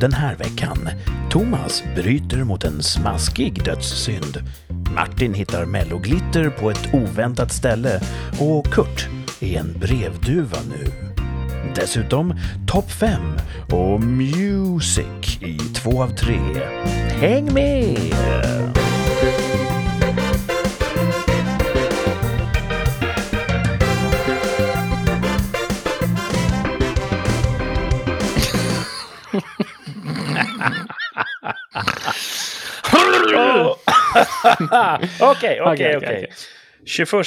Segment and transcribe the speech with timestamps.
[0.00, 0.88] den här veckan.
[1.30, 4.38] Thomas bryter mot en smaskig dödssynd.
[4.94, 8.00] Martin hittar melloglitter på ett oväntat ställe
[8.40, 9.08] och Kurt
[9.40, 10.92] är en brevduva nu.
[11.74, 12.34] Dessutom
[12.66, 13.20] topp 5
[13.70, 16.40] och music i två av tre.
[17.20, 17.98] Häng med!
[35.20, 36.32] Okej, okej, okej.
[36.86, 37.26] 21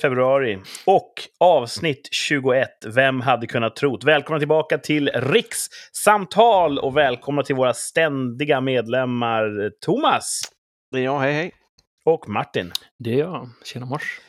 [0.00, 2.68] februari och avsnitt 21.
[2.86, 4.04] Vem hade kunnat trot?
[4.04, 10.40] Välkomna tillbaka till Rikssamtal och välkomna till våra ständiga medlemmar Thomas
[10.92, 11.52] Det är jag, hej hej.
[12.04, 12.72] och Martin.
[12.98, 13.48] Det är jag.
[13.64, 14.20] Tjena mors.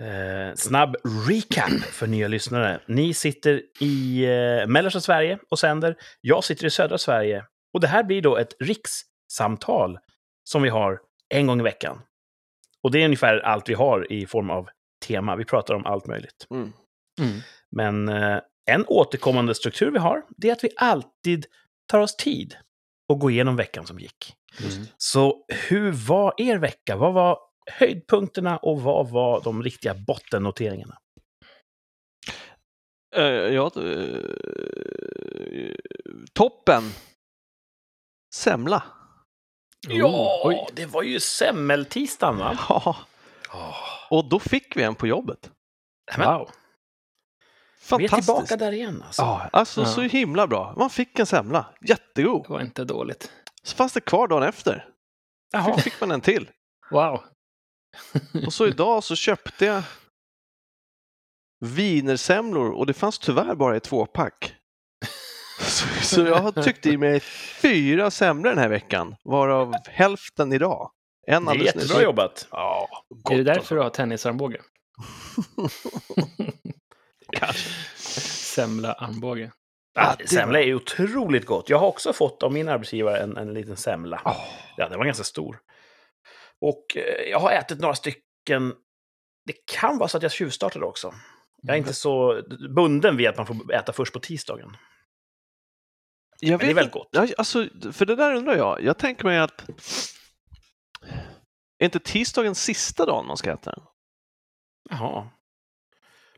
[0.00, 0.96] Eh, snabb
[1.28, 2.80] recap för nya lyssnare.
[2.88, 5.96] Ni sitter i eh, mellersta Sverige och sänder.
[6.20, 7.44] Jag sitter i södra Sverige.
[7.74, 8.52] Och det här blir då ett
[9.32, 9.98] rikssamtal
[10.44, 12.02] som vi har en gång i veckan.
[12.82, 14.68] Och det är ungefär allt vi har i form av
[15.06, 15.36] tema.
[15.36, 16.46] Vi pratar om allt möjligt.
[16.50, 16.72] Mm.
[17.20, 17.40] Mm.
[17.70, 21.46] Men eh, en återkommande struktur vi har, det är att vi alltid
[21.86, 22.56] tar oss tid
[23.12, 24.34] att gå igenom veckan som gick.
[24.60, 24.86] Mm.
[24.96, 26.96] Så hur var er vecka?
[26.96, 27.38] Vad var
[27.70, 30.98] höjdpunkterna och vad var de riktiga bottennoteringarna?
[33.16, 34.20] Uh, ja, uh,
[36.32, 36.82] toppen.
[38.34, 38.82] Semla.
[39.88, 40.66] Ja, oj.
[40.72, 42.58] det var ju semmeltisdagen va?
[42.68, 42.96] Ja,
[43.54, 43.76] Oh.
[44.10, 45.50] och då fick vi en på jobbet.
[46.18, 46.50] Men, Wow.
[47.98, 48.26] vi är Fantastiskt.
[48.26, 49.22] tillbaka där igen alltså.
[49.22, 49.86] Ja, alltså Ja.
[49.86, 50.74] så himla bra.
[50.76, 52.42] Man fick en semla, jättegod.
[52.42, 53.32] Det var inte dåligt.
[53.62, 54.88] Så fanns det kvar dagen efter.
[55.52, 55.78] Jaha.
[55.78, 56.50] Fick man en till.
[56.90, 57.20] Wow.
[58.46, 59.82] Och så idag så köpte jag
[61.60, 64.54] wienersemlor och det fanns tyvärr bara i tvåpack.
[65.62, 67.20] Så, så jag har tyckt i mig
[67.62, 70.90] fyra semlor den här veckan, varav hälften idag.
[71.26, 72.04] En Det är jättebra nyss.
[72.04, 72.48] jobbat.
[72.50, 72.88] Ja,
[73.30, 73.74] är det därför alltså.
[73.74, 74.60] du har tennisarmbåge?
[77.32, 77.68] Kanske.
[78.54, 79.52] Semla armbåge.
[79.94, 81.68] Ah, semla är otroligt gott.
[81.70, 84.22] Jag har också fått av min arbetsgivare en, en liten semla.
[84.24, 84.44] Åh,
[84.76, 85.58] Ja, den var ganska stor.
[86.60, 88.74] Och eh, jag har ätit några stycken.
[89.46, 91.14] Det kan vara så att jag tjuvstartade också.
[91.62, 92.42] Jag är inte så
[92.74, 94.76] bunden vid att man får äta först på tisdagen.
[96.46, 97.08] Jag Men det är vet väldigt gott.
[97.10, 98.82] Ja, alltså, för det där undrar jag.
[98.82, 99.68] Jag tänker mig att
[101.78, 103.84] är inte tisdagen sista dagen man ska äta den?
[104.90, 105.28] Jaha.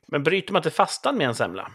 [0.09, 1.73] Men bryter man inte fastan med en semla?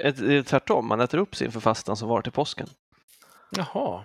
[0.00, 2.68] Ett- Det är tvärtom, man äter upp sig inför fastan som var till påsken.
[3.50, 4.04] Jaha.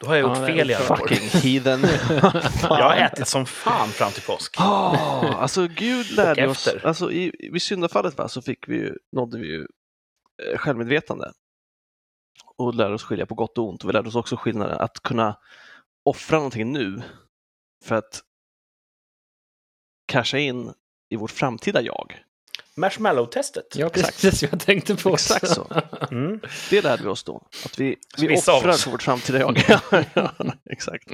[0.00, 0.98] Då har jag gjort Ja, fel i alla fall.
[1.08, 1.80] Fucking heathen.
[2.62, 4.54] Jag har ätit som fan fram till påsk.
[4.58, 9.38] Ah, alltså Gud lärde oss, alltså i, vid syndafallet va, så fick vi ju, nådde
[9.38, 9.66] vi ju
[10.42, 11.32] eh, självmedvetande
[12.58, 13.82] och lärde oss skilja på gott och ont.
[13.82, 15.36] Och vi lärde oss också skillnaden att kunna
[16.04, 17.02] offra någonting nu
[17.84, 18.22] för att
[20.06, 20.72] casha in
[21.08, 22.24] i vårt framtida jag.
[22.76, 23.76] Marshmallow-testet.
[23.76, 25.14] Ja, precis jag tänkte på.
[25.14, 25.82] Exakt så.
[26.10, 26.40] Mm.
[26.70, 28.84] Det lärde vi oss då, att vi, vi vissa offrar oss.
[28.84, 29.64] för vårt framtida jag.
[30.14, 30.30] ja,
[30.70, 31.10] exakt.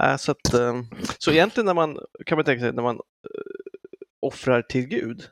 [0.00, 0.82] Äh, så, att, eh,
[1.18, 3.00] så egentligen när man, kan man tänka sig, när man eh,
[4.20, 5.28] offrar till Gud,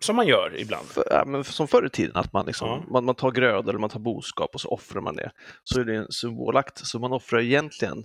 [0.00, 0.86] Som man gör ibland.
[0.88, 2.84] för, ja, men som förr i tiden, att man, liksom, Ja.
[2.90, 5.30] man, man tar grödor eller man tar boskap och så offrar man det.
[5.64, 8.04] Så är det en symbolakt, så man offrar egentligen,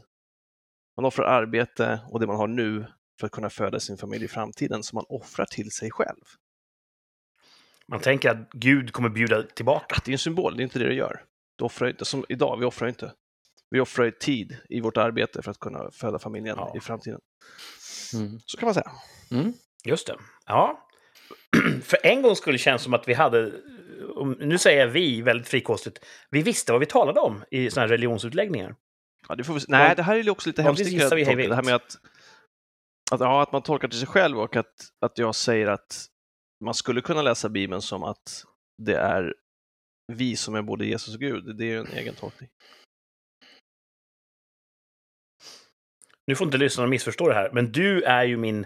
[0.98, 2.86] man offrar arbete och det man har nu
[3.20, 6.24] för att kunna föda sin familj i framtiden, så man offrar till sig själv.
[7.88, 9.96] Man tänker att Gud kommer bjuda tillbaka.
[10.06, 11.24] Det är en symbol, det är inte det det gör.
[11.56, 13.14] Du offrar inte, som idag, vi offrar inte.
[13.70, 16.74] Vi offrar ju tid i vårt arbete för att kunna föda familjen Ja.
[16.78, 17.20] i framtiden.
[18.14, 18.40] Mm.
[18.46, 18.92] Så kan man säga.
[19.32, 19.54] Mm.
[19.86, 20.16] Just det.
[20.46, 20.88] Ja.
[21.84, 23.52] För en gång skulle det kännas som att vi hade,
[24.40, 27.90] nu säger jag vi väldigt frikostigt, vi visste vad vi talade om i sådana här
[27.90, 28.76] religionsutläggningar.
[29.28, 30.86] Ja, det får vi, nej, det här är ju också lite Ja, hemskt.
[30.86, 31.24] gissar vi.
[31.48, 31.98] Det här med att,
[33.12, 34.74] att, ja, att man tolkar till sig själv och att,
[35.06, 36.06] att jag säger att
[36.64, 38.44] man skulle kunna läsa Bibeln som att
[38.78, 39.34] det är
[40.14, 41.58] vi som är både Jesus och Gud.
[41.58, 42.50] Det är ju en egen tolkning.
[46.28, 48.66] Nu får inte lyssnarna missförstå det här, men du är ju min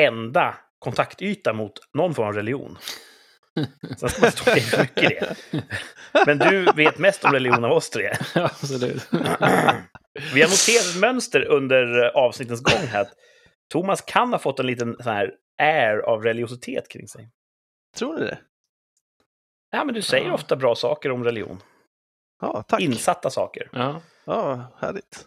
[0.00, 0.56] enda
[0.86, 2.78] kontaktyta mot någon form av religion.
[3.98, 5.36] Sen ska man stå i för mycket i det.
[6.26, 8.12] Men du vet mest om religion av oss tre.
[8.34, 9.08] Absolut.
[10.34, 13.00] Vi har noterat ett mönster under avsnittens gång här.
[13.00, 13.12] Att
[13.72, 17.30] Thomas kan ha fått en liten sån här air av religiositet kring sig.
[17.96, 18.38] Tror ni det?
[19.70, 20.34] Ja, men du säger Ja.
[20.34, 21.62] ofta bra saker om religion.
[22.40, 22.80] Ja, tack.
[22.80, 23.68] Insatta saker.
[23.72, 24.00] Ja.
[24.24, 25.24] Ja, härligt.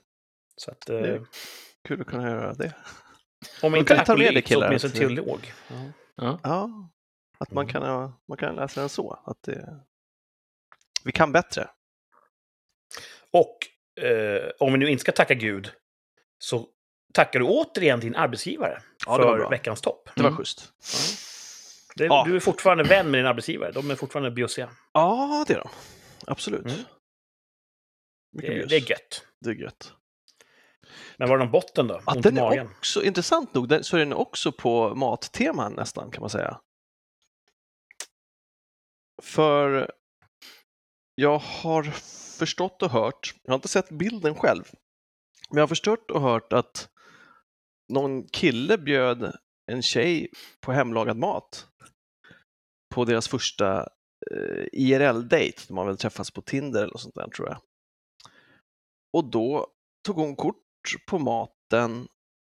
[0.55, 1.15] Så att, eh,
[1.87, 2.73] Kul att kunna göra det.
[3.63, 4.67] Om inte kan vi ta med det, apolit så killar.
[4.67, 5.53] åtminstone teolog.
[6.15, 6.39] Ja.
[6.43, 6.89] Ja,
[7.37, 7.73] att man Mm.
[7.73, 9.19] kan, ja, man kan läsa den så.
[9.25, 9.79] Att det,
[11.03, 11.69] Vi kan bättre.
[13.31, 13.57] Och
[14.05, 15.71] eh, om vi nu inte ska tacka Gud,
[16.37, 16.67] så
[17.13, 20.09] tackar du återigen din arbetsgivare Ja, för veckans topp.
[20.15, 20.37] Det var Mm.
[20.37, 20.73] schysst.
[21.95, 22.23] Det, Ja.
[22.27, 23.71] Du är fortfarande vän med din arbetsgivare.
[23.71, 24.69] De är fortfarande bjussiga.
[24.93, 25.69] Ja, det är de.
[26.27, 26.65] Absolut.
[26.65, 26.77] Mm.
[28.31, 29.25] Det, det är gött.
[29.39, 29.93] Det är gött.
[31.19, 32.01] Men var det någon botten då?
[32.05, 36.21] Att den är också, intressant nog, den, så är den också på matteman nästan kan
[36.21, 36.59] man säga.
[39.21, 39.91] För
[41.15, 41.83] jag har
[42.39, 44.63] förstått och hört, jag har inte sett bilden själv,
[45.49, 46.89] men jag har förstått och hört att
[47.93, 49.35] någon kille bjöd
[49.71, 50.31] en tjej
[50.61, 51.67] på hemlagad mat
[52.95, 53.79] på deras första
[54.31, 55.61] eh, IRL-date.
[55.67, 57.57] De har väl träffats på Tinder eller något sånt där tror jag.
[59.13, 59.67] Och då
[60.05, 60.68] tog hon kort
[61.07, 62.07] på maten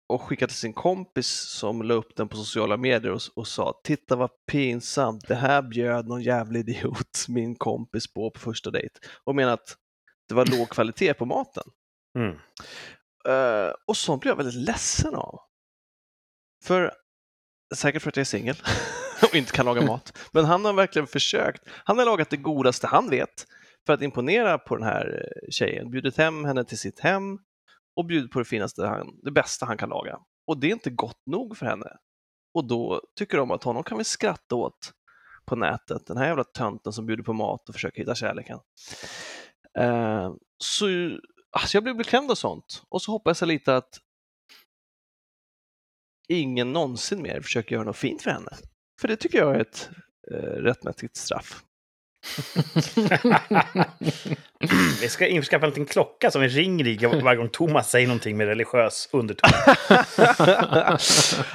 [0.09, 3.81] och skickade till sin kompis som la upp den på sociala medier och, och sa
[3.83, 8.99] titta vad pinsamt, det här bjöd någon jävla idiot min kompis på på första dejt
[9.23, 9.77] och menade att
[10.27, 11.63] det var låg kvalitet på maten.
[12.17, 12.37] Mm.
[13.27, 15.39] Eh, och sånt blir jag väldigt ledsen av.
[16.63, 16.93] För,
[17.75, 18.55] säkert för att jag är singel
[19.23, 21.61] och inte kan laga mat, men han har verkligen försökt.
[21.67, 23.47] Han har lagat det godaste han vet
[23.85, 27.39] för att imponera på den här eh, tjejen, bjudit hem henne till sitt hem
[27.97, 30.19] och bjuder på det finaste, han, det bästa han kan laga.
[30.47, 31.97] Och det är inte gott nog för henne.
[32.53, 34.93] Och då tycker de att honom kan vi skratta åt
[35.45, 38.59] på nätet, den här jävla tönten som bjuder på mat och försöker hitta kärleken.
[39.79, 40.85] Eh, så
[41.51, 42.83] alltså jag blir beklämd av sånt.
[42.89, 43.99] Och så hoppas jag lite att
[46.27, 48.51] ingen någonsin mer försöker göra något fint för henne.
[49.01, 49.89] För det tycker jag är ett
[50.31, 51.63] eh, rättmätigt straff.
[55.01, 58.37] vi ska införskaffa en liten klocka som vi ringer i varje gång Thomas säger någonting
[58.37, 59.49] med religiös underton.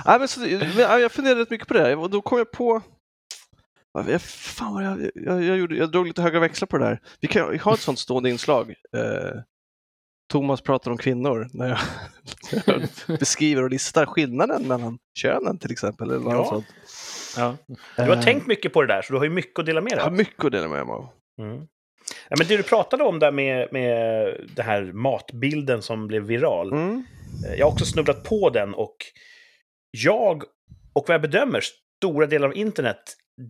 [0.07, 2.51] Nej, men så, men, ja, jag funderade rätt mycket på det och då kom jag
[2.51, 2.83] på
[4.09, 7.01] jag, fan vad jag, jag, jag, gjorde, jag drog lite höga växlar på det där.
[7.21, 8.71] Vi kan ha ett sånt stående inslag.
[8.71, 9.41] Eh,
[10.33, 11.79] Thomas pratar om kvinnor när jag,
[12.67, 12.83] jag
[13.19, 16.11] beskriver och listar skillnaden mellan könen till exempel.
[16.11, 16.45] Eller något Ja.
[16.49, 16.67] sånt.
[17.37, 17.57] Ja.
[17.97, 19.81] Du har Eh, tänkt mycket på det där, så du har ju mycket att dela
[19.81, 20.17] med Jag dig har av.
[20.17, 21.09] mycket att dela med mig av.
[21.39, 21.67] Mm.
[22.29, 24.27] Ja, men det du pratade om där med, med
[24.57, 26.73] den här matbilden som blev viral.
[26.73, 27.05] Mm.
[27.49, 28.97] Eh, Jag har också snubblat på den och
[29.91, 30.43] jag,
[30.93, 31.61] och vad jag bedömer,
[32.01, 33.03] stora delar av internet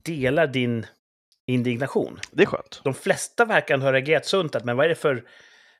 [0.05, 0.87] delar din
[1.47, 2.19] indignation.
[2.31, 2.81] Det är skönt.
[2.85, 5.25] De flesta verkar ha reagerat sunt, att, men vad är, det för,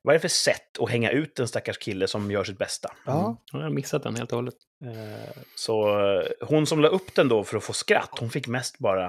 [0.03, 2.93] vad är det för sätt att hänga ut en stackars kille som gör sitt bästa?
[3.07, 3.37] Ja.
[3.53, 4.55] Jag har missat den helt och hållet.
[4.85, 8.47] Eh, Så eh, hon som la upp den då för att få skratt, hon fick
[8.49, 9.05] mest bara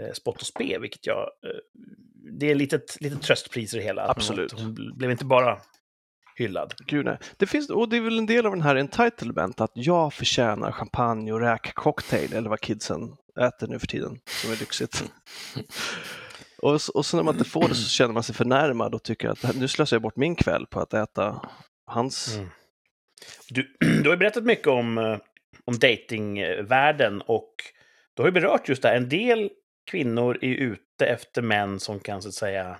[0.00, 1.30] eh, spott och spe, vilket jag...
[2.38, 4.08] Det är lite litet tröstpris i det hela.
[4.08, 4.52] Absolut.
[4.52, 5.60] Hon bl- blev inte bara
[6.36, 6.74] hyllad.
[6.86, 7.18] Gud, nej.
[7.36, 10.72] Det finns, och det är väl en del av den här entitlement att jag förtjänar
[10.72, 15.04] champagne och räkcocktail eller vad kidsen äter nu för tiden, som är lyxigt.
[16.62, 19.02] och, s- och så när man inte får det så känner man sig förnärmad och
[19.02, 21.42] tycker att nu slösar jag bort min kväll på att äta
[21.86, 22.36] hans.
[22.36, 22.48] Mm.
[23.50, 25.18] Du, du har berättat mycket om, eh,
[25.64, 27.54] om datingvärlden och
[28.14, 28.96] du har ju berört just det här.
[28.96, 29.50] En del
[29.90, 32.78] kvinnor är ute efter män som kan så att säga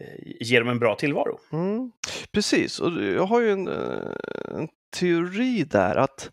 [0.00, 1.38] eh, ge dem en bra tillvaro.
[1.52, 1.92] Mm.
[2.32, 4.68] Precis, och jag har ju en, eh, en
[5.00, 6.30] teori där att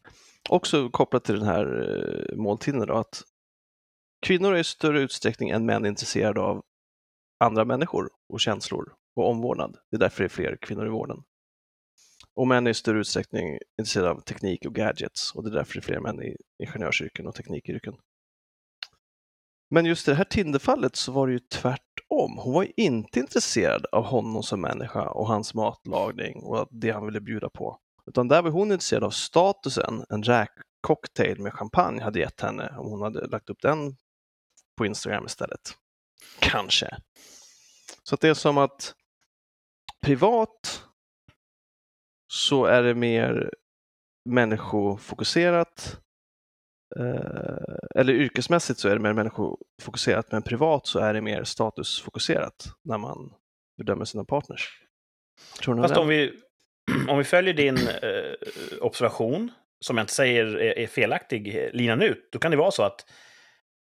[0.50, 3.22] också kopplat till den här måltiden då, att
[4.22, 6.64] kvinnor är i större utsträckning än män intresserade av
[7.40, 9.78] andra människor och känslor och omvårdnad.
[9.92, 11.24] Det är därför det är fler kvinnor i vården.
[12.34, 15.74] Och män är i större utsträckning intresserade av teknik och gadgets och det är därför
[15.74, 17.94] det är fler män i ingenjörsyrken och teknikyrken.
[19.70, 22.38] Men just i det här Tinderfallet så var det ju tvärtom.
[22.38, 27.06] Hon var ju inte intresserad av honom som människa och hans matlagning och det han
[27.06, 27.80] ville bjuda på.
[28.08, 32.92] Utan där var hon intresserad av statusen en räkcocktail med champagne hade gett henne om
[32.92, 33.96] hon hade lagt upp den
[34.80, 35.76] på Instagram istället.
[36.40, 36.98] Kanske.
[38.04, 38.94] Så att det är som att
[40.02, 40.84] privat
[42.28, 43.54] så är det mer
[44.30, 46.00] människofokuserat
[47.00, 52.66] eh, eller yrkesmässigt så är det mer människofokuserat men privat så är det mer statusfokuserat
[52.84, 53.34] när man
[53.78, 54.84] bedömer sina partners.
[55.62, 56.34] Tror ni Fast om vi,
[57.08, 62.02] om vi följer din eh, observation, som jag inte säger är, är felaktig, eh, linan
[62.02, 63.06] ut, då kan det vara så att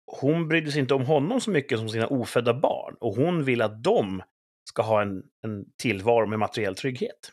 [0.06, 2.96] hon brydde sig inte om honom så mycket som sina ofödda barn.
[3.00, 4.23] Och hon vill att de
[4.68, 7.32] ska ha en, en tillvaro med materiell trygghet.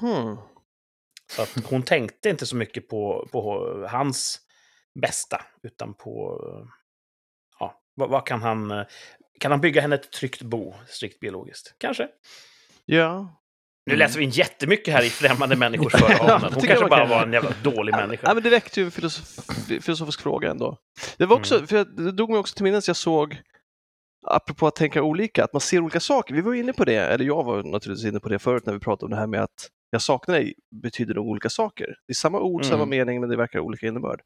[0.00, 0.36] Hmm.
[1.32, 4.40] Så att hon tänkte inte så mycket på, på hans
[5.00, 6.40] bästa, utan på...
[7.58, 8.70] Ja, vad, vad kan han...
[8.70, 8.86] eh,
[9.40, 11.74] Kan han bygga henne ett tryggt bo, strikt biologiskt?
[11.78, 12.08] Kanske.
[12.84, 13.39] Ja.
[13.90, 16.52] Nu läser vi in jättemycket här i främmande människors förhållanden.
[16.54, 18.26] Hon kanske bara var en jävla dålig människa.
[18.28, 19.46] Ja, men det väckte ju en filosof
[19.80, 20.76] filosofisk fråga ändå.
[21.18, 21.66] Det var också, Mm.
[21.66, 23.40] för jag, det drog mig också till minnes, jag såg
[24.26, 26.34] apropå att tänka olika, att man ser olika saker.
[26.34, 28.78] Vi var inne på det, eller jag var naturligtvis inne på det förut när vi
[28.80, 31.86] pratade om det här med att jag saknar dig betyder nog olika saker.
[32.06, 32.70] Det är samma ord, Mm.
[32.72, 34.20] samma mening, men det verkar olika innebörd.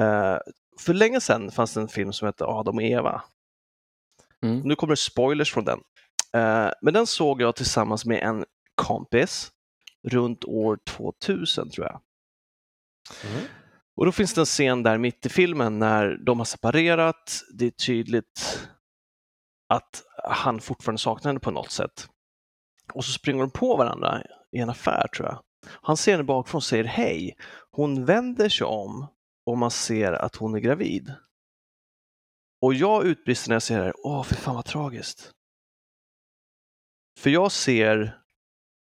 [0.00, 0.36] Eh,
[0.80, 3.22] för länge sedan fanns det en film som hette Adam och Eva.
[4.44, 4.60] Mm.
[4.60, 5.78] Nu kommer det spoilers från den.
[6.34, 8.44] Eh, men den såg jag tillsammans med en
[8.76, 9.52] kompis
[10.08, 12.00] runt år 2000 tror jag.
[13.24, 13.46] Mm.
[13.96, 17.42] Och då finns det en scen där mitt i filmen när de har separerat.
[17.58, 18.68] Det är tydligt
[19.68, 22.08] att han fortfarande saknar henne på något sätt.
[22.92, 25.42] Och så springer de på varandra i en affär tror jag.
[25.82, 27.36] Han ser henne bakifrån och säger hej.
[27.70, 29.06] Hon vänder sig om
[29.46, 31.14] och man ser att hon är gravid.
[32.62, 35.32] Och jag utbrister när jag ser det här, åh för fan vad tragiskt.
[37.18, 38.20] För jag ser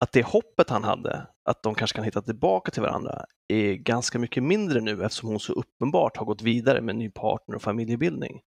[0.00, 4.18] att det hoppet han hade, att de kanske kan hitta tillbaka till varandra, är ganska
[4.18, 8.40] mycket mindre nu eftersom hon så uppenbart har gått vidare med ny partner och familjebildning.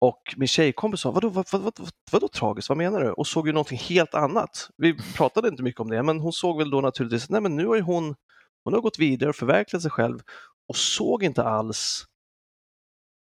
[0.00, 3.10] Och min tjejkompis sa, vadå, vad, vad, vad, vad, vadå tragiskt, vad menar du?
[3.10, 4.70] Och såg ju någonting helt annat.
[4.76, 7.66] Vi pratade inte mycket om det, men hon såg väl då naturligtvis, nej men nu
[7.66, 8.14] har ju hon,
[8.64, 10.18] hon har gått vidare och förverkligat sig själv
[10.68, 12.04] och såg inte alls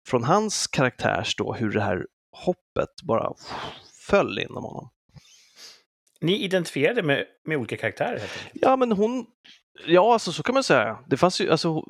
[0.08, 3.34] från hans karaktärs då hur det här hoppet bara
[4.08, 4.90] föll inom honom.
[6.22, 8.22] Ni identifierade med, med olika karaktärer.
[8.54, 9.26] Ja, men hon,
[9.86, 11.00] ja alltså så kan man säga.
[11.08, 11.84] Det fanns ju, alltså,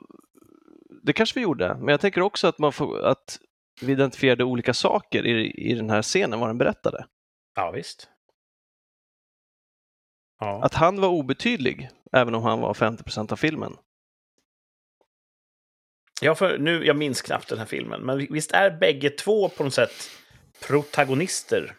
[1.04, 3.40] det kanske vi gjorde, men jag tänker också att, man får, att
[3.82, 7.06] vi identifierade olika saker i, i den här scenen, vad den berättade.
[7.56, 8.10] Ja, visst.
[10.40, 10.64] Ja.
[10.64, 13.78] Att han var obetydlig, även om han var 50% av filmen.
[16.22, 19.64] Ja, för nu, jag minns knappt den här filmen, men visst är bägge två på
[19.64, 20.10] något sätt
[20.68, 21.76] protagonister?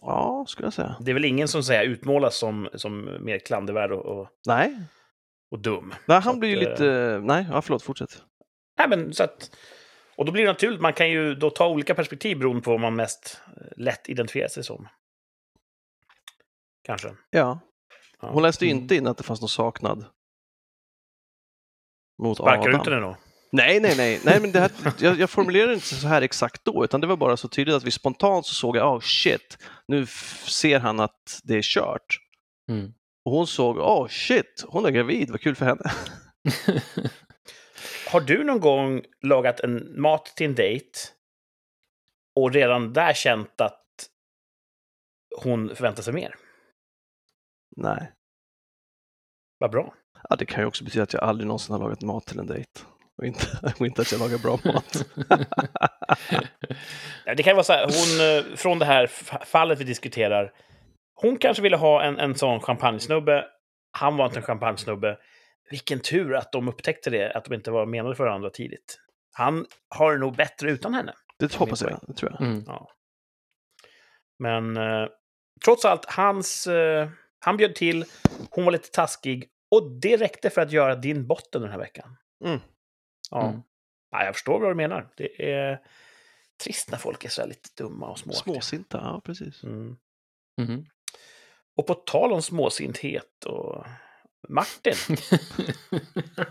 [0.00, 0.96] Ja, skulle jag säga.
[1.00, 4.80] Det är väl ingen som säger utmålas som, som mer klandervärd och, och, Nej,
[5.50, 5.94] och dum?
[6.06, 7.20] nej Så han blir ju att, lite...
[7.24, 8.22] Nej, ja, förlåt, fortsätt.
[8.78, 9.56] Nej, men så att...
[10.16, 12.80] Och då blir det naturligt, man kan ju då ta olika perspektiv beroende på vad
[12.80, 14.88] man mest eh, lätt identifierar sig som.
[16.84, 17.14] Kanske.
[17.30, 17.58] Ja,
[18.20, 18.82] hon läste ju Mm.
[18.82, 20.04] inte in att det fanns någon saknad
[22.22, 22.80] mot Sparkar Adam.
[22.80, 23.16] ut henne då?
[23.56, 26.84] Nej, nej, nej, nej men det här, jag, jag formulerade inte så här exakt då,
[26.84, 29.58] utan det var bara så tydligt att vi spontant så såg jag, oh shit,
[29.88, 30.06] nu
[30.46, 32.18] ser han att det är kört.
[32.70, 32.92] Mm.
[33.24, 35.90] Och hon såg, oh shit, hon är gravid, vad kul för henne.
[38.10, 40.98] Har du någon gång lagat en mat till en dejt
[42.34, 43.82] och redan där känt att
[45.42, 46.34] hon förväntar sig mer?
[47.76, 48.12] Nej,
[49.58, 49.94] Vad bra.
[50.28, 52.46] ja, det kan ju också betyda att jag aldrig någonsin har lagat mat till en
[52.46, 52.80] dejt.
[53.18, 53.46] Och inte,
[53.78, 55.04] och inte att jag lagar bra mat.
[57.36, 59.06] Det kan vara så här, hon, eh, från det här
[59.46, 60.52] fallet vi diskuterar,
[61.14, 63.44] hon kanske ville ha en, en sån champagnesnubbe,
[63.98, 65.18] han var inte en champagnesnubbe.
[65.70, 68.98] Vilken tur att de upptäckte det, att de inte var menade för varandra tidigt.
[69.32, 71.12] Han har det nog bättre utan henne.
[71.38, 72.40] Det hoppas jag, det tror jag.
[72.40, 72.64] Mm.
[72.66, 72.90] Ja.
[74.38, 75.08] Men eh,
[75.64, 77.08] trots allt, hans, eh,
[77.38, 78.04] han bjöd till,
[78.50, 82.16] hon var lite taskig och det räckte för att göra din botten den här veckan.
[82.44, 82.60] Mm.
[83.30, 83.48] Ja.
[83.48, 83.62] Mm.
[84.10, 85.08] ja, jag förstår vad du menar.
[85.16, 85.80] Det är
[86.64, 88.52] trist när folk är så här lite dumma och småaktiga.
[88.54, 89.62] Småsinta, ja precis.
[89.62, 89.96] Mm.
[90.60, 90.86] Mhm.
[91.76, 93.86] Och på tal om småsinthet och
[94.48, 94.92] Martin,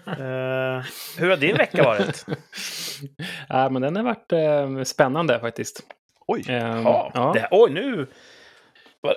[0.05, 0.85] eh,
[1.17, 2.25] hur har din vecka varit?
[3.49, 5.81] ja, men den har varit eh, spännande faktiskt.
[6.27, 7.31] Oj, Ehm, Ja.
[7.35, 8.07] Det, oj, nu...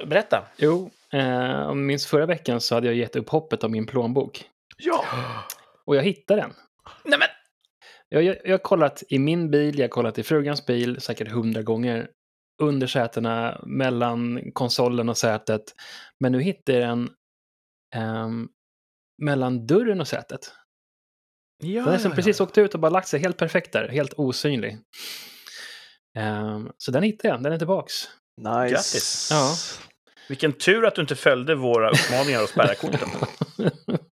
[0.07, 0.49] Berätta.
[0.57, 4.45] Jo, eh, om minns förra veckan så hade jag gett upp hoppet om min plånbok.
[4.77, 5.05] ja!
[5.85, 6.53] Och jag hittade den.
[7.05, 7.29] Nej, men...
[8.09, 11.29] Jag, jag, jag har kollat i min bil, jag har kollat i frugans bil säkert
[11.29, 12.11] hundra gånger.
[12.63, 15.63] Under sätena, mellan konsolen och sätet.
[16.21, 17.11] Men nu hittade jag den
[17.95, 18.49] ehm,
[19.23, 20.53] mellan dörren och sätet.
[21.63, 24.13] Ja, Den har som precis åkt ut och bara lagt sig helt perfekt där, helt
[24.13, 24.79] osynlig.
[26.19, 27.95] Ehm, så den hittade jag, den är tillbaks.
[28.41, 28.69] Nice.
[28.69, 29.29] Grattis.
[29.31, 29.55] Ja.
[30.29, 33.09] Vilken tur att du inte följde våra uppmaningar och spärra korten.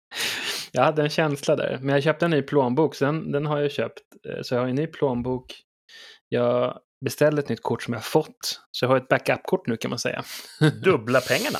[0.74, 3.60] jag hade en känsla där, men jag köpte en ny plånbok, så den, den har
[3.60, 3.98] jag köpt.
[4.28, 5.54] Eh, Så jag har en ny plånbok.
[6.28, 9.88] Jag beställde ett nytt kort som jag fått, så jag har ett backup-kort nu kan
[9.90, 10.24] man säga.
[10.84, 11.58] Dubbla pengarna.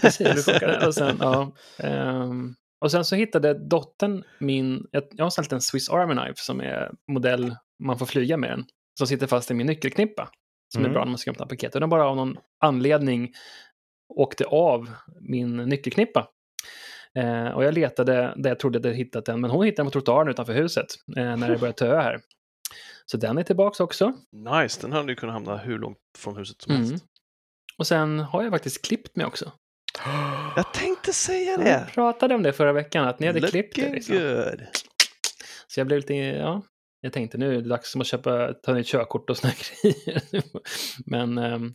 [0.00, 0.48] Precis.
[0.86, 5.90] och, sen, ja, ehm, och sen så hittade dottern min, jag har ställt en Swiss
[5.90, 8.64] Army Knife som är modell, man får flyga med den,
[8.98, 10.28] som sitter fast i min nyckelknippa.
[10.74, 10.90] Som Mm.
[10.90, 11.74] är bra när man ska öppna paket.
[11.74, 13.32] Och den bara av någon anledning
[14.16, 14.90] åkte av
[15.20, 16.28] min nyckelknippa.
[17.18, 19.86] Eh, och jag letade där jag trodde att jag hittat den, men hon hittade den
[19.86, 22.20] på trottoaren utanför huset eh, när det började töa här.
[23.06, 24.12] Så den är tillbaks också.
[24.60, 26.88] Nice, den hade ju kunnat hamna hur långt från huset som Mm.
[26.88, 27.04] helst.
[27.78, 29.52] Och sen har jag faktiskt klippt mig också.
[30.56, 31.86] Jag tänkte säga Jag det!
[31.94, 33.80] pratade om det förra veckan, att ni hade klippt det.
[33.80, 34.16] Looking Liksom.
[34.16, 34.62] good.
[35.66, 36.62] Så jag blev lite, ja.
[37.00, 40.22] Jag tänkte nu är det dags att köpa, ta nytt körkort och såna grejer.
[41.06, 41.74] men, ehm,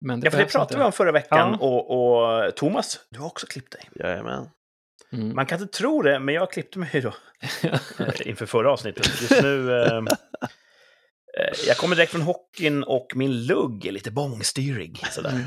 [0.00, 0.76] men Ja, för det pratade inte.
[0.78, 1.56] vi om förra veckan.
[1.60, 1.66] Ja.
[1.66, 3.88] Och, och Thomas, du har också klippt dig.
[3.94, 4.48] Jajamän.
[5.12, 5.34] Mm.
[5.36, 7.14] Man kan inte tro det, men jag klippte mig då
[8.02, 9.06] eh, inför förra avsnittet.
[9.06, 9.72] Just nu...
[9.72, 10.02] Eh, eh,
[11.66, 15.00] jag kommer direkt från hockeyn och min lugg är lite bångstyrig.
[15.10, 15.30] Sådär.
[15.30, 15.44] Mm.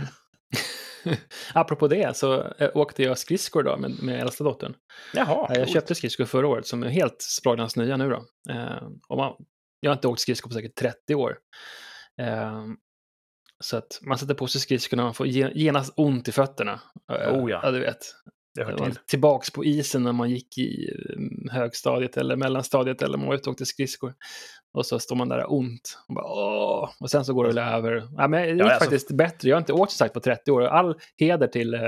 [1.53, 4.73] Apropå det så eh, åkte jag skridskor då med, med äldsta dottern.
[5.13, 5.69] Jaha, Ja, jag coolt.
[5.73, 8.25] köpte skridskor förra året som är helt sprallans nya nu då.
[8.53, 9.33] Eh, och man,
[9.79, 11.37] jag har inte åkt skridskor på säkert 30 år.
[12.21, 12.63] Eh,
[13.63, 16.79] så att man sätter på sig skridskorna och man får ge- genast ont i fötterna.
[17.11, 17.59] Eh, Oh ja.
[17.63, 17.97] ja, du vet.
[18.55, 18.95] det hör till.
[19.07, 23.49] tillbaks på isen när man gick i mm, högstadiet eller mellanstadiet eller man var ute
[23.49, 24.13] och åkte skridskor.
[24.73, 25.97] Och så står man där och ont.
[26.07, 26.89] Och, bara, Åh!
[26.99, 28.07] och sen så går det väl över.
[28.17, 29.49] Ja, men det gick alltså- faktiskt bättre.
[29.49, 30.61] Jag har inte åkt så sagt på 30 år.
[30.61, 31.81] All heder till eh,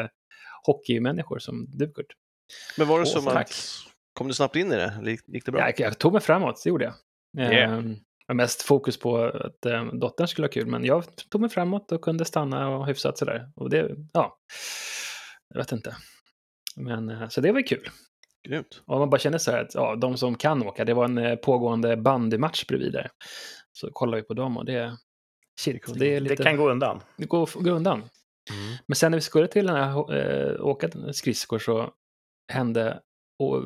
[0.66, 2.06] hockeymänniskor som du, Kurt.
[2.78, 3.36] Men var det Åh, som tack.
[3.50, 3.56] att...
[4.14, 5.18] Kom du snabbt in i det?
[5.28, 5.62] Gick det bra?
[5.62, 6.94] Jag, jag tog mig framåt, det gjorde jag.
[7.52, 7.74] Yeah.
[7.74, 8.00] Eh, med
[8.34, 12.02] mest fokus på att eh, dottern skulle ha kul, men jag tog mig framåt och
[12.02, 13.52] kunde stanna och hyfsat sådär.
[13.56, 14.38] Och det, ja,
[15.50, 15.96] jag vet inte.
[16.76, 17.90] Men, eh, så det var kul.
[18.48, 18.82] Grymt.
[18.86, 21.18] Och man bara känner så här att ja, de som kan åka, det var en
[21.18, 23.10] eh, pågående bandymatch bredvid där.
[23.72, 24.98] Så kollar vi på dem och det,
[25.60, 27.02] shit, det är lite, Det kan gå undan.
[27.18, 28.10] det går, går undan.
[28.86, 31.94] Men sen när vi skulle till den här äh, åka skridskor så
[32.52, 33.02] hände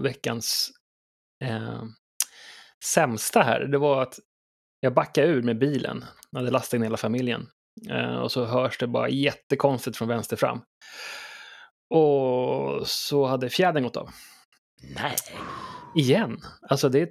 [0.02, 0.72] veckans
[1.44, 1.84] eh,
[2.84, 3.60] sämsta här.
[3.60, 4.20] Det var att
[4.80, 6.06] jag backade ur med bilen.
[6.32, 7.48] Jag hade lastat in hela familjen.
[7.90, 10.62] Eh, och så hörs det bara jättekonstigt från vänster fram.
[11.90, 14.10] Och så hade fjädern gått av.
[14.96, 15.16] Nej.
[15.96, 16.40] Igen.
[16.70, 17.10] Alltså det är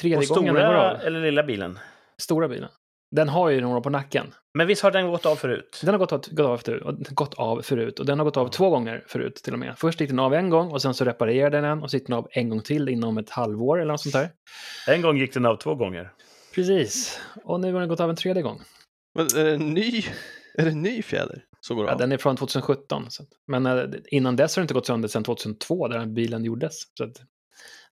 [0.00, 0.96] tredje På gången den går av.
[1.00, 1.78] eller lilla bilen?
[2.18, 2.68] Stora bilen.
[3.16, 4.34] Den har ju några på nacken.
[4.58, 5.80] Men visst har den gått av förut?
[5.84, 8.36] Den har gått av, gått, av förut, och- gått av förut och den har gått
[8.36, 9.74] av två gånger förut till och med.
[9.78, 12.16] Först gick den av en gång och sen så reparerade den och så gick den
[12.16, 14.28] av en gång till inom ett halvår eller något sånt där.
[14.88, 16.12] En gång gick den av två gånger.
[16.54, 17.20] Precis.
[17.44, 18.62] Och nu har den gått av en tredje gång.
[19.14, 20.04] Men är det en ny,
[20.54, 21.98] är det en ny fjäder som går Ja, av?
[21.98, 23.10] den är från 2017.
[23.10, 23.24] Så.
[23.46, 26.74] Men eh, innan dess har det inte gått sönder sedan 2002 där den bilen gjordes.
[26.98, 27.04] Så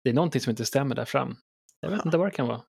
[0.05, 1.37] det är någonting som inte stämmer där fram.
[1.81, 2.63] Jag vet inte vad det kan vara.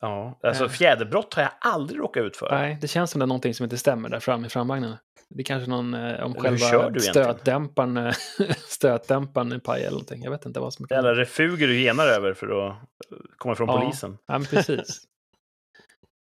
[0.00, 0.70] Ja, alltså Eh.
[0.70, 2.50] fjäderbrott har jag aldrig råkat ut för.
[2.50, 4.96] Nej, det känns som det är någonting som inte stämmer där fram i framvagnen.
[5.28, 8.14] Det är kanske någon, eh, om Eller hur själva stötdämparen, eh,
[8.68, 10.22] stötdämparen är paj eller någonting.
[10.22, 13.52] Jag vet inte vad som är Jävla refuger du genar över för att eh, komma
[13.52, 13.80] ifrån Ja.
[13.80, 14.18] polisen.
[14.26, 15.00] Ja, men precis.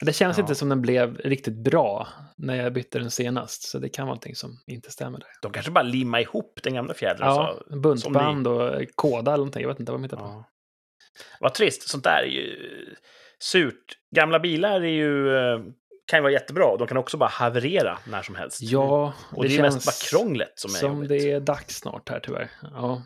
[0.06, 0.40] Det känns Ja.
[0.42, 4.14] inte som den blev riktigt bra när jag bytte den senast, så det kan vara
[4.14, 5.28] någonting som inte stämmer där.
[5.42, 7.26] De kanske bara limmar ihop den gamla fjädern.
[7.26, 7.76] Ja, så.
[7.76, 10.22] buntband och koda eller någonting, jag vet inte vad de hittar på.
[10.24, 10.44] Ja.
[11.40, 12.56] Vad trist, sånt där är ju
[13.42, 13.98] surt.
[14.16, 15.58] Gamla bilar är ju, eh,
[16.06, 18.58] kan ju vara jättebra, de kan också bara haverera när som helst.
[18.62, 21.08] Ja, Och det, är mest bara krånglet som är som jobbigt.
[21.08, 22.50] det är dags snart här tyvärr.
[22.62, 23.02] Ja.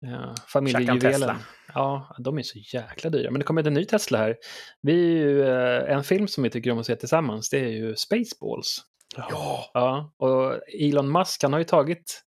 [0.00, 1.36] Ja, familjejuvelen.
[1.74, 3.30] Ja, de är så jäkla dyra.
[3.30, 4.36] Men det kommer en ny Tesla här.
[4.82, 7.68] Vi är ju, eh, en film som vi tycker om att se tillsammans, det är
[7.68, 8.82] ju Spaceballs.
[9.16, 9.70] Ja!
[9.74, 12.22] Ja, och Elon Musk han har ju tagit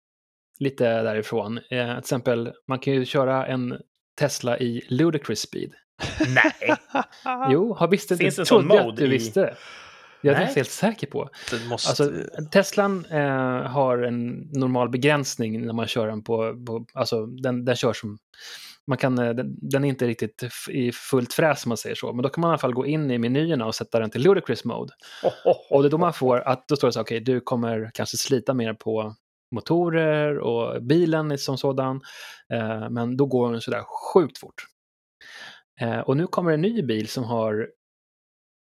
[0.60, 1.58] lite därifrån.
[1.58, 3.82] Eh, till exempel, man kan ju köra en
[4.20, 5.74] Tesla i ludicrous speed.
[6.28, 6.76] Nej!
[7.52, 9.42] Jo, har visst inte, Finns det en sån trodde jag mode att du i- visste
[9.42, 9.56] det.
[10.22, 11.30] Jag är inte helt säker på.
[11.70, 11.90] Måste...
[11.90, 12.12] Alltså,
[12.52, 17.76] Teslan eh, har en normal begränsning när man kör den på, på alltså den, den
[17.76, 18.18] kör som,
[18.88, 22.14] man kan, eh, den, den är inte riktigt i fullt fräs om man säger så,
[22.14, 24.22] men då kan man i alla fall gå in i menyerna och sätta den till
[24.22, 24.94] ludicrous mode.
[25.70, 28.18] Och det är då man får att, då står det så okej, du kommer kanske
[28.18, 29.16] slita mer på
[29.56, 32.02] motorer och bilen som sådan,
[32.54, 34.64] eh, men då går den sådär sjukt fort.
[35.82, 37.70] Eh, och nu kommer en ny bil som har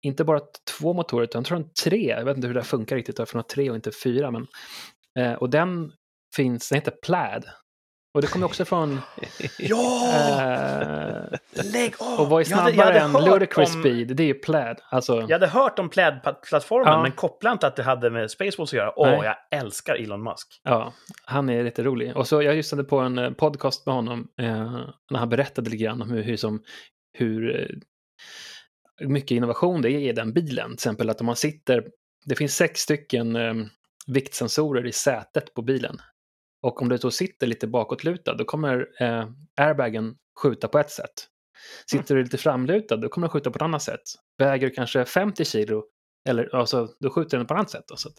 [0.02, 0.40] inte bara
[0.78, 2.08] två motorer, utan jag tror den tre.
[2.08, 4.30] Jag vet inte hur det funkar riktigt, varför den har tre och inte fyra.
[4.30, 4.46] Men,
[5.18, 5.92] eh, och den
[6.36, 7.44] finns, den heter Plaid.
[8.14, 9.00] Och det kommer också från...
[9.58, 10.12] Ja!
[10.14, 11.38] Eh,
[11.72, 12.20] Lägg av!
[12.20, 14.16] och vad är Jag hade- jag snabbare hade än Ludicrous om- Speed?
[14.16, 14.76] Det är ju Plaid.
[14.90, 17.02] Alltså, Jag hade hört om plädplattformen, Ja.
[17.02, 18.92] men kopplade inte att det hade med Spaceballs att göra.
[18.98, 19.20] Åh, Nej.
[19.50, 20.60] jag älskar Elon Musk.
[20.64, 20.92] Ja,
[21.24, 22.16] han är lite rolig.
[22.16, 25.84] Och så jag lyssnade på en eh, podcast med honom eh, när han berättade lite
[25.84, 26.62] grann om hur, hur, som,
[27.12, 27.76] hur eh,
[29.08, 30.66] mycket innovation det är i den bilen.
[30.68, 31.84] Till exempel att om man sitter,
[32.24, 33.54] det finns sex stycken eh,
[34.06, 35.96] viktsensorer i sätet på bilen.
[36.62, 39.28] Och om du då sitter lite bakåtlutad, då kommer eh,
[39.60, 41.26] airbagen skjuta på ett sätt.
[41.90, 44.00] Sitter du lite framlutad, då kommer den skjuta på ett annat sätt.
[44.38, 45.82] Väger du kanske 50 kilo,
[46.28, 47.84] eller alltså, då skjuter den på ett annat sätt.
[47.88, 48.14] Då, så att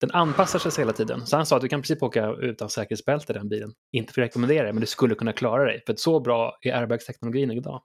[0.00, 1.26] den anpassar sig hela tiden.
[1.26, 3.72] Så han sa att du kan i princip åka utan säkerhetsbälte i den bilen.
[3.92, 5.82] Inte för att rekommendera det, men du skulle kunna klara dig.
[5.86, 7.82] För att så bra är airbagsteknologin idag.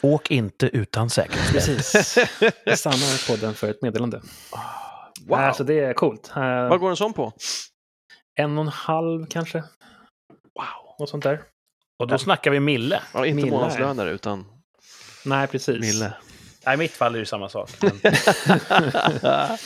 [0.00, 1.66] Åk inte utan säkerhetsbälte.
[1.76, 2.18] Precis.
[2.64, 4.20] Det stannar podden för ett meddelande.
[5.26, 5.38] Wow!
[5.38, 6.32] Alltså det är coolt.
[6.36, 7.32] Uh, Vad går en sån på?
[8.40, 9.58] En och en halv kanske.
[9.58, 10.94] Wow!
[10.98, 11.42] Något sånt där.
[11.98, 13.02] Och då snackar vi Mille.
[13.14, 13.50] Ja, inte Mille.
[13.50, 14.44] månadslönare utan...
[15.24, 15.80] Nej, precis.
[15.80, 16.14] Mille.
[16.66, 17.70] Nej, i mitt fall är det samma sak.
[17.82, 17.90] Men,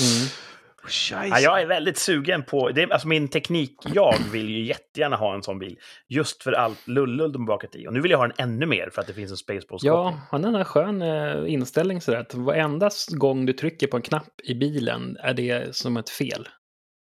[0.00, 1.28] Mm.
[1.30, 2.68] ja, jag är väldigt sugen på...
[2.70, 5.78] Det är, alltså min teknik, jag vill ju jättegärna ha en sån bil.
[6.08, 7.86] Just för allt lullull de bakat i.
[7.88, 9.86] Och nu vill jag ha den ännu mer för att det finns en Spaceballs-koppling.
[9.86, 14.02] Ja, han har en skön eh, inställning sådär att varenda gång du trycker på en
[14.02, 16.48] knapp i bilen är det som ett fel.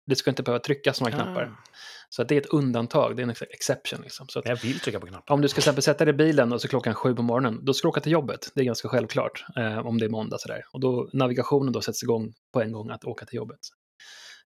[0.06, 1.44] Du ska inte behöva trycka sådana knappar.
[1.44, 1.64] Ah.
[2.10, 4.02] Så att det är ett undantag, det är en ex- exception.
[4.02, 4.28] Liksom.
[4.28, 5.34] Så Jag vill trycka på knappen.
[5.34, 7.74] om du ska exempel sätta dig i bilen och så klockan sju på morgonen, då
[7.74, 8.52] ska du åka till jobbet.
[8.56, 10.62] Det är ganska självklart, eh, om det är måndag sådär.
[10.74, 13.60] Och då navigationen då sätts igång på en gång att åka till jobbet.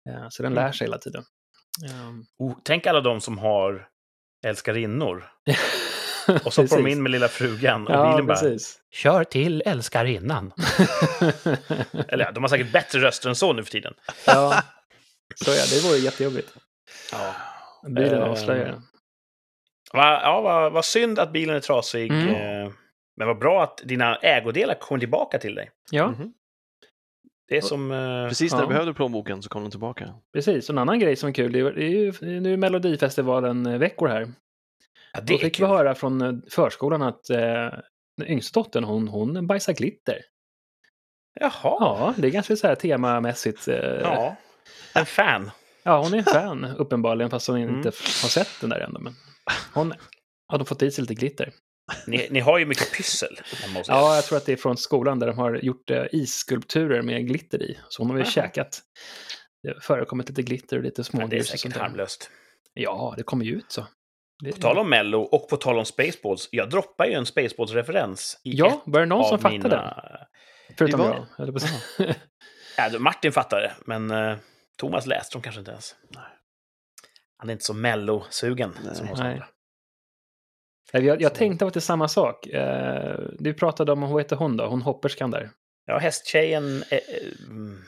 [0.09, 1.23] Eh, så den lär sig hela tiden.
[1.89, 3.87] Ehm, Oh, tänk alla de som har
[4.45, 5.25] älskarinnor.
[6.45, 8.79] Och så får de in med lilla frugan och Ja, bilen bara precis.
[8.91, 10.51] “Kör till älskarinnan”.
[12.07, 13.93] Eller ja, de har säkert bättre röster än så nu för tiden.
[14.25, 14.61] ja,
[15.35, 16.53] så ja, det vore jättejobbigt.
[17.11, 17.35] Ja.
[17.89, 18.81] Bilen Eh, avslöjar det.
[19.93, 22.11] Va, ja, vad va synd att bilen är trasig.
[22.11, 22.27] Mm.
[22.29, 22.71] Eh,
[23.17, 25.71] men vad bra att dina ägodelar kommer tillbaka till dig.
[25.91, 26.33] Ja, Mhm.
[27.47, 27.91] Det är som...
[27.91, 28.65] Eh, Precis när Ja.
[28.65, 30.13] du behövde plånboken så kom den tillbaka.
[30.33, 30.69] precis.
[30.69, 34.07] Och en annan grej som är kul, det är det är ju nu är Melodifestivalen-veckor
[34.07, 34.31] här.
[35.13, 37.69] ja, Då fick vi höra från eh, förskolan att eh,
[38.25, 40.17] yngsta dottern, hon, hon bajsar glitter.
[41.39, 41.51] Jaha.
[41.63, 43.67] Ja, det är ganska så här temamässigt.
[43.67, 44.35] Eh, ja.
[44.93, 44.99] Ja.
[44.99, 45.51] En fan.
[45.83, 47.75] hon är en fan uppenbarligen, fast hon Mm.
[47.75, 47.87] inte
[48.21, 48.99] har sett den där ändå.
[48.99, 49.15] Men
[49.73, 49.93] hon
[50.51, 51.51] hade fått i sig lite glitter.
[52.07, 53.39] Ni, ni har ju mycket pyssel.
[53.87, 57.27] Ja, jag tror att det är från skolan där de har gjort eh, isskulpturer med
[57.27, 57.79] glitter i.
[57.89, 58.81] Så hon har väl käkat.
[59.63, 61.29] Det har förekommit lite glitter och lite smågrus.
[61.29, 62.29] det är säkert harmlöst.
[62.73, 63.87] Ja, det kommer ju ut så.
[64.43, 66.49] Det, På tal om Mello och på tal om Spaceballs.
[66.51, 69.69] Jag droppar ju en Spaceballs-referens i Ja, var det någon som fattade mina...
[69.69, 70.75] den?
[70.77, 71.25] Förutom jag.
[71.37, 71.61] höll på att
[71.97, 72.15] säga.
[72.77, 74.37] Ja, Martin fattade det, men eh,
[74.75, 75.95] Thomas läste dem kanske inte ens.
[77.37, 79.31] Han är inte så Mello-sugen som oss Nej.
[79.33, 79.47] andra.
[80.93, 82.47] Nej, Jag, jag tänkte att det är samma sak.
[82.47, 84.67] Eh, du pratade om, vad heter hon då?
[84.67, 85.49] Hon hopperskan där.
[85.85, 86.83] Ja, hästtjejen...
[86.89, 87.83] Eh, eh, mm.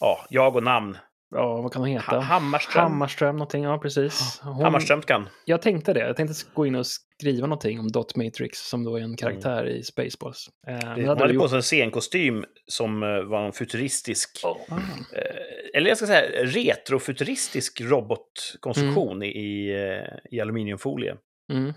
[0.00, 0.98] ja, jag och namn.
[1.30, 2.16] Ja, vad kan hon heta?
[2.16, 2.82] Ha Hammarström.
[2.82, 4.40] Hammarström någonting, ja precis.
[4.42, 5.28] Hon, Hammarströmskan.
[5.44, 6.00] Jag tänkte det.
[6.00, 9.66] Jag tänkte gå in och skriva någonting om Dot Matrix som då är en karaktär
[9.66, 10.48] i Spaceballs.
[10.66, 14.40] Eh, det Hon hade hade på sig en scenkostym som eh, var en futuristisk...
[14.44, 14.74] Ah.
[14.76, 21.14] Eh, eller jag ska säga retrofuturistisk robotkonstruktion i, i, eh, i aluminiumfolie.
[21.52, 21.72] Mm.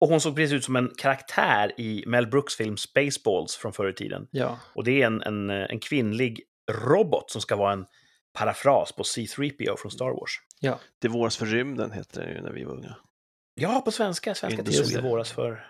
[0.00, 3.90] Och hon såg precis ut som en karaktär i Mel Brooks film Spaceballs från förr
[3.90, 4.26] i tiden.
[4.30, 6.42] Ja, Och det är en, en, eh, en kvinnlig
[6.72, 7.84] robot som ska vara en
[8.32, 10.30] parafras på C3PO från Star Wars.
[10.98, 12.96] Det våras för rymden hette det ju när vi var unga.
[13.54, 14.34] Ja, på svenska.
[14.34, 15.66] Svenska just det våras för.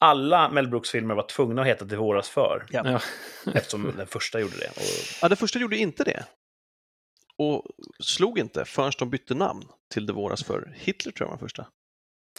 [0.00, 2.82] Alla Mel Brooks-filmer var tvungna att heta Det våras för, Ja.
[2.90, 3.00] ja.
[3.54, 4.68] eftersom den första gjorde det.
[4.68, 4.82] Och,
[5.22, 6.24] Ja, det första gjorde inte det.
[7.36, 7.64] Och
[8.04, 11.66] slog inte förrän de bytte namn till det våras för Hitler tror jag var första.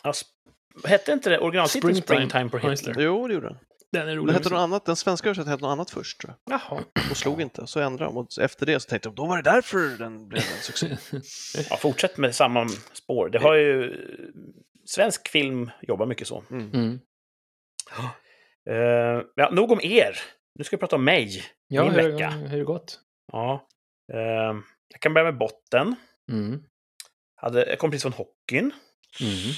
[0.04, 2.18] ja, sp- hette inte det originaltiteln Springtime.
[2.30, 3.04] Springtime, på Ja, just Hitler?
[3.04, 3.58] Jo, det gjorde den.
[3.92, 4.34] Den är Den, rolig.
[4.34, 4.54] hette också.
[4.56, 6.60] något annat, den svenska översättningen hette något annat först tror jag.
[6.60, 6.84] Jaha.
[7.12, 8.18] Och slog inte, så ändrade de.
[8.18, 10.98] Och efter det så tänkte de, då var det därför den blev en succé.
[11.70, 13.30] Ja, fortsätt med samma spår.
[13.30, 13.96] Det har ju...
[14.86, 16.44] Svensk film jobbar mycket så.
[16.52, 16.72] Mm.
[16.74, 17.00] Mm.
[18.70, 20.18] Uh, ja, nog om er.
[20.56, 21.44] Nu ska vi prata om mig.
[21.68, 22.30] Ja, Min hur, vecka.
[22.30, 23.00] hur gått?
[23.32, 23.68] Ja.
[24.14, 24.56] Eh,
[24.90, 25.96] jag kan börja med botten.
[26.32, 26.64] Mm.
[27.36, 28.72] Hade, jag kom precis från hockeyn.
[29.22, 29.54] Mm.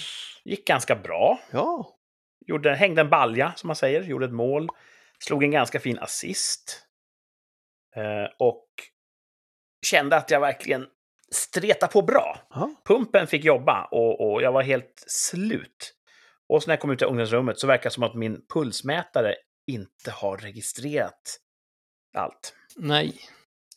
[0.46, 1.40] Gick ganska bra.
[1.52, 1.98] Ja,
[2.48, 4.04] Gjorde, hängde en balja, som man säger.
[4.04, 4.68] Gjorde ett mål.
[5.20, 6.88] Slog en ganska fin assist.
[7.96, 8.68] Eh, och
[9.86, 10.88] kände att jag verkligen
[11.32, 12.40] stretade på bra.
[12.50, 12.76] ja.
[12.86, 15.94] Pumpen fick jobba och, och jag var helt slut.
[16.50, 19.36] Och så när jag kom ut i ungdomsrummet så verkar det som att min pulsmätare
[19.68, 21.40] inte har registrerat
[22.18, 22.56] allt.
[22.76, 23.20] Nej.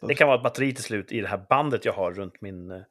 [0.01, 2.71] Det kan vara ett batteri till slut i det här bandet jag har runt min,
[2.71, 2.83] eh,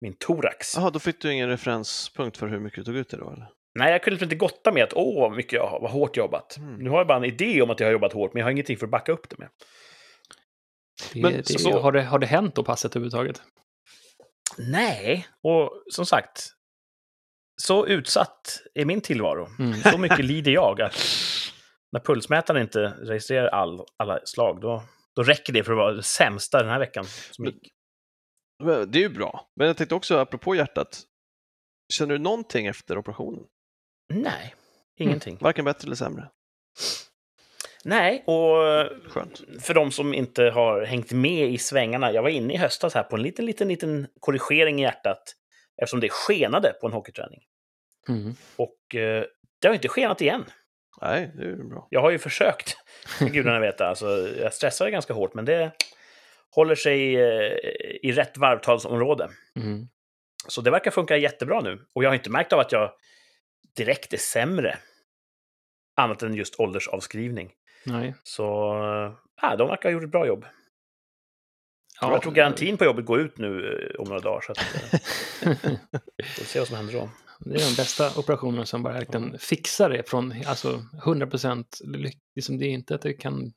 [0.00, 0.76] min thorax.
[0.76, 3.30] Jaha, då fick du ingen referenspunkt för hur mycket du tog ut det då?
[3.30, 3.48] Eller?
[3.74, 6.56] Nej, jag kunde inte gotta med att åh, vad mycket jag har, vad hårt jobbat.
[6.56, 6.74] Mm.
[6.74, 8.50] Nu har jag bara en idé om att jag har jobbat hårt, men jag har
[8.50, 9.48] ingenting för att backa upp det med.
[11.12, 13.42] Det, Men det, så- har, det, har det hänt på passet överhuvudtaget?
[14.58, 16.48] Nej, och som sagt,
[17.62, 19.48] så utsatt är min tillvaro.
[19.58, 19.74] Mm.
[19.74, 20.96] Så mycket lider jag att
[21.92, 24.82] när pulsmätaren inte registrerar all, alla slag, då,
[25.16, 27.04] då räcker det för att vara det sämsta den här veckan.
[27.30, 27.68] Som Men- gick.
[28.62, 29.50] Men Det är ju bra.
[29.56, 31.02] Men jag tänkte också, apropå hjärtat,
[31.92, 33.44] känner du någonting efter operationen?
[34.10, 34.54] Nej,
[34.96, 35.38] ingenting.
[35.40, 36.28] Varken bättre eller sämre?
[37.84, 38.56] Nej, och
[39.12, 39.42] Skönt.
[39.60, 43.02] för de som inte har hängt med i svängarna, jag var inne i höstas här
[43.02, 45.22] på en liten, liten, liten korrigering i hjärtat
[45.82, 47.40] eftersom det skenade på en hockeyträning.
[48.08, 48.34] Mm.
[48.56, 49.24] Och eh,
[49.60, 50.44] det har inte skenat igen.
[51.00, 51.86] Nej, det är bra.
[51.90, 52.76] Jag har ju försökt,
[53.20, 53.88] gudarna vet det.
[53.88, 55.72] Alltså, jag stressade ganska hårt, men det
[56.54, 57.52] håller sig eh,
[58.02, 59.28] i rätt varvtalsområde.
[59.56, 59.88] Mm.
[60.48, 61.78] Så det verkar funka jättebra nu.
[61.94, 62.90] Och jag har inte märkt av att jag
[63.76, 64.78] direkt är sämre
[65.96, 67.52] annat än just åldersavskrivning.
[67.84, 68.14] Nej.
[68.22, 68.74] Så
[69.42, 70.44] äh, de verkar ha gjort ett bra jobb.
[72.00, 74.40] Ja, jag tror garantin på jobbet går ut nu eh, om några dagar.
[74.40, 75.70] Så att, eh,
[76.16, 77.10] vi får se vad som händer då.
[77.38, 81.80] Det är de bästa operationerna som bara verkligen fixar det från alltså 100 procent.
[82.34, 83.52] Liksom det är inte att det kan...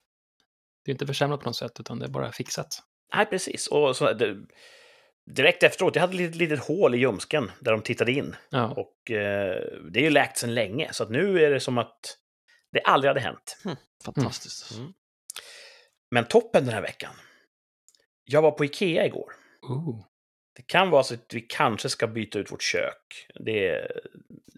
[0.86, 2.80] Det är inte försämrat på något sätt, utan det är bara fixat.
[3.16, 3.68] Nej, precis.
[3.68, 4.38] Och så, det,
[5.25, 8.36] direkt efteråt, jag hade ett litet, litet hål i ljumsken där de tittade in.
[8.49, 8.69] Ja.
[8.69, 12.17] Och eh, det är ju läkt sedan länge, så att nu är det som att
[12.71, 13.57] det aldrig hade hänt.
[14.05, 14.77] Fantastiskt.
[14.77, 14.93] Mm.
[16.12, 17.13] Men toppen den här veckan.
[18.23, 19.33] Jag var på Ikea igår.
[19.62, 20.05] Ooh.
[20.55, 23.27] Det kan vara så att vi kanske ska byta ut vårt kök.
[23.36, 23.88] Det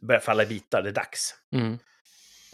[0.02, 1.36] börjar falla i bitar, det är dags.
[1.52, 1.74] Mm.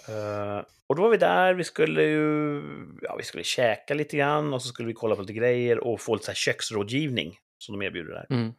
[0.08, 2.62] Eh, och då var vi där, vi skulle ju
[3.02, 6.02] ja, vi skulle käka lite grann och så skulle vi kolla på lite grejer och
[6.02, 8.26] få lite så köksrådgivning som de erbjuder där.
[8.30, 8.54] Mm.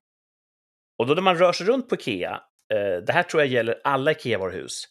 [0.99, 2.43] Och då när man rör sig runt på Ikea,
[2.75, 4.85] eh, det här tror jag gäller alla Ikea-varuhus.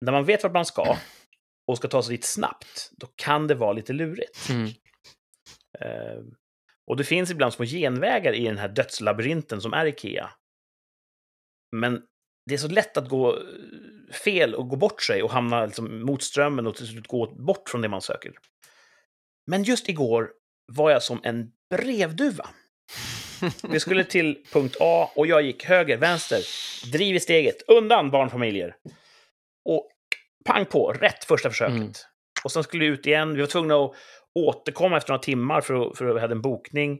[0.00, 0.96] När man vet vart man ska
[1.66, 4.48] och ska ta sig dit snabbt, då kan det vara lite lurigt.
[4.50, 4.66] Mm.
[5.80, 6.22] Eh,
[6.86, 10.30] och det finns ibland små genvägar i den här dödslabyrinten som är Ikea.
[11.76, 12.02] Men
[12.46, 13.42] det är så lätt att gå eh,
[14.24, 17.68] fel och gå bort sig och hamna liksom mot strömmen och till slut gå bort
[17.68, 18.32] från det man söker.
[19.46, 20.32] Men just igår
[20.72, 22.48] var jag som en brevduva.
[23.68, 26.40] Vi skulle till punkt A och jag gick höger, vänster,
[26.92, 28.76] driv i steget, undan barnfamiljer.
[29.64, 29.88] Och
[30.44, 31.76] pang på, rätt första försöket.
[31.76, 31.92] Mm.
[32.44, 33.34] Och sen skulle vi ut igen.
[33.34, 33.92] Vi var tvungna att
[34.34, 36.98] återkomma efter några timmar för att, för att vi hade en bokning.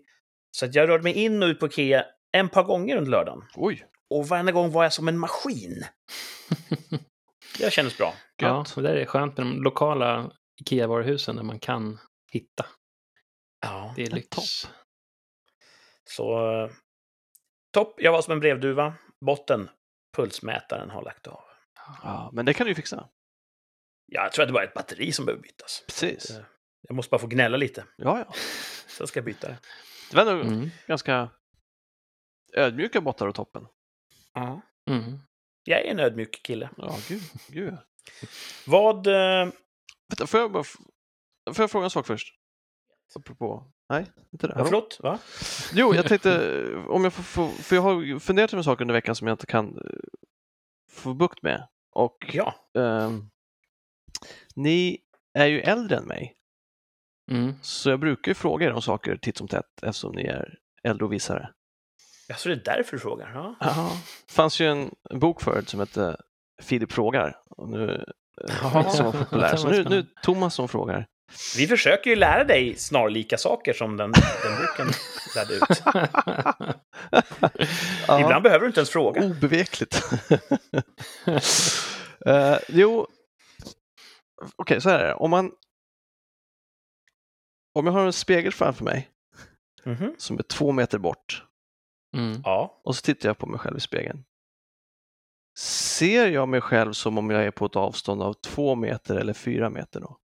[0.51, 3.43] Så att jag rörde mig in och ut på Ikea en par gånger under lördagen.
[3.55, 5.85] Oj, Och varenda gång var jag som en maskin.
[7.59, 8.15] Det kändes bra.
[8.37, 10.31] Ja, det är skönt med de lokala
[10.63, 11.99] Ikea-varuhusen där man kan
[12.33, 12.67] hitta.
[13.63, 14.29] Ja, Det är lyx.
[14.29, 14.73] topp.
[16.11, 16.71] Så
[17.73, 17.95] topp.
[18.03, 18.95] Jag var som en brevduva.
[19.21, 19.71] Botten.
[20.17, 21.41] Pulsmätaren har lagt av.
[22.03, 23.09] ja, men det kan du ju fixa.
[24.07, 25.85] Jag tror att det bara är ett batteri som behöver bytas.
[25.87, 26.31] Precis.
[26.31, 26.45] Eh,
[26.83, 27.85] Jag måste bara få gnälla lite.
[27.97, 28.33] Ja, ja.
[28.89, 29.59] Sen ska jag byta det.
[30.11, 30.69] Det var nog Mm.
[30.87, 31.31] ganska
[32.53, 33.67] ödmjuka bottar och toppen.
[34.35, 34.61] Ja.
[34.91, 35.19] Mm.
[35.65, 36.71] Jag är en ödmjuk kille.
[36.77, 37.23] Ja, gud.
[37.49, 37.77] gud.
[38.67, 39.07] Vad...
[39.07, 39.49] eh,
[40.09, 40.65] Vänta, får jag bara...
[40.65, 42.35] Får jag fråga en sak först?
[43.17, 43.73] Apropå...
[43.89, 44.55] Nej, inte det.
[44.59, 44.99] Ja, förlåt?
[45.03, 45.19] Va?
[45.75, 48.93] Jo, jag tänkte om jag får, får, för jag har ju funderat över saker under
[48.93, 49.83] veckan som jag inte kan eh,
[50.91, 51.67] få bukt med.
[51.93, 52.55] Och Ja.
[52.79, 53.31] ehm,
[54.55, 54.99] ni
[55.35, 56.33] är ju äldre än mig,
[57.31, 57.55] Mm.
[57.63, 61.05] så jag brukar ju fråga er om saker titt som tätt eftersom ni är äldre
[61.05, 61.51] och visare.
[62.29, 63.31] ja, så det är därför du frågar?
[63.35, 63.55] Ja.
[63.61, 63.91] Ja.
[64.27, 66.17] Det fanns ju en, bok förut som hette
[66.63, 67.37] Filip frågar.
[67.51, 68.05] Och nu,
[68.49, 68.91] eh, Ja.
[68.91, 69.57] som var populär.
[69.57, 70.03] Så nu, nu är spännande.
[70.15, 71.07] det Thomas som frågar.
[71.57, 74.89] Vi försöker ju lära dig snarlika saker som den, den boken
[75.35, 75.83] lärde ut.
[78.09, 78.21] Ja.
[78.21, 79.25] Ibland behöver du inte ens fråga.
[79.25, 80.03] Obevekligt.
[82.27, 83.07] Eh, jo,
[84.57, 85.15] okej, så här är det.
[85.15, 85.53] Om man
[87.75, 89.11] om jag har en spegel framför mig
[89.85, 90.15] Mhm.
[90.19, 91.45] som är två meter bort
[92.17, 92.43] Mm.
[92.85, 94.25] Och så tittar jag på mig själv i spegeln.
[95.59, 99.33] Ser jag mig själv som om jag är på ett avstånd av två meter eller
[99.33, 100.19] fyra meter då?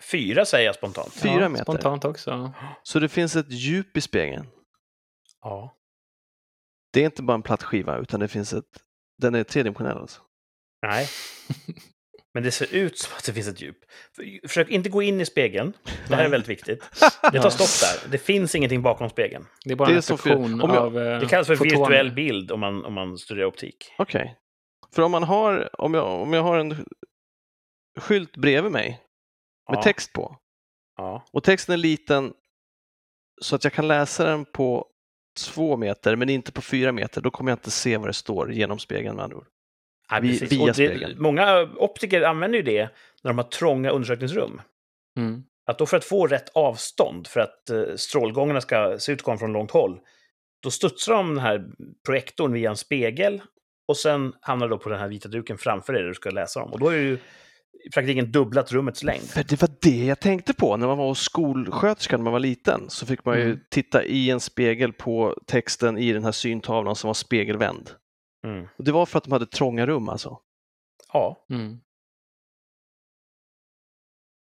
[0.00, 1.12] Fyra säger jag spontant.
[1.12, 1.64] Fyra ja, meter.
[1.64, 2.52] Spontant också.
[2.82, 4.46] Så det finns ett djup i spegeln.
[5.40, 5.76] Ja.
[6.92, 8.64] Det är inte bara en platt skiva utan det finns ett,
[9.18, 10.20] den är tredimensionell alltså.
[10.86, 11.08] Nej.
[12.34, 13.76] Men det ser ut som att det finns ett djup.
[14.16, 15.72] För- Försök inte gå in i spegeln.
[16.08, 16.84] Det här är väldigt viktigt.
[17.32, 18.10] Det tar stopp där.
[18.10, 19.46] Det finns ingenting bakom spegeln.
[19.64, 21.78] Det är bara Det är en jag- av eh, Det kallas för fotoner.
[21.80, 23.92] virtuell bild om man, om man studerar optik.
[23.98, 24.36] Okej.
[24.94, 26.86] För om man har, om jag, om jag har en
[28.00, 29.00] skylt bredvid mig
[29.70, 29.82] med Ja.
[29.82, 30.36] text på
[30.96, 31.24] Ja.
[31.32, 32.32] och texten är liten
[33.42, 34.86] så att jag kan läsa den på
[35.48, 38.52] två meter men inte på fyra meter, då kommer jag inte se vad det står
[38.52, 39.46] genom spegeln med andra ord.
[40.20, 40.52] Precis.
[40.52, 41.22] via det, spegeln.
[41.22, 42.88] många optiker använder ju det
[43.22, 44.62] när de har trånga undersökningsrum.
[45.16, 45.42] Mm.
[45.66, 49.24] Att då för att få rätt avstånd, för att eh, strålgångarna ska se ut att
[49.24, 50.00] komma från långt håll,
[50.62, 51.64] då studsar de den här
[52.06, 53.42] projektorn via en spegel
[53.88, 56.30] och sen hamnar det då på den här vita duken framför dig där du ska
[56.30, 56.72] läsa dem.
[56.72, 57.18] Och då är det ju
[57.86, 59.22] i praktiken dubblat rummets längd.
[59.22, 62.40] För det var det jag tänkte på när man var hos skolsköterska när man var
[62.40, 62.90] liten.
[62.90, 63.60] Så fick man ju Mm.
[63.70, 67.90] titta i en spegel på texten i den här syntavlan som var spegelvänd.
[68.46, 68.66] Mm.
[68.78, 70.38] Och det var för att de hade trånga rum alltså.
[71.12, 71.78] Ja, Mm.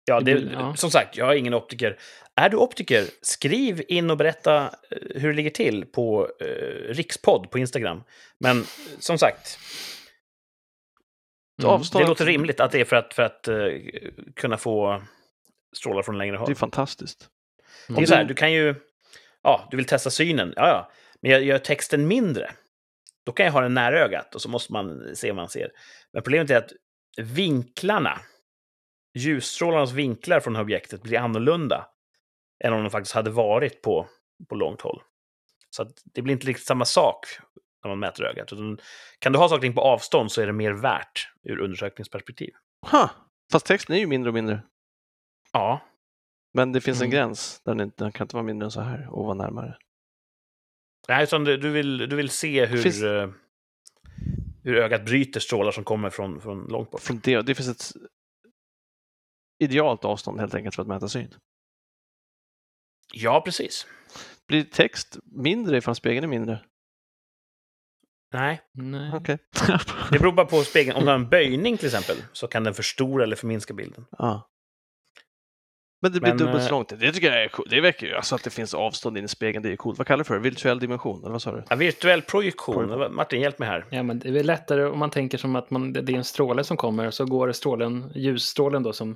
[0.04, 0.74] ja, Det ja.
[0.76, 1.98] som sagt, jag är ingen optiker.
[2.34, 4.70] Är du optiker, skriv in och berätta eh,
[5.14, 8.02] hur det ligger till på eh, Rikspodd på Instagram.
[8.38, 8.64] Men
[8.98, 9.58] som sagt,
[11.62, 11.70] Mm.
[11.70, 13.56] Avstånd- det låter rimligt att det är för att, för att eh,
[14.36, 15.02] kunna få
[15.76, 16.46] strålar från längre håll.
[16.46, 17.28] Det är fantastiskt.
[17.86, 18.06] Det är Mm.
[18.06, 18.74] så här, du kan ju...
[19.42, 20.52] Ja, du vill testa synen.
[20.56, 20.90] Ja, ja.
[21.20, 22.50] Men jag gör texten mindre.
[23.24, 25.70] då kan jag ha den nära ögat och så måste man se vad man ser.
[26.12, 26.72] Men problemet är att
[27.16, 28.18] vinklarna,
[29.14, 31.86] ljusstrålarnas vinklar från objektet blir annorlunda
[32.64, 34.06] än om de faktiskt hade varit på,
[34.48, 35.02] på långt håll.
[35.70, 37.26] Så att det blir inte riktigt samma sak
[37.84, 38.52] när man mäter ögat.
[38.52, 38.78] Utan
[39.18, 42.50] kan du ha saker på avstånd så är det mer värt ur undersökningsperspektiv.
[42.90, 43.10] Ha!
[43.52, 44.62] Fast texten är ju mindre och mindre.
[45.52, 45.80] Ja,
[46.54, 47.10] Men det finns en Mm.
[47.16, 47.60] gräns.
[47.64, 49.78] Den, inte, den kan inte vara mindre än så här och vara närmare.
[51.08, 53.30] Nej, utan du, du, vill, du vill se hur, Finns- eh,
[54.64, 57.00] hur ögat bryter strålar som kommer från, från långt bort.
[57.00, 58.02] Från det, det finns ett
[59.58, 61.34] idealt avstånd helt enkelt för att mäta syn.
[63.12, 63.86] Ja, precis.
[64.46, 66.64] Blir text mindre ifall spegeln är mindre?
[68.32, 69.10] Nej, Nej.
[69.14, 69.38] Okej.
[70.10, 70.96] det beror bara på spegeln.
[70.96, 74.04] Om du har en böjning till exempel så kan den förstora eller förminska bilden.
[74.18, 74.50] ja.
[76.02, 76.88] Men det blir Men, dubbelt eh, så långt.
[76.88, 77.70] Det tycker jag är coolt.
[77.70, 79.98] Det väcker ju, alltså att det finns avstånd in i spegeln, det är coolt.
[79.98, 80.40] Vad kallar du för det?
[80.40, 81.64] Virtuell dimension, eller vad sa du?
[81.70, 82.74] Ja, virtuell projektion.
[82.74, 83.14] Projektion.
[83.14, 83.86] Martin, hjälp mig här.
[83.90, 86.64] Ja, men det är lättare om man tänker som att man, det är en stråle
[86.64, 89.10] som kommer, så går strålen, ljusstrålen då som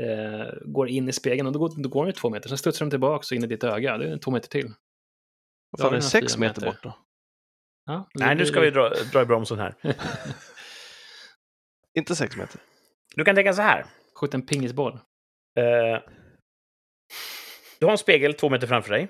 [0.00, 2.58] eh, går in i spegeln och då går, då går den ju två meter, sen
[2.58, 4.72] studsar de tillbaka och in i ditt öga, det är två meter till.
[5.70, 6.02] Vad fan har är det?
[6.02, 6.66] Sex meter meter.
[6.66, 6.96] bort då?
[7.90, 9.74] Ja, Nej, nu ska vi dra, dra i bromsen här.
[11.94, 12.60] Inte sex meter?
[13.14, 13.84] Du kan tänka så här.
[14.20, 14.92] Skjuta en pingisboll.
[15.58, 16.02] Eh,
[17.78, 19.08] du har en spegel två meter framför dig.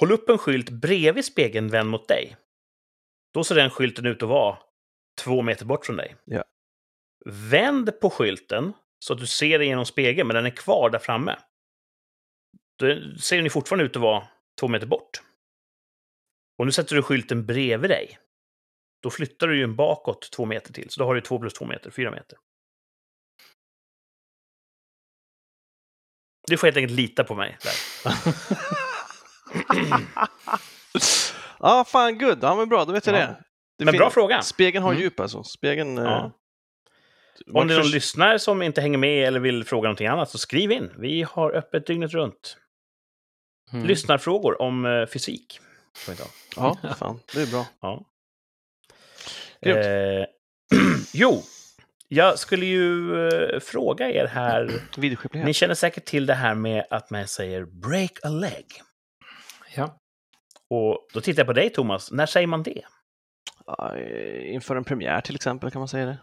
[0.00, 2.36] Håll upp en skylt bredvid spegeln vänd mot dig.
[3.34, 4.58] Då ser den skylten ut att vara
[5.20, 6.16] två meter bort från dig.
[6.24, 6.44] Ja.
[7.24, 10.98] Vänd på skylten så att du ser den genom spegeln, men den är kvar där
[10.98, 11.36] framme.
[12.78, 12.86] Då
[13.18, 14.28] ser den fortfarande ut att vara
[14.60, 15.22] två meter bort.
[16.58, 18.18] Och nu sätter du skylten bredvid dig.
[19.02, 21.52] Då flyttar du ju en bakåt två meter till, så då har du två plus
[21.54, 22.38] två meter, fyra meter.
[26.46, 27.58] Du får helt enkelt lita på mig.
[27.62, 27.72] Där.
[31.64, 32.38] Ja, fan good.
[32.42, 33.18] Ja, men bra, då vet jag Ja.
[33.20, 33.36] det.
[33.78, 33.84] det.
[33.84, 34.42] Men bra fråga.
[34.42, 35.02] Spegeln har Mm.
[35.02, 35.42] djup alltså.
[35.44, 35.98] Spegeln...
[35.98, 36.32] eh, Ja.
[37.46, 40.06] man Om det är någon förs- lyssnare som inte hänger med eller vill fråga någonting
[40.06, 40.90] annat, så skriv in.
[40.98, 42.56] Vi har öppet dygnet runt.
[43.72, 43.86] Mm.
[43.86, 45.60] Lyssnarfrågor om eh, fysik.
[45.96, 46.24] Får vi ta.
[46.56, 47.20] Ja, fan.
[47.34, 47.66] Det är bra.
[47.80, 48.04] Ja.
[49.60, 50.26] Eh,
[51.12, 51.42] jo,
[52.08, 54.70] jag skulle ju eh, fråga er här.
[55.44, 58.66] Ni känner säkert till det här med att man säger break a leg.
[59.74, 59.98] Ja.
[60.70, 62.12] Och då tittar jag på dig, Thomas.
[62.12, 62.82] När säger man det?
[63.66, 66.18] Ja, eh, inför en premiär till exempel, kan man säga det?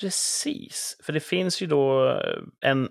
[0.00, 2.88] Precis, för det finns ju då eh, en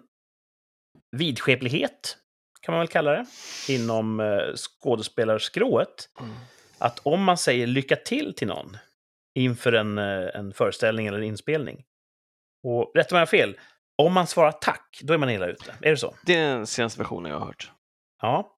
[1.17, 2.17] vidskeplighet,
[2.61, 3.25] kan man väl kalla det,
[3.69, 6.09] inom eh, skådespelarskrået.
[6.19, 6.33] Mm.
[6.77, 8.77] Att om man säger lycka till till någon
[9.35, 11.83] inför en, eh, en föreställning eller en inspelning,
[12.63, 13.57] och rätt om jag fel,
[13.97, 15.75] om man svarar tack, då är man illa ute.
[15.81, 16.15] Är det så?
[16.25, 17.71] Det är den senaste versionen jag har hört.
[18.21, 18.53] Ja.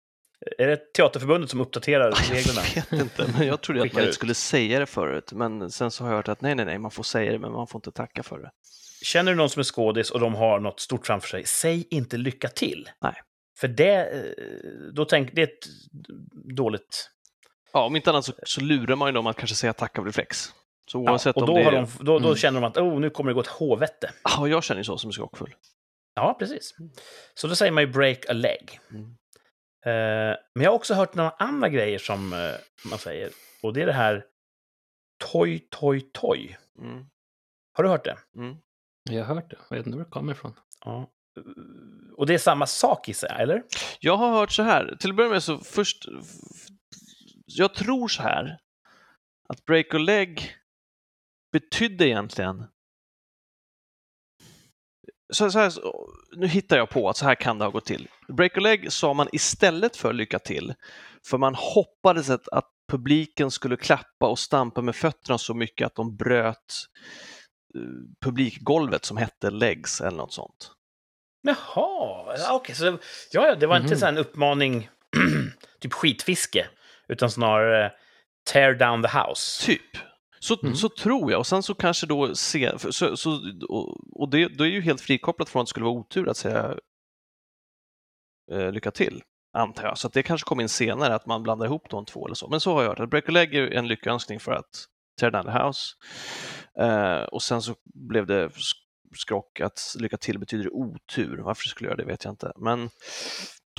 [0.58, 2.62] Är det Teaterförbundet som uppdaterar reglerna?
[2.76, 5.32] Jag vet inte, men jag trodde att man inte skulle säga det förut.
[5.34, 7.52] Men sen så har jag hört att nej, nej, nej, man får säga det, men
[7.52, 8.52] man får inte tacka för det.
[9.02, 12.18] Känner du någon som är skådis och de har något stort framför sig, säg inte
[12.18, 12.90] lycka till.
[13.02, 13.22] Nej.
[13.60, 14.44] För det, eh,
[14.94, 15.68] då tänk, det är ett
[16.56, 17.10] dåligt...
[17.74, 20.06] Ja, om inte annat så, så lurar man ju dem att kanske säga tack av
[20.06, 20.54] reflex.
[20.92, 22.36] Så Ja, oavsett och då, om det de, då, då Mm.
[22.36, 24.12] känner de att oh, nu kommer det gå ett håvete.
[24.24, 25.56] Ja, jag känner ju så som är skrockfull.
[26.16, 26.76] Ja, precis.
[27.34, 28.80] Så då säger man ju break a leg.
[28.92, 29.04] Mm.
[29.86, 32.40] Eh, men jag har också hört några andra grejer som eh,
[32.90, 33.30] man säger.
[33.64, 34.26] Och det är det här
[35.32, 36.58] toy, toy, toy.
[36.82, 37.06] Mm.
[37.74, 38.18] Har du hört det?
[38.36, 38.56] Mm.
[39.10, 40.54] Jag har hört det, jag vet inte var det kommer ifrån.
[40.86, 41.08] Ja.
[42.20, 43.64] Och det är samma sak gissar jag, eller?
[44.00, 46.06] Jag har hört så här, till att börja med så först,
[47.46, 48.58] jag tror så här,
[49.50, 50.56] att break a leg
[51.52, 52.66] betydde egentligen
[55.34, 55.74] så, så här,
[56.36, 58.08] nu hittar jag på att så här kan det ha gått till.
[58.28, 60.74] Break a leg sa man istället för lycka till,
[61.26, 65.96] för man hoppades att, att publiken skulle klappa och stampa med fötterna så mycket att
[65.96, 66.74] de bröt
[67.76, 67.82] eh,
[68.26, 70.79] publikgolvet som hette legs eller något sånt.
[71.42, 72.76] Jaha, ja, okej.
[72.76, 72.98] så det,
[73.32, 74.00] ja, ja, det var inte Mhm.
[74.00, 74.90] så en uppmaning,
[75.80, 76.68] typ skitfiske,
[77.08, 77.92] utan snarare
[78.52, 79.66] tear down the house.
[79.66, 79.98] Typ.
[80.40, 80.76] Så, Mm.
[80.76, 81.40] så tror jag.
[81.40, 83.32] Och sen så kanske då se, så, så,
[83.70, 86.38] och och det, då är ju helt frikopplat från att det skulle vara otur att
[86.38, 86.76] säga
[88.52, 89.24] eh, lycka till,
[89.58, 89.98] antar jag.
[89.98, 92.48] Så det kanske kommer in senare, att man blandar ihop de två eller så.
[92.50, 94.86] Men så har jag hört att break a leg är en lyckönskning för att
[95.20, 95.96] tear down the house.
[96.80, 97.76] Eh, och sen så
[98.10, 98.50] blev det
[99.16, 101.38] skrock att lycka till betyder otur.
[101.38, 102.52] Varför det skulle göra det vet jag inte.
[102.56, 102.90] Men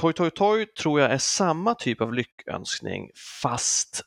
[0.00, 3.10] Toy Toy Toy tror jag är samma typ av lyckönskning
[3.42, 4.02] fast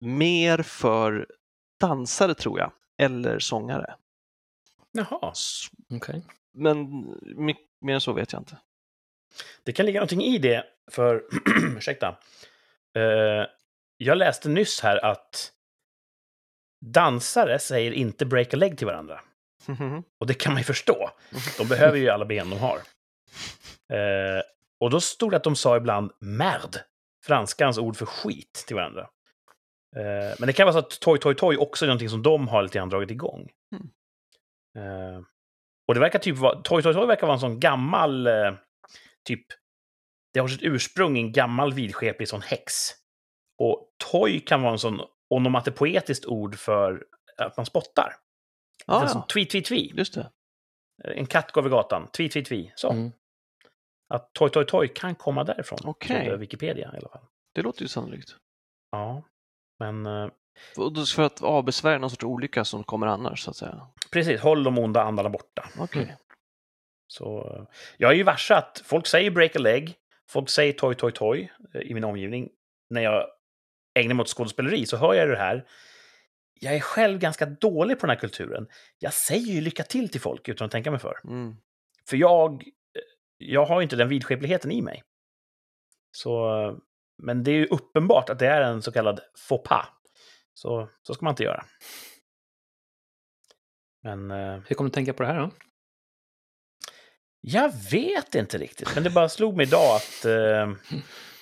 [0.00, 1.26] mer för
[1.80, 3.94] dansare tror jag, eller sångare.
[4.92, 5.32] Jaha,
[5.90, 6.22] Okej.
[6.52, 6.78] Men
[7.36, 8.56] my- mer än så vet jag inte.
[9.64, 11.24] det kan ligga någonting i det, för,
[11.76, 12.18] ursäkta,
[12.96, 13.46] Eh,
[13.96, 15.52] jag läste nyss här att
[16.80, 19.20] dansare säger inte break a leg till varandra.
[20.20, 21.10] Och det kan man ju förstå.
[21.58, 22.76] De behöver ju alla ben de har.
[23.92, 24.42] Eh,
[24.80, 26.76] och då stod det att de sa ibland merd,
[27.26, 29.08] franskans ord för skit, till varandra.
[29.96, 32.48] Eh, men det kan vara så att toy, toy, toy också är någonting som de
[32.48, 33.50] har lite grann dragit igång.
[33.72, 33.88] Mm.
[34.78, 35.20] Eh,
[35.88, 38.54] och det verkar typ vara, toy, toy, toy verkar vara en sån gammal, eh,
[39.24, 39.46] typ,
[40.32, 42.74] det har sitt ursprung i en gammal vidskeplig sån häx.
[43.58, 45.00] Och toy kan vara en sån
[45.30, 47.04] onomatopoetiskt ord för
[47.38, 48.16] att man spottar.
[48.86, 49.92] Ah, ja, twi, twi, twi.
[49.94, 50.30] just det.
[51.04, 52.08] En katt går över gatan.
[52.10, 52.72] Tvi, tvi, tvi.
[52.76, 52.90] Så.
[52.90, 53.12] Mm.
[54.08, 55.78] Att toy, toy, toy kan komma därifrån.
[55.84, 56.20] Okej.
[56.20, 57.24] trodde Wikipedia i alla fall.
[57.54, 58.36] Det låter ju sannolikt.
[58.90, 59.22] Ja.
[59.78, 60.28] Men eh,
[61.14, 63.86] För att avbesvärja någon sorts olycka som kommer annars, så att säga.
[64.12, 65.68] precis, håll de onda andarna borta.
[65.78, 66.02] Okej.
[66.02, 66.16] Mm.
[67.06, 69.94] Så, eh, jag är ju varse att folk säger break a leg,
[70.30, 72.50] folk säger toy, toy, toy eh, i min omgivning.
[72.90, 73.26] När jag
[73.98, 75.66] ägnar mig åt skådespeleri så hör jag det här.
[76.60, 78.68] Jag är själv ganska dålig på den här kulturen.
[78.98, 81.20] Jag säger ju lycka till till folk utan att tänka mig för.
[81.24, 81.56] Mm.
[82.08, 82.64] För jag,
[83.38, 85.02] jag har inte den vidskepligheten i mig.
[86.10, 86.48] Så,
[87.22, 89.86] men det är ju uppenbart att det är en så kallad faux pas.
[90.54, 91.64] Så, så ska man inte göra.
[94.02, 95.50] Men eh, Hur kommer du tänka på det här då?
[97.46, 98.94] jag vet inte riktigt.
[98.94, 100.72] Men det bara slog mig idag att eh,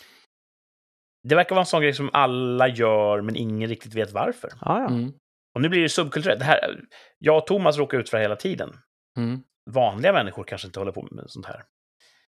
[1.22, 4.50] det verkar vara en sån grej som alla gör, men ingen riktigt vet varför.
[4.60, 4.88] Ah, ja.
[4.88, 5.12] Mm.
[5.54, 6.38] Och nu blir det subkulturellt.
[6.40, 6.80] Det här,
[7.18, 8.72] jag och Thomas råkar ut för det hela tiden.
[9.18, 9.42] Mm.
[9.70, 11.62] vanliga människor kanske inte håller på med sånt här.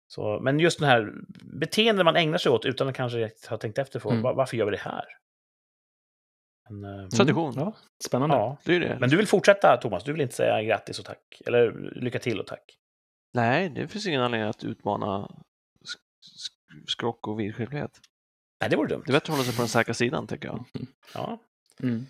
[0.07, 1.13] Så, men just den här
[1.59, 4.21] beteenden man ägnar sig åt utan att kanske ha tänkt efter för Mm.
[4.21, 5.05] var, varför gör vi det här?
[6.69, 7.53] Men, eh, Tradition.
[7.55, 7.73] Ja,
[8.05, 8.35] spännande.
[8.35, 8.57] ja.
[8.65, 8.97] Det det.
[8.99, 11.41] men du vill fortsätta Thomas, du vill inte säga grattis och tack?
[11.45, 12.77] Eller lycka till och tack?
[13.33, 17.99] Nej, det finns ingen anledning att utmana sk- sk- skrock och vidskeplighet.
[18.61, 19.03] Nej, det vore dumt.
[19.05, 20.65] Det är bättre att hålla sig på den säkra sidan, tycker jag.
[21.13, 21.39] Ja.
[21.83, 22.05] Mm.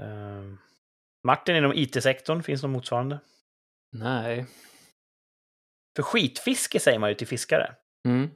[0.00, 0.58] Eh,
[1.26, 3.18] Martin, inom IT-sektorn, finns det något motsvarande?
[3.92, 4.46] Nej.
[5.96, 7.74] För skitfiske säger man ju till fiskare.
[8.08, 8.30] Mm.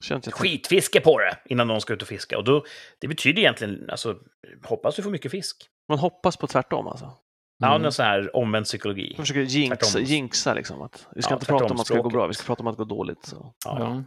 [0.00, 1.38] Känns inte Skitfiske på det!
[1.44, 2.38] Innan någon ska ut och fiska.
[2.38, 2.64] Och då,
[2.98, 4.18] det betyder egentligen, alltså,
[4.64, 5.68] hoppas du får mycket fisk.
[5.88, 7.12] Man hoppas på tvärtom, alltså.
[7.58, 7.82] Ja, Mm.
[7.82, 9.14] någon sån här omvänd psykologi.
[9.16, 10.02] Man försöker jinxa, Tvärtom.
[10.04, 10.82] jinxa liksom.
[10.82, 12.60] Att vi ska Ja, inte prata om att det ska gå bra, vi ska prata
[12.62, 13.24] om att det går dåligt.
[13.26, 13.54] Så.
[13.64, 13.78] Ja.
[13.78, 14.04] Ja.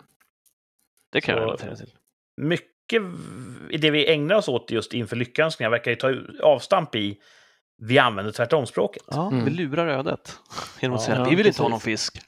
[1.12, 1.93] Det kan jag Så- relatera till.
[2.39, 3.01] Mycket
[3.69, 6.13] i det vi ägnar oss åt just inför lyckönskningar verkar ju ta
[6.43, 7.17] avstamp i
[7.81, 9.03] vi använder tvärtomspråket.
[9.07, 9.45] Ja, Mm.
[9.45, 10.37] vi lurar ödet
[10.79, 12.21] genom att Ja, säga att vi vill inte ha någon fisk.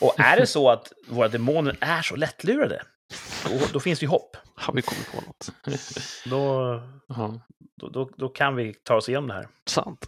[0.00, 2.82] Och är det så att våra demoner är så lättlurade,
[3.44, 4.36] då, då finns det ju hopp.
[4.54, 5.50] Har vi kommit på något?
[6.26, 6.80] Då,
[7.76, 9.48] då, då, då kan vi ta oss igenom det här.
[9.66, 10.06] Sant.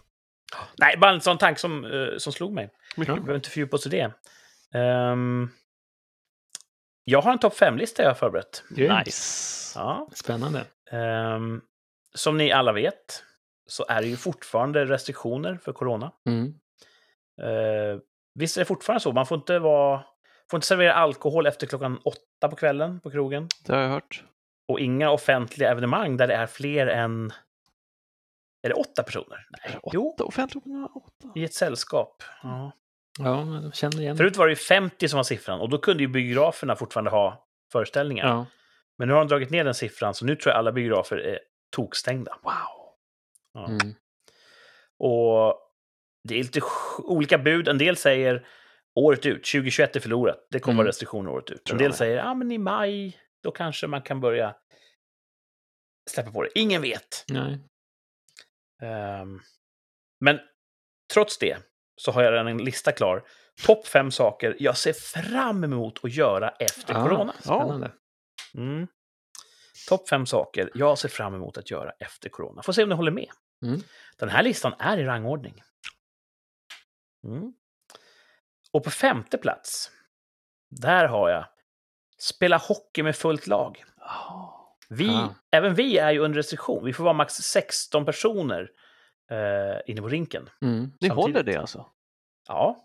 [0.77, 2.69] Nej, bara en sån tanke som, eh, som slog mig.
[2.97, 4.11] Vi behöver inte fördjupa oss i det.
[4.79, 5.49] Ehm,
[7.09, 8.63] jag har en topp fem-lista jag har förberett.
[8.69, 9.05] Grymt.
[9.05, 9.79] Nice.
[9.79, 10.07] Ja.
[10.13, 10.65] Spännande.
[10.91, 11.61] Ehm,
[12.15, 13.23] som ni alla vet
[13.67, 16.11] så är det ju fortfarande restriktioner för corona.
[16.25, 16.47] Mm.
[17.41, 17.99] Eh,
[18.35, 19.11] visst är det fortfarande så?
[19.11, 20.03] Man får inte, vara,
[20.51, 23.47] får inte servera alkohol efter klockan åtta på kvällen på krogen.
[23.65, 24.23] Det har jag hört.
[24.67, 27.31] Och inga offentliga evenemang där det är fler än...
[28.61, 29.47] Är det åtta personer?
[29.49, 29.77] Nej.
[29.83, 31.31] Åtta, Jo, offentligt på åtta.
[31.35, 32.23] i ett sällskap.
[32.43, 32.71] Ja.
[33.17, 34.17] Ja, jag känner igen.
[34.17, 37.47] Förut var det ju 50 som var siffran och då kunde ju biograferna fortfarande ha
[37.71, 38.27] föreställningar.
[38.27, 38.45] Ja.
[38.97, 41.39] Men nu har de dragit ner den siffran så nu tror jag alla biografer är
[41.75, 42.37] tokstängda.
[42.43, 42.53] Wow.
[43.53, 43.67] Ja.
[43.67, 43.93] Mm.
[44.99, 45.59] Och
[46.23, 46.61] det är lite
[46.99, 47.67] olika bud.
[47.67, 48.47] En del säger
[48.95, 50.47] året ut, 2021 är förlorat.
[50.51, 50.77] Det kommer Mm.
[50.77, 51.71] vara restriktioner året ut.
[51.71, 54.55] En del säger ja, men i maj, då kanske man kan börja
[56.09, 56.49] släppa på det.
[56.59, 57.25] Ingen vet.
[57.27, 57.59] Nej.
[58.81, 59.39] Ehm,
[60.19, 60.39] men
[61.13, 61.57] trots det
[61.97, 63.23] så har jag redan en lista klar.
[63.65, 67.33] Topp fem saker jag ser fram emot att göra efter Ah, corona.
[67.39, 67.91] Spännande.
[68.55, 68.87] Mm.
[69.89, 72.61] Topp fem saker jag ser fram emot att göra efter corona.
[72.63, 73.29] Får se om ni håller med.
[73.65, 73.81] Mm.
[74.17, 75.63] Den här listan är i rangordning.
[77.27, 77.53] Mm.
[78.71, 79.91] Och på femte plats,
[80.69, 81.45] där har jag
[82.19, 83.83] spela hockey med fullt lag.
[84.89, 85.29] Vi, Ah.
[85.51, 86.85] Även vi är ju under restriktion.
[86.85, 88.69] Vi får vara max 16 personer
[89.31, 90.49] eh, inne på rinken.
[90.61, 90.79] Mm.
[90.81, 91.13] Ni Samtidigt.
[91.13, 91.85] håller det alltså?
[92.47, 92.83] Ja.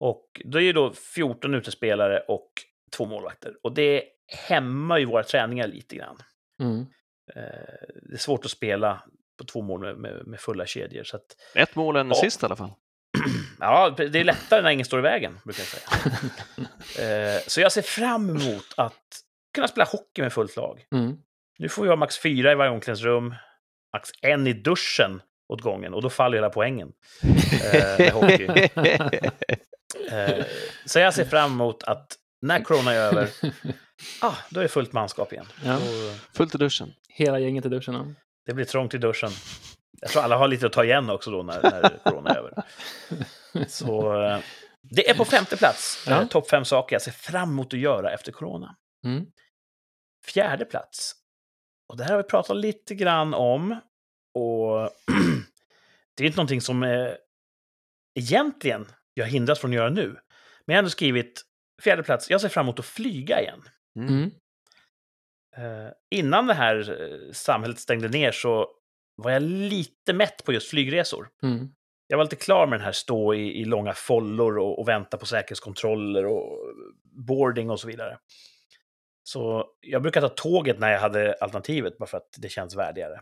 [0.00, 2.50] Och det är ju då 14 utespelare och
[2.96, 3.54] två målvakter.
[3.62, 4.04] Och det
[4.48, 6.16] hämmar ju våra träningar lite grann.
[6.62, 6.80] Mm.
[7.36, 7.42] Eh,
[8.02, 9.02] det är svårt att spela
[9.38, 11.04] på två mål med, med, med fulla kedjor.
[11.04, 12.14] Så att, Ett mål Ja.
[12.14, 12.72] sist i alla fall.
[13.60, 17.36] ja, det är lättare när ingen står i vägen, brukar jag säga.
[17.36, 19.20] eh, så jag ser fram emot att
[19.54, 20.84] kunna spela hockey med fullt lag.
[20.94, 21.16] Mm.
[21.58, 23.34] Nu får vi ha max fyra i varje omklädningsrum,
[23.92, 26.92] max en i duschen åt gången, och då faller hela poängen.
[27.74, 28.68] Eh, med hockey.
[30.10, 30.44] Eh,
[30.86, 33.28] så jag ser fram emot att när corona är över,
[34.20, 35.46] ah, då är det fullt manskap igen.
[35.64, 35.76] Ja.
[35.76, 36.92] Och Fullt i duschen.
[37.08, 37.94] Hela gänget i duschen.
[37.94, 38.04] Ja.
[38.46, 39.30] det blir trångt i duschen.
[40.00, 42.62] Jag tror alla har lite att ta igen också då när, när corona är över.
[43.68, 44.38] Så eh,
[44.82, 46.04] det är på femte plats.
[46.08, 46.20] Ja.
[46.20, 48.76] Eh, Topp fem saker jag ser fram emot att göra efter corona.
[49.04, 49.26] Mm.
[50.26, 51.12] Fjärde plats.
[51.88, 53.80] Och det här har vi pratat lite grann om.
[54.34, 54.80] Och
[56.16, 57.12] det är inte någonting som eh,
[58.14, 60.06] egentligen jag hindras från att göra nu.
[60.06, 61.42] Men jag har ändå skrivit
[61.82, 62.30] fjärde plats.
[62.30, 63.62] Jag ser fram emot att flyga igen.
[63.96, 64.30] Mm.
[65.56, 68.68] Eh, innan det här eh, samhället stängde ner så
[69.16, 71.28] var jag lite mätt på just flygresor.
[71.42, 71.68] Mm.
[72.06, 75.16] Jag var lite klar med den här stå i, i långa follor och, och vänta
[75.16, 76.58] på säkerhetskontroller och
[77.02, 78.18] boarding och så vidare.
[79.22, 83.20] Så jag brukar ta tåget när jag hade alternativet, bara för att det känns värdigare.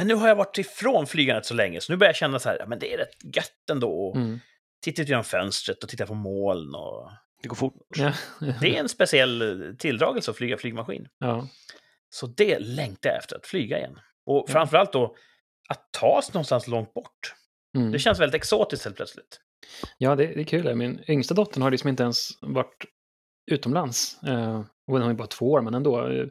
[0.00, 2.48] Men nu har jag varit ifrån flygandet så länge, så nu börjar jag känna så
[2.48, 4.12] här, ja, men det är rätt gött ändå.
[4.16, 4.40] Mm.
[4.84, 6.74] Titta ut genom fönstret och titta på moln.
[6.74, 7.10] Och...
[7.42, 7.74] Det går fort.
[7.96, 8.12] Ja.
[8.60, 11.08] Det är en speciell tilldragelse att flyga flygmaskin.
[11.18, 11.48] ja.
[12.10, 13.98] Så det längtar jag efter, att flyga igen.
[14.26, 14.52] Och Ja.
[14.52, 15.16] framförallt då,
[15.68, 17.34] att ta sig någonstans långt bort.
[17.76, 17.92] Mm.
[17.92, 19.40] Det känns väldigt exotiskt helt plötsligt.
[19.98, 20.74] Ja, det, det är kul.
[20.74, 22.84] Min yngsta dottern har liksom inte ens varit
[23.50, 24.22] utomlands.
[24.22, 26.06] Eh, hon är bara två år, men ändå.
[26.08, 26.26] Eh,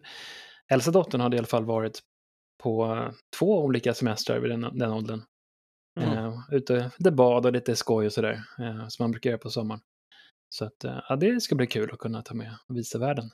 [0.71, 1.99] Äldsta dottern hade i alla fall varit
[2.63, 3.05] på
[3.39, 5.21] två olika semestrar vid den, den åldern.
[5.99, 6.17] Mm.
[6.17, 9.49] Eh, ute, lite bad och lite skoj och sådär, eh, som man brukar göra på
[9.49, 9.81] sommaren.
[10.49, 13.29] Så att, eh, ja, det ska bli kul att kunna ta med och visa världen.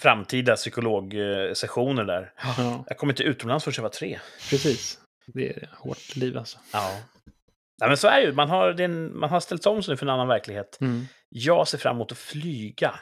[0.00, 2.32] Framtida psykologsessioner där.
[2.58, 4.18] Ja, Jag kom inte utomlands förrän jag var tre.
[4.50, 4.98] precis.
[5.26, 6.58] Det är hårt liv alltså.
[6.72, 7.00] Ja.
[7.80, 8.32] Nej, men så är det ju.
[8.32, 10.78] Man har, en, man har ställt om sig nu för en annan verklighet.
[10.80, 11.04] Mm.
[11.28, 13.00] Jag ser fram emot att flyga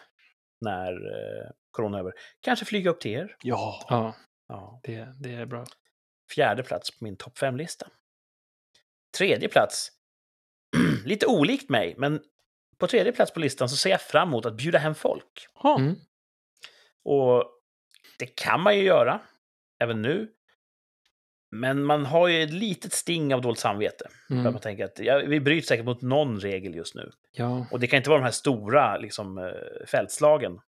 [0.61, 2.13] när eh, corona är över.
[2.41, 3.37] Kanske flyga upp till er.
[3.43, 3.87] Ja.
[3.89, 4.15] Ja,
[4.53, 4.81] Ja.
[4.83, 5.65] det, det är bra.
[6.35, 7.87] Fjärde plats på min topp fem-lista.
[9.19, 9.89] Tredje plats.
[11.05, 12.23] Lite olikt mig, men
[12.79, 15.47] på tredje plats på listan så ser jag fram emot att bjuda hem folk.
[15.79, 15.95] Mm.
[17.05, 17.45] Och
[18.19, 19.21] det kan man ju göra,
[19.79, 20.33] även nu.
[21.51, 24.05] Men man har ju ett litet sting av dåligt samvete.
[24.29, 24.53] För att Mm.
[24.53, 27.11] man tänker att ja, vi bryter säkert mot någon regel just nu.
[27.33, 30.61] Ja, Och det kan inte vara de här stora liksom, eh, fältslagen.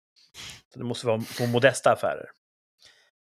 [0.73, 2.29] Så det måste vara på modesta affärer.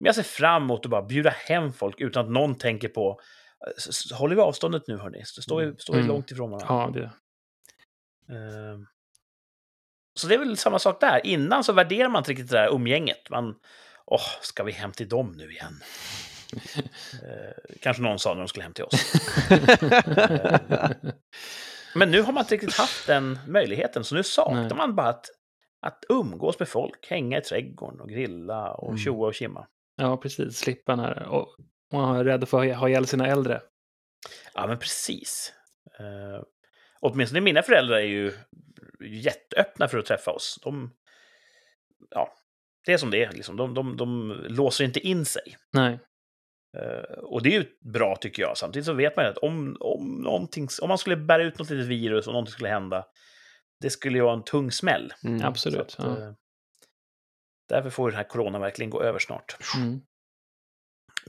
[0.01, 3.21] Men jag ser fram emot att bara bjuda hem folk utan att någon tänker på
[3.67, 5.23] eh, Håller vi avståndet nu hörni?
[5.25, 6.09] Så Står vi, står vi Mm.
[6.09, 6.93] långt ifrån varandra?
[6.95, 7.11] ja det,
[8.35, 8.87] Ehm,
[10.15, 11.27] Så det är väl samma sak där.
[11.27, 13.31] Innan så värderar man inte riktigt det där umgänget.
[13.31, 13.55] Man,
[14.07, 15.81] åh, ska vi hem till dem nu igen?
[17.23, 19.13] Eh, kanske någon sa när de skulle hem till oss.
[21.95, 25.27] Men nu har man inte riktigt haft den möjligheten, så nu saknar man bara att,
[25.83, 28.99] att umgås med folk, hänga i trädgården och grilla och Mm.
[28.99, 29.67] tjoa och kimma.
[29.97, 30.59] Ja, precis.
[30.59, 31.23] Slippa den här.
[31.29, 31.57] Och
[31.93, 33.63] man är rädd för att ha ihjäl sina äldre.
[34.55, 35.53] Ja, men precis.
[36.01, 36.43] Uh,
[37.01, 38.33] åtminstone mina föräldrar är ju
[39.01, 40.59] jätteöppna för att träffa oss.
[40.63, 40.95] De,
[42.11, 42.35] ja,
[42.87, 43.33] det är som det är.
[43.33, 43.57] Liksom.
[43.57, 45.57] De, de, de låser inte in sig.
[45.73, 45.99] Nej.
[46.79, 48.57] Eh, och det är ju bra tycker jag.
[48.57, 50.49] Samtidigt så vet man ju att om, om,
[50.83, 53.07] om man skulle bära ut något litet virus och någonting skulle hända,
[53.81, 55.13] det skulle ju vara en tung smäll.
[55.25, 55.45] Mm.
[55.45, 55.81] Absolut.
[55.81, 56.35] Att, ja.
[57.69, 59.57] Därför får den här corona verkligen gå över snart.
[59.77, 60.01] Mm.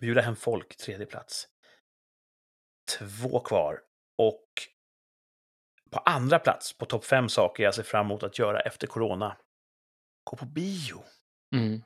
[0.01, 1.47] Bjuda hem folk, tredje plats.
[2.99, 3.81] Två kvar.
[4.17, 4.43] Och
[5.91, 9.37] på andra plats, på topp fem saker jag ser fram emot att göra efter corona.
[10.23, 11.03] Gå på bio.
[11.55, 11.83] Mm.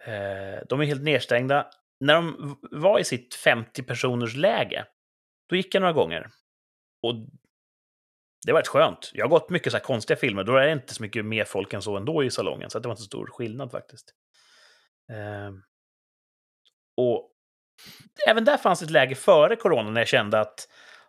[0.00, 1.70] Eh, de är helt nedstängda.
[2.00, 4.86] När de var i sitt 50 personers läge,
[5.48, 6.30] då gick jag några gånger.
[7.02, 7.14] Och
[8.46, 9.10] det var rätt skönt.
[9.14, 11.44] Jag har gått mycket så här konstiga filmer, då är det inte så mycket mer
[11.44, 14.14] folk än så ändå i salongen, så det var inte så stor skillnad faktiskt.
[15.12, 15.52] Eh,
[16.96, 17.30] och
[18.28, 20.68] även där fanns ett läge före corona när jag kände att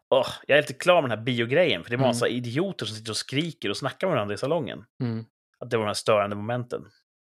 [0.09, 2.07] åh, jag är lite klar med den här biogrejen, för det är Mm.
[2.07, 4.85] massa idioter som sitter och skriker och snackar med varandra i salongen.
[5.01, 5.25] Mm.
[5.59, 6.85] Att det var de här störande momenten.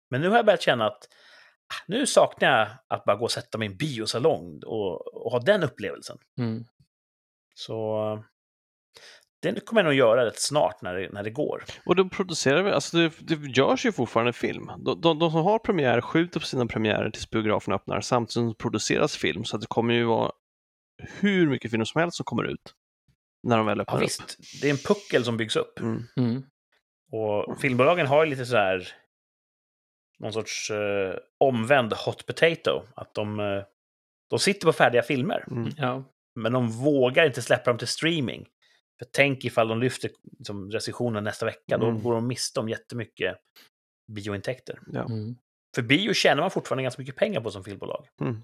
[0.09, 1.03] Men nu har jag börjat känna att
[1.73, 5.31] ah, nu saknar jag att bara gå och sätta mig i en biosalong och, och
[5.31, 6.17] ha den upplevelsen.
[6.39, 6.65] Mm.
[7.55, 8.23] Så
[9.41, 11.63] det kommer jag nog göra rätt snart när det, när det går.
[11.85, 14.71] Och då producerar vi, alltså det, det görs ju fortfarande film.
[14.77, 18.47] De, de, de som har premiär skjuter på sina premiärer tills biografen öppnar samtidigt som
[18.47, 19.45] det produceras film.
[19.45, 20.31] Så att det kommer ju vara
[21.19, 22.73] hur mycket film som helst som kommer ut
[23.43, 24.03] när de väl Ja, öppnar upp.
[24.03, 25.79] visst, det är en puckel som byggs upp.
[25.79, 26.03] Mm.
[26.17, 26.43] Mm.
[27.11, 28.87] Och filmbolagen har ju lite sådär
[30.19, 32.81] någon sorts eh, omvänd hot potato.
[32.95, 33.63] Att de, eh,
[34.29, 35.69] de sitter på färdiga filmer, Mm.
[35.77, 36.03] Ja.
[36.35, 38.45] men de vågar inte släppa dem till streaming.
[38.99, 42.03] För tänk ifall de lyfter liksom, recensionen nästa vecka, då Mm.
[42.03, 43.35] går de miste om jättemycket
[44.11, 44.79] biointäkter.
[44.93, 45.05] Ja.
[45.05, 45.35] Mm.
[45.75, 48.07] För bio tjänar man fortfarande ganska mycket pengar på som filmbolag.
[48.21, 48.41] Mm.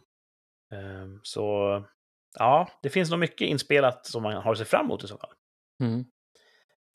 [0.74, 1.84] Ehm, Så
[2.40, 5.34] ja, det finns nog mycket inspelat som man har se fram emot i så fall.
[5.84, 6.06] Mm.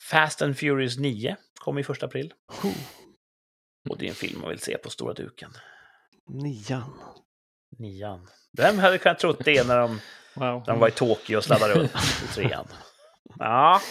[0.09, 2.33] Fast and Furious 9 kommer i första april.
[3.89, 5.51] Och det är en film man vill se på stora duken.
[6.27, 6.93] Nian.
[7.77, 8.27] Nian.
[8.57, 9.89] Vem hade kunnat tro det när de,
[10.35, 10.63] Wow.
[10.67, 11.91] när de var i Tokyo och sladdade runt
[12.23, 12.67] i trean?
[13.39, 13.81] Ja,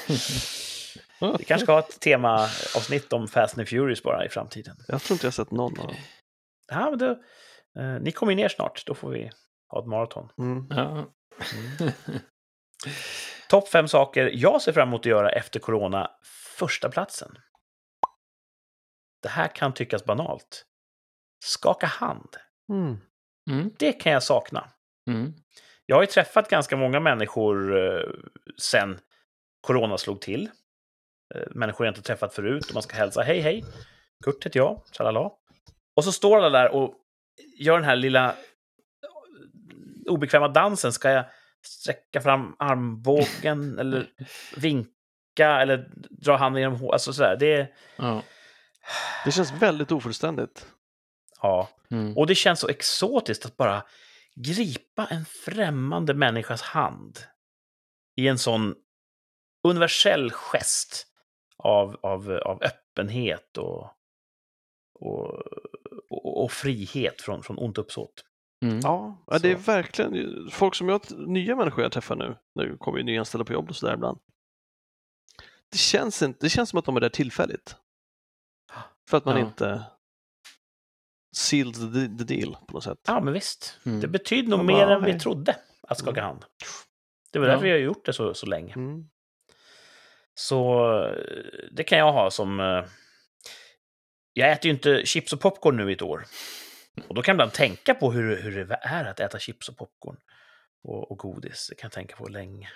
[1.39, 4.77] vi kanske ska ha ett temaavsnitt om Fast and Furious bara i framtiden.
[4.89, 5.97] Jag tror inte jag sett någon av dem.
[6.73, 7.11] Ja, men då,
[7.81, 9.31] eh, ni kommer ju ner snart, då får vi
[9.69, 10.29] ha ett maraton.
[10.39, 10.67] Mm.
[10.71, 11.07] Ja.
[13.49, 16.11] Topp fem saker jag ser fram emot att göra efter corona.
[16.59, 17.35] Första platsen.
[19.23, 20.67] Det här kan tyckas banalt.
[21.45, 22.37] Skaka hand.
[22.73, 22.99] Mm.
[23.51, 23.71] Mm.
[23.79, 24.71] Det kan jag sakna.
[25.11, 25.35] Mm.
[25.87, 28.03] Jag har ju träffat ganska många människor eh,
[28.61, 29.01] sen
[29.61, 30.51] corona slog till.
[31.35, 33.23] Eh, människor jag inte träffat förut och man ska hälsa.
[33.23, 33.65] Hej, hej!
[34.25, 35.31] Kurt heter jag, tjalala.
[35.97, 36.95] Och så står alla där och
[37.59, 38.35] gör den här lilla
[40.07, 40.93] obekväma dansen.
[40.93, 41.25] Ska jag
[41.67, 44.07] sträcka fram armbågen eller
[44.57, 46.93] vinka eller dra handen genom håret?
[46.93, 47.37] Alltså sådär.
[47.41, 48.23] Det, Ja.
[49.25, 50.67] Det känns väldigt ofullständigt.
[51.43, 51.69] ja.
[51.91, 52.17] Mm.
[52.17, 53.83] Och det känns så exotiskt att bara
[54.35, 57.19] gripa en främmande människas hand
[58.17, 58.75] i en sån
[59.69, 61.07] universell gest
[61.57, 63.91] av, av, av öppenhet och,
[65.01, 65.35] och,
[66.11, 68.25] och, och frihet från, från ont uppsåt.
[68.65, 68.81] Mm.
[68.83, 69.61] Ja, ja, det är Så.
[69.73, 73.69] verkligen folk som jag, nya människor jag träffar nu, nu kommer ju nyanställda på jobb
[73.71, 74.19] och sådär ibland.
[75.73, 77.77] Det känns, inte, det känns som att de är där tillfälligt.
[79.11, 79.47] För att man Ja.
[79.47, 79.85] inte
[81.37, 82.99] sealed the, the deal på något sätt.
[83.07, 83.81] Ja, men visst.
[83.87, 84.01] Mm.
[84.01, 85.21] Det betyder nog Ja, mer än vi hej.
[85.21, 86.25] trodde att skaka Mm.
[86.25, 86.45] hand.
[87.33, 87.53] Det var Ja.
[87.53, 88.73] därför vi har gjort det så, så länge.
[88.75, 89.09] Mm.
[90.41, 90.85] Så
[91.73, 92.61] det kan jag ha som...
[92.61, 92.85] eh,
[94.33, 96.25] Jag äter ju inte chips och popcorn nu i ett år.
[97.09, 100.17] Och då kan ibland tänka på hur, hur det är att äta chips och popcorn.
[100.89, 101.67] Och, och godis.
[101.69, 102.69] Det kan jag tänka på länge.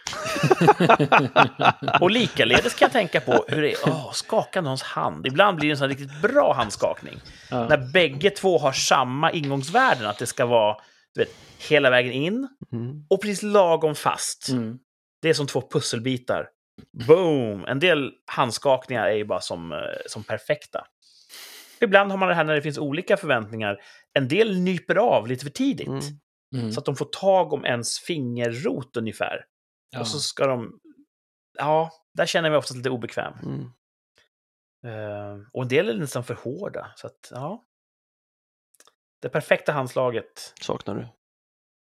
[2.01, 5.27] Och likaledes kan jag tänka på hur det är att skaka någons hand.
[5.27, 7.21] Ibland blir det en sån riktigt bra handskakning.
[7.51, 7.69] Ja.
[7.69, 10.07] När bägge två har samma ingångsvärden.
[10.07, 10.77] Att det ska vara
[11.15, 11.31] du vet,
[11.69, 13.07] hela vägen in Mm.
[13.11, 14.49] och precis lagom fast.
[14.49, 14.79] Mm.
[15.23, 16.47] Det är som två pusselbitar.
[17.07, 17.64] Boom!
[17.64, 20.87] En del handskakningar är ju bara som, eh, som perfekta.
[21.81, 23.81] Ibland har man det här när det finns olika förväntningar.
[24.12, 25.87] En del nyper av lite för tidigt.
[25.89, 26.01] Mm.
[26.57, 26.72] Mm.
[26.72, 29.45] Så att de får tag om ens fingerrot ungefär.
[29.91, 30.01] Ja.
[30.01, 30.81] Och så ska de...
[31.59, 33.35] Ja, där känner jag mig oftast lite obekväm.
[33.43, 33.61] Mm.
[34.87, 36.93] Eh, och en del är nästan för hårda.
[36.97, 37.64] Så att, ja.
[39.22, 41.07] Det perfekta handslaget, Saknar du?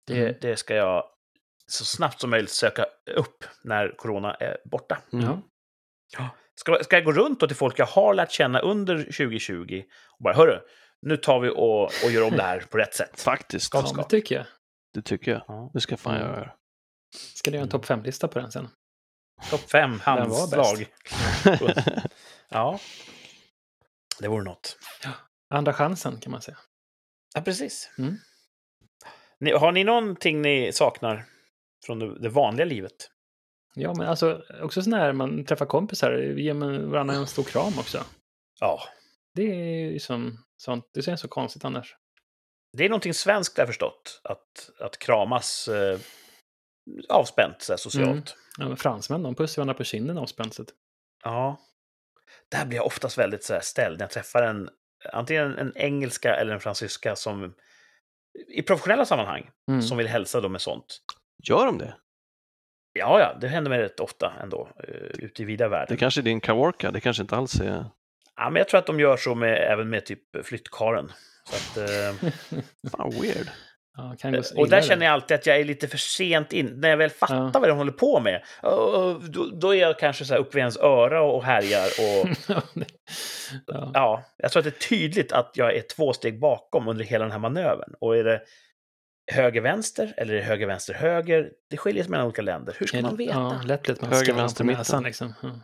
[0.07, 0.34] det, Mm.
[0.40, 1.05] det ska jag
[1.67, 2.87] så snabbt som möjligt söka
[3.17, 4.99] upp när corona är borta.
[5.13, 5.25] Mm.
[6.17, 6.29] Ja.
[6.55, 9.83] Ska, ska jag gå runt då till folk jag har lärt känna under 2020
[10.19, 10.59] och bara, hörru,
[11.03, 13.21] nu tar vi och, och gör om det här på rätt sätt.
[13.21, 13.75] Faktiskt.
[13.75, 14.47] Ja, det tycker jag.
[14.95, 15.45] Det tycker jag.
[15.49, 15.71] Ja.
[15.75, 16.29] Det ska fan Mm.
[16.29, 16.53] jag göra.
[17.35, 18.69] Ska du göra en topp fem-lista på den sen?
[19.51, 20.87] Topp fem var handslag.
[22.49, 22.79] ja,
[24.21, 24.79] det vore något.
[25.55, 26.59] Andra chansen kan man säga.
[27.35, 27.91] Ja, precis.
[27.99, 28.17] Mm.
[29.41, 31.25] Ni, har ni någonting ni saknar
[31.87, 33.11] från det, vanliga livet?
[33.74, 37.78] Ja, men alltså också sån här man träffar kompisar, ger man varandra en stor kram
[37.78, 38.05] också.
[38.61, 38.80] Ja,
[39.35, 41.97] Det är ju som sånt, det känns så konstigt annars.
[42.76, 45.99] det är någonting svenskt jag förstått, att, att kramas eh,
[47.09, 48.09] avspänt så här, socialt.
[48.09, 48.22] Mm.
[48.59, 50.55] Ja, men fransmän, de pussar varandra på kinden avspänt.
[50.55, 50.64] så
[51.24, 51.61] Ja.
[52.51, 54.68] Där blir jag oftast väldigt så här ställd när jag träffar en,
[55.12, 57.55] antingen en engelska eller en fransyska som
[58.49, 59.83] i professionella sammanhang, Mm.
[59.83, 60.99] som vill hälsa dem med sånt.
[61.43, 61.95] Gör de det?
[62.93, 65.86] Ja, ja, det händer mig rätt ofta ändå, uh, ute i vida världen.
[65.88, 67.84] Det kanske är din kaworka, det kanske inte alls är...
[68.36, 71.12] Ja, men jag tror att de gör så med, även med typ flyttkaren.
[71.51, 72.30] Så att, eh,
[72.90, 73.49] Fan weird.
[73.97, 76.80] Ja, kan gå och där känner jag alltid att jag är lite för sent in.
[76.80, 77.61] När jag väl fattar Ja.
[77.61, 80.61] vad de håller på med, uh, då, då är jag kanske så här uppe vid
[80.61, 81.86] ens öra och härjar.
[81.86, 82.28] Och,
[83.66, 83.90] ja.
[83.95, 87.24] ja, jag tror att det är tydligt att jag är två steg bakom under hela
[87.24, 87.95] den här manövern.
[88.01, 88.43] Och är det
[89.33, 91.53] höger-vänster eller är det höger-vänster-höger?
[91.70, 92.76] Det skiljer sig mellan olika länder.
[92.78, 93.33] Hur ska man veta?
[93.35, 95.05] Ja, lätt att man Höger, skallar vänster, på näsan mitten.
[95.05, 95.35] liksom.
[95.43, 95.61] Ja.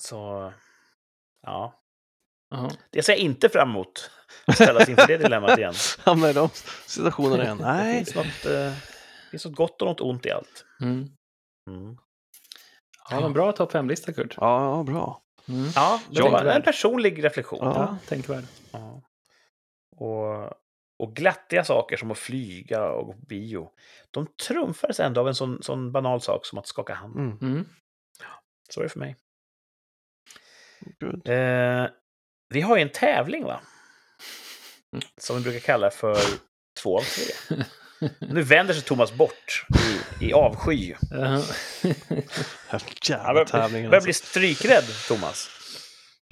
[0.00, 0.52] Så,
[1.42, 1.82] ja.
[2.50, 2.70] Jaha.
[2.90, 4.10] Det ser jag inte fram emot.
[4.46, 5.74] Att ställas inför det dilemmat igen.
[6.04, 6.48] Hamna i de
[6.86, 7.58] situationerna igen.
[7.58, 8.04] Det Nej.
[8.04, 10.64] finns något, eh, det finns något gott och något ont i allt.
[10.80, 11.08] Mm.
[11.70, 11.96] Mm.
[13.10, 14.34] Ja, men bra topp fem-lista, Kurt.
[14.40, 15.22] Ja, bra.
[15.48, 15.68] Mm.
[15.74, 17.58] Ja, det var en personlig reflektion.
[17.62, 17.74] Ja.
[17.74, 18.44] Ja, tänkvärd.
[18.72, 19.02] Ja.
[19.96, 20.52] Och,
[20.98, 23.70] och glattiga saker som att flyga och gå på bio,
[24.10, 27.16] de trumfades ändå av en sån, sån banal sak som att skaka hand.
[27.16, 27.38] Mm.
[27.42, 27.68] Mm.
[28.68, 29.16] Så är det för mig.
[31.00, 31.28] Good.
[31.28, 31.86] Eh,
[32.48, 33.60] vi har ju en tävling, va?
[34.92, 35.02] Mm.
[35.16, 36.16] Som vi brukar kalla för
[36.82, 37.56] två av tre.
[38.18, 39.66] Nu vänder sig Thomas bort
[40.20, 40.94] i, i avsky.
[41.10, 41.18] Ja.
[43.02, 44.06] Jävla börjar, tävlingen börjar alltså.
[44.06, 45.50] bli strykrädd, Thomas.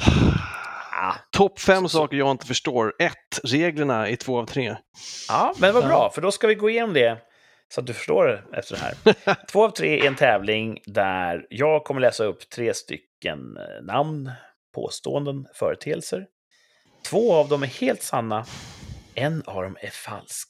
[0.97, 2.95] Ah, Topp fem saker jag inte förstår.
[2.99, 4.77] Ett, Reglerna i två av tre.
[5.29, 5.89] Ja, men det var Ja.
[5.89, 7.19] bra, för då ska vi gå igenom det
[7.75, 9.37] så att du förstår det efter det här.
[9.53, 14.31] Två av tre är en tävling där jag kommer läsa upp tre stycken eh, namn,
[14.75, 16.27] påståenden, företeelser.
[17.07, 18.47] Två av dem är helt sanna,
[19.15, 20.49] en av dem är falsk.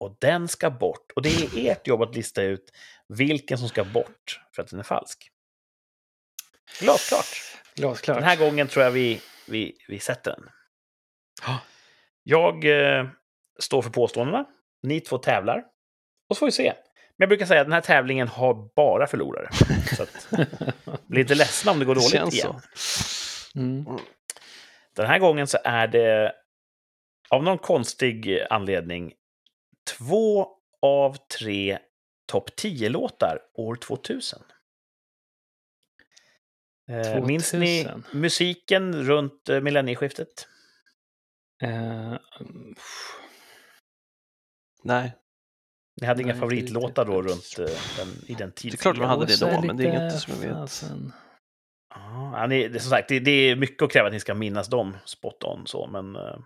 [0.00, 1.12] Och den ska bort.
[1.16, 2.70] Och det är ert jobb att lista ut
[3.08, 5.28] vilken som ska bort för att den är falsk.
[6.80, 7.26] Glasklart.
[7.74, 8.16] Glasklart.
[8.16, 9.20] Den här gången tror jag vi,
[9.50, 10.48] vi, vi sätter den.
[12.22, 13.06] Jag eh,
[13.58, 14.44] står för påståendena.
[14.82, 15.64] Ni två tävlar.
[16.28, 16.72] Och så får vi se.
[16.94, 19.48] Men jag brukar säga att den här tävlingen har bara förlorare.
[19.96, 20.28] Så att,
[21.06, 22.60] bli inte ledsna om det går dåligt känns igen.
[22.74, 23.58] så.
[23.58, 23.84] Mm.
[24.96, 26.32] Den här gången så är det
[27.28, 29.12] av någon konstig anledning
[29.98, 30.48] två
[30.82, 31.78] av tre
[32.26, 34.38] topp 10-låtar år 2000.
[36.90, 38.04] Eh, Minns ni 2000?
[38.20, 40.48] musiken runt eh, millennieskiftet?
[41.62, 42.18] Mm,
[44.84, 45.12] Nej,
[46.00, 47.56] Ni hade Nej, inga favoritlåtar då runt
[47.96, 50.32] den, i den det är klart man hade det då, men det är inget som
[50.34, 50.50] jag vet.
[50.56, 51.12] fasen.
[51.94, 54.68] Ja, ni, det, som sagt, det, det är mycket att kräva att ni ska minnas
[54.68, 56.36] dem spot on så, men eh,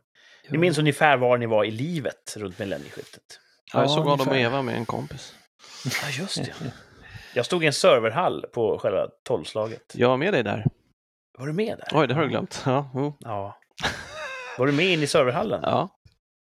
[0.51, 3.41] ni minns ungefär var ni var i livet runt millennieskiftet.
[3.73, 4.37] Ja, jag Ja, såg Adam och.
[4.37, 5.35] Eva med en kompis.
[5.85, 6.55] Ja, just det.
[7.35, 9.93] Jag stod i en serverhall på själva tolvslaget.
[9.95, 10.65] Jag var med dig där.
[11.39, 12.01] Var du med där?
[12.01, 12.63] Oj, det har du glömt.
[12.67, 13.17] Ja, jo.
[13.21, 13.59] Ja.
[14.59, 15.61] Var du med in i serverhallen?
[15.63, 15.89] ja.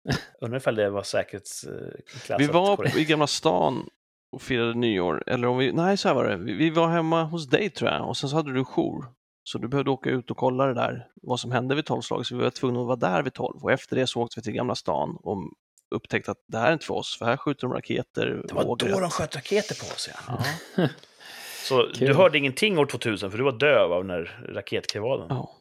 [0.41, 3.89] Undrar ifall det var säkerhetsklassat Vi var i Gamla stan
[4.32, 5.24] och firade nyår.
[5.26, 6.36] Eller om vi, nej, så här var det.
[6.36, 9.05] Vi, vi var hemma hos dig tror jag och sen så hade du jour.
[9.45, 12.26] Så du behövde åka ut och kolla det där, vad som hände vid tolvslaget.
[12.26, 13.62] Så vi var tvungna att vara där vid tolv.
[13.62, 15.36] Och efter det så åkte vi till Gamla stan och
[15.91, 18.43] upptäckte att det här är inte för oss, för här skjuter de raketer.
[18.49, 18.93] Det var vågrätt.
[18.93, 20.45] då de sköt raketer på oss, ja.
[20.76, 20.89] ja.
[21.64, 22.16] Så du Kul.
[22.16, 25.26] hörde ingenting år 2000, för du var döv av den där raketkrevaden.
[25.30, 25.57] Ja.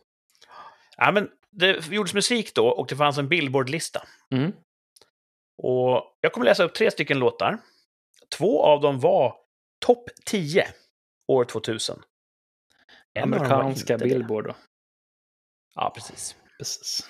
[0.97, 1.11] Ja.
[1.11, 4.03] men det gjordes musik då och det fanns en Billboard-lista.
[4.31, 4.51] Mm.
[5.63, 7.57] Och jag kommer läsa upp tre stycken låtar.
[8.37, 9.35] Två av dem var
[9.85, 10.67] topp 10
[11.27, 12.01] år 2000.
[13.13, 13.97] En Amerikanska.
[13.97, 14.55] Billboard då.
[15.75, 16.35] Ja, precis.
[16.57, 17.09] Precis.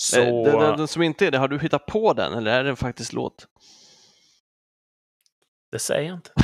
[0.00, 0.44] Så...
[0.44, 2.70] Den, den, den som inte är det, har du hittat på den eller är det
[2.70, 3.46] en faktisk låt?
[5.72, 6.30] Det säger jag inte.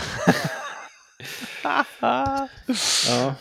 [1.63, 3.35] Ja.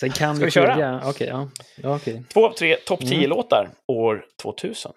[0.00, 1.08] Sen kan Ska vi vi köra?
[1.08, 1.50] Okej, ja.
[1.76, 2.24] ja okej.
[2.32, 3.72] Två av tre topp 10 Mm.
[3.88, 4.92] år 2000.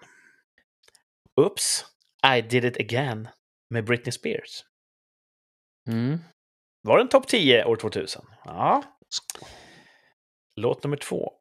[1.40, 1.84] Oops,
[2.36, 3.28] I did it again
[3.70, 4.64] med Britney Spears.
[5.88, 6.18] Mm.
[6.82, 8.24] Var den topp 10 år 2000?
[8.44, 8.82] Ja.
[10.56, 11.32] Låt nummer två.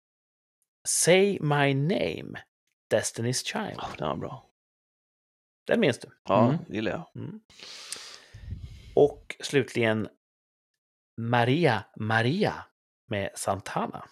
[0.89, 2.39] Say My Name,
[2.93, 3.75] Destiny's Child.
[3.77, 4.45] Ja, den var bra.
[5.67, 6.07] Den minns du?
[6.27, 6.57] Ja, Mm.
[6.67, 7.23] det gillar jag.
[7.23, 7.39] Mm.
[8.95, 10.07] Och slutligen
[11.17, 12.53] Maria Maria
[13.09, 14.05] med Santana.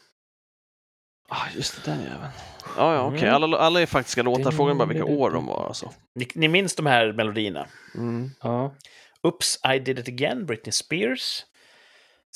[1.29, 2.31] Ah, just det, den jäveln.
[2.77, 3.21] Ja, ja, okej.
[3.23, 3.35] Mm.
[3.43, 4.51] Alla, alla är faktiska låtar.
[4.51, 5.67] Frågan är bara vilka år de var.
[5.67, 5.93] Alltså.
[6.15, 7.67] Ni, ni minns de här melodierna?
[7.95, 8.29] Mm.
[8.41, 8.75] Ja.
[9.21, 11.45] Oops, I did it again, Britney Spears.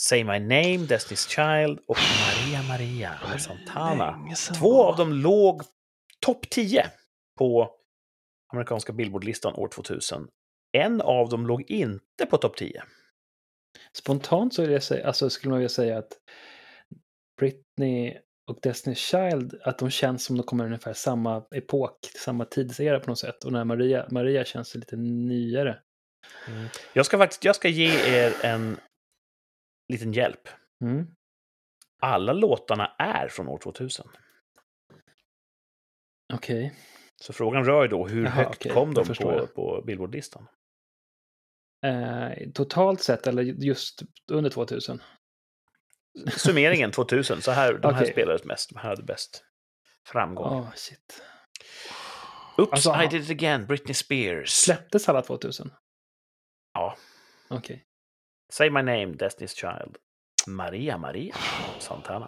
[0.02, 4.36] Say My Name, Destiny's Child och Maria Maria med Santana.
[4.60, 5.62] Två av dem låg
[6.26, 6.86] topp 10
[7.38, 7.72] på
[8.54, 10.28] amerikanska Billboardlistan år 2000.
[10.78, 12.84] En av dem låg inte på topp 10.
[13.94, 16.12] Spontant så det, alltså, skulle man vilja säga att
[17.40, 18.18] Britney
[18.52, 23.10] och Destiny's Child, att de känns som de kommer ungefär samma epok, samma tidsera på
[23.10, 23.44] något sätt.
[23.44, 25.80] Och när Maria, Maria känns lite nyare.
[26.94, 28.78] Jag ska faktiskt jag ska ge er en
[29.92, 30.50] liten hjälp.
[30.82, 31.08] Mm.
[32.00, 34.08] Alla låtarna är från år 2000.
[36.34, 36.76] Okej.
[37.22, 39.56] Så frågan rör ju då hur Jaha, högt okej, kom de på, jag.
[39.56, 40.48] på Billboardlistan?
[41.86, 45.02] Eh, totalt sett eller just under 2000?
[46.38, 48.12] Summeringen 2000, så här, de här Okej.
[48.12, 49.44] spelades mest, de här hade bäst
[50.08, 50.60] framgång.
[50.60, 51.24] Åh, shit.
[52.58, 54.50] Oops, Alltså, I did it again, Britney Spears.
[54.50, 55.72] Släpptes alla 2000?
[56.74, 56.98] Ja.
[57.50, 57.86] Okej.
[58.52, 59.98] Say My Name, Destiny's Child.
[60.48, 61.36] Maria Maria,
[61.80, 62.28] Santana.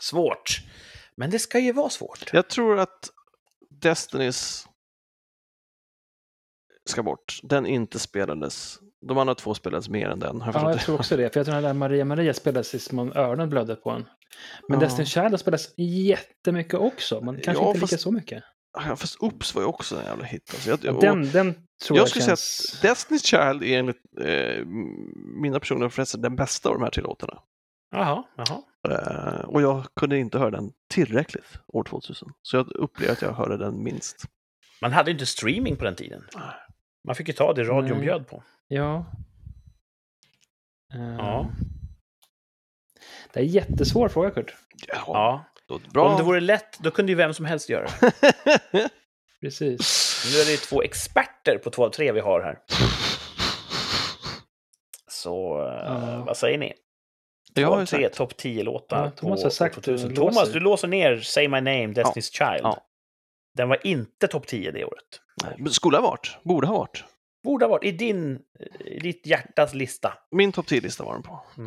[0.00, 0.58] Svårt.
[1.16, 2.30] Men det ska ju vara svårt.
[2.32, 3.10] Jag tror att
[3.70, 4.66] Destinys
[6.90, 7.40] ska bort.
[7.42, 8.78] Den inte spelades.
[9.06, 10.42] De andra två spelades mer än den.
[10.46, 11.30] Jag Ja, jag tror också det.
[11.32, 14.06] För jag tror att den där Maria Maria spelades som om öronen blödde på en.
[14.68, 14.86] Men Ja.
[14.86, 17.20] Destiny's Child har spelats jättemycket också.
[17.20, 18.44] Men kanske Ja, inte lika fast- så mycket.
[18.72, 20.50] Ja, fast Oops var ju också en jävla hit.
[20.54, 22.40] Alltså, jag, och Den, den tror jag jag, skulle känns...
[22.40, 24.64] säga att Destiny's Child är enligt eh,
[25.42, 27.42] mina personliga preferenser den bästa av de här tre låtarna.
[27.90, 28.62] Jaha, jaha.
[28.88, 32.28] Eh, och jag kunde inte höra den tillräckligt år 2000.
[32.42, 34.24] Så jag upplever att jag hörde den minst.
[34.80, 36.24] Man hade ju inte streaming på den tiden.
[37.06, 38.00] Man fick ju ta det radion Nej.
[38.06, 38.42] bjöd på.
[38.68, 39.06] Ja.
[40.94, 41.50] Eh, Ja.
[43.32, 44.54] Det är en jättesvår fråga, Kurt.
[44.88, 44.94] Ja.
[45.06, 45.44] Ja.
[45.78, 46.08] Bra.
[46.10, 48.12] Om det vore lätt, då kunde ju vem som helst göra det.
[49.40, 50.08] Precis.
[50.34, 52.58] Nu är det två experter på två av tre vi har här.
[55.10, 56.24] Så eh, Ja.
[56.26, 56.72] vad säger ni?
[57.54, 60.08] Två av ju tre topp 10-låtar Ja, Thomas har sagt år 2000.
[60.08, 62.60] du Thomas, du låser ner Say My Name, Destiny's Child.
[62.62, 62.86] Ja.
[63.56, 65.20] Den var inte topp 10 det året.
[65.44, 66.36] Nej, Skulle ha varit.
[66.42, 67.04] Borde ha varit.
[67.44, 68.38] Borde ha varit i din,
[68.84, 70.14] i ditt hjärtas lista.
[70.30, 71.32] Min topp 10-lista var den på.
[71.32, 71.64] Eh,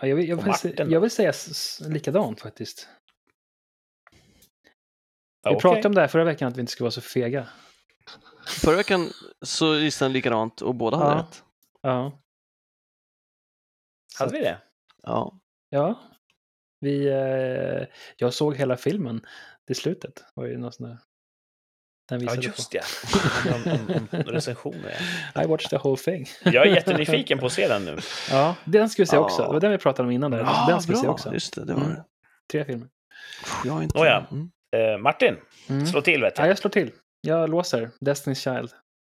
[0.00, 1.32] ja, jag, vill, jag, vill, jag vill säga
[1.88, 2.88] likadant faktiskt.
[5.44, 5.60] Vi Okej.
[5.60, 7.48] pratade om det här förra veckan, att vi inte skulle vara så fega.
[8.46, 9.10] Förra veckan
[9.42, 11.18] så gissade den likadant och båda hade Ja.
[11.18, 11.44] rätt.
[11.80, 12.20] Ja.
[14.18, 14.58] Hade vi det?
[15.02, 15.40] Ja.
[15.68, 16.00] Ja.
[16.80, 19.26] Vi, eh, jag såg hela filmen
[19.66, 20.14] till slutet.
[20.14, 20.98] Det var ju någon sån där...
[22.08, 22.82] Den Ja, just det.
[23.54, 24.96] Om, om, om recensioner.
[25.34, 25.40] ja.
[25.40, 25.42] på.
[25.42, 26.26] I watched the whole thing.
[26.44, 27.98] Jag är jättenyfiken på att se den nu.
[28.30, 29.20] Ja, den ska vi se Ja.
[29.20, 29.42] också.
[29.42, 30.30] Det var den vi pratade om innan.
[30.30, 30.42] Där.
[30.46, 31.32] Ah, den ska vi se också.
[31.32, 31.94] Just det, det var Mm.
[31.94, 32.04] det.
[32.52, 32.88] Tre filmer.
[33.64, 33.98] Jag inte...
[33.98, 34.26] Nåja.
[34.30, 34.50] Mm.
[34.76, 35.36] Eh, Martin,
[35.68, 35.86] Mm.
[35.86, 36.50] slå till vet Ja, jag.
[36.50, 36.92] jag slår till.
[37.20, 37.90] Jag låser.
[38.00, 38.70] Destiny's Child.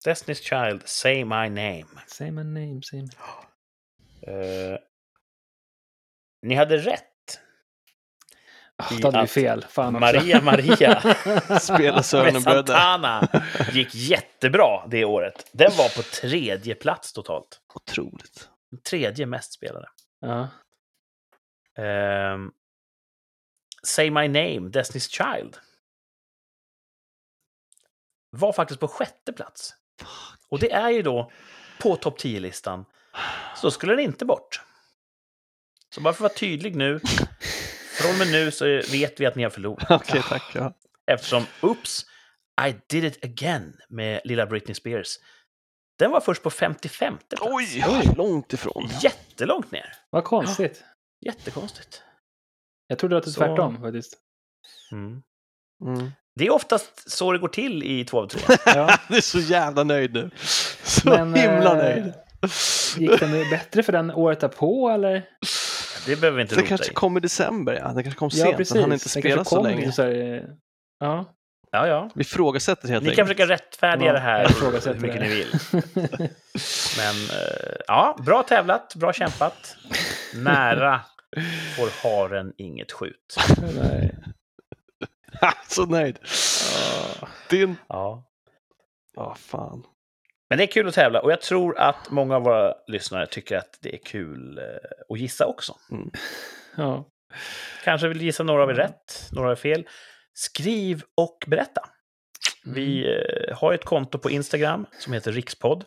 [0.06, 1.86] Destiny's Child, Say My Name.
[2.08, 3.08] Say my name, say my...
[4.34, 4.78] Eh,
[6.42, 7.04] ni hade rätt.
[8.92, 9.66] I då hade vi fel.
[9.70, 9.94] Fan.
[9.94, 11.02] Maria Maria
[11.60, 12.04] Spela.
[12.04, 13.28] Santana
[13.72, 15.50] gick jättebra det året.
[15.52, 17.62] Den var på tredje plats totalt.
[17.74, 18.50] Otroligt.
[18.90, 19.90] Tredje mest spelade.
[20.20, 20.48] Ja.
[21.84, 22.52] Ehm,
[23.84, 25.58] Say My Name, Destiny's Child.
[28.30, 29.74] Var faktiskt på sjätte plats.
[30.50, 31.32] Och det är ju då
[31.82, 32.86] på topp 10-listan.
[33.56, 34.62] Så skulle den inte bort.
[35.96, 37.00] Så bara för att vara tydlig nu.
[38.02, 39.92] Från och med nu så vet vi att ni har förlorat.
[40.02, 40.44] Okej, tack.
[40.56, 40.74] Ja.
[41.12, 42.06] Eftersom Oops,
[42.70, 45.08] I did it again med lilla Britney Spears.
[46.00, 47.44] Den var först på 55 plats.
[47.46, 47.84] Oj,
[48.18, 48.90] långt ifrån.
[49.02, 49.94] Jättelångt ner.
[50.10, 50.84] Vad konstigt.
[51.26, 52.02] Jättekonstigt.
[52.88, 54.18] Jag trodde att det Så- var tvärtom faktiskt.
[54.92, 55.22] Mm.
[55.86, 56.12] Mm.
[56.36, 58.58] Det är oftast så det går till i två av tre.
[58.66, 58.98] Ja.
[59.10, 60.30] Du är så jävla nöjd nu.
[60.84, 62.14] Så Men, himla eh, nöjd.
[62.98, 65.30] Gick den nu bättre för den året därpå eller?
[66.06, 66.94] Det behöver vi inte Det rota kanske i.
[66.94, 67.88] kom i december, ja.
[67.88, 68.58] Det kanske kom Ja, sent.
[68.58, 68.74] precis.
[68.74, 69.92] Den hann inte Den spela kanske så länge.
[69.92, 70.46] Så här,
[71.00, 71.34] ja.
[71.72, 72.10] Ja, ja.
[72.16, 73.38] Vi ifrågasätter helt Ni kan enkelt.
[73.40, 74.48] försöka rättfärdiga Ja, det här
[74.94, 75.28] hur mycket det.
[75.28, 75.52] ni vill.
[76.98, 79.78] Men eh, ja, bra tävlat, bra kämpat.
[80.36, 81.02] Nära
[81.78, 83.36] får haren inget skjut.
[83.82, 84.16] Nej.
[85.68, 86.20] så nöjd.
[87.22, 87.28] Ja.
[87.50, 87.76] Din...
[87.88, 88.24] Ja.
[89.16, 89.84] Ja, fan.
[90.50, 93.58] Men det är kul att tävla och jag tror att många av våra lyssnare tycker
[93.58, 94.64] att det är kul eh,
[95.10, 95.76] att gissa också.
[96.76, 97.10] Ja.
[97.84, 99.88] Kanske vill gissa några av er rätt, några av er fel.
[100.34, 101.82] Skriv och berätta.
[102.66, 105.86] Vi eh, har ett konto på Instagram som heter Rikspodd.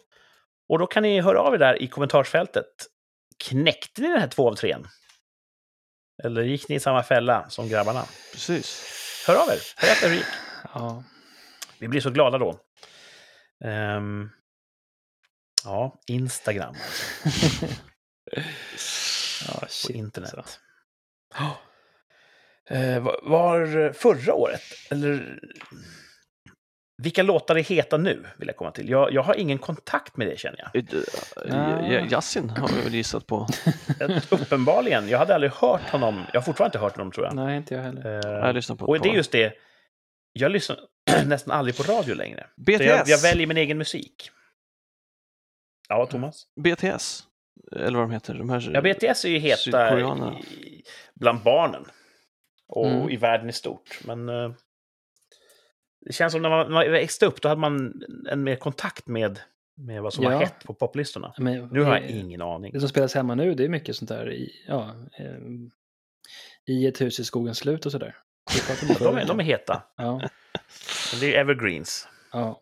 [0.68, 2.66] Och då kan ni höra av er där i kommentarsfältet.
[3.44, 4.86] Knäckte ni den här två av trean?
[6.24, 8.04] Eller gick ni i samma fälla som grabbarna?
[8.32, 9.24] Precis.
[9.26, 10.26] Hör av er, berätta hur det gick.
[10.74, 11.04] Ja.
[11.78, 12.60] Vi blir så glada då.
[13.64, 14.30] Ehm,
[15.64, 16.74] ja, Instagram
[17.24, 17.66] alltså,
[19.48, 19.96] ja, på shit.
[19.96, 20.34] internet.
[20.36, 20.58] alltså.
[22.70, 25.38] Eh, var- var förra året, eller
[27.02, 28.88] vilka låtar är heta nu, vill jag komma till.
[28.88, 30.84] Jag, jag har ingen kontakt med det, känner jag.
[31.46, 33.46] Uh, Yasin har vi väl gissat på.
[34.00, 35.08] Jag- Uppenbarligen.
[35.08, 36.24] Jag hade aldrig hört honom.
[36.32, 37.34] Jag har fortfarande inte hört honom, tror jag.
[37.34, 38.26] Nej, inte jag heller.
[38.26, 39.52] Eh, Jag lyssnar på och det är just det.
[40.32, 40.78] Jag lyssnar
[41.26, 42.46] nästan aldrig på radio längre.
[42.56, 42.80] BTS.
[42.80, 44.30] jag, jag väljer min egen musik.
[45.90, 46.46] Ja, Thomas?
[46.60, 47.22] BTS.
[47.72, 48.34] Eller vad de heter.
[48.34, 48.70] De här...
[48.74, 50.82] Ja, BTS är ju heta i,
[51.14, 51.84] bland barnen.
[52.68, 53.10] Och Mm.
[53.10, 54.00] i världen i stort.
[54.04, 54.52] Men eh,
[56.06, 59.06] det känns som när man, när man växte upp, då hade man en mer kontakt
[59.06, 59.40] med,
[59.76, 60.30] med vad som Ja.
[60.30, 61.34] var hett på poplistorna.
[61.38, 62.72] Men, Nu har jag eh, ingen aning.
[62.72, 65.36] Det som spelas hemma nu, det är mycket sånt där i, ja, eh,
[66.66, 68.16] i ett hus i skogens slut och sådär.
[68.98, 69.82] De är, de är heta.
[69.96, 70.28] Ja,
[71.20, 72.08] Det är evergreens.
[72.32, 72.60] ja.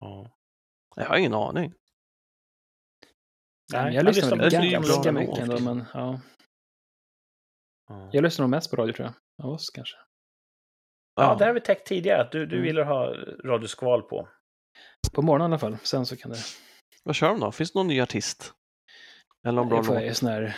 [0.00, 0.30] Ja.
[0.96, 1.72] Jag har ingen aning.
[3.72, 4.36] Nej, Nej, jag lyssnar
[4.70, 6.20] ganska mycket ändå, men ja.
[7.88, 8.10] Ja.
[8.12, 9.46] Jag lyssnar nog mest på radio tror jag.
[9.46, 9.96] Av oss kanske.
[11.14, 12.66] Ja, det har vi täckt tidigare, att du, du Mm.
[12.66, 13.14] gillar ha
[13.44, 14.28] radioskval på.
[15.12, 15.76] På morgonen i alla fall.
[15.82, 16.38] Sen så kan det...
[17.04, 17.52] Vad kör de då?
[17.52, 18.54] Finns det någon ny artist?
[19.46, 20.22] Eller någon bra låt?
[20.22, 20.56] här...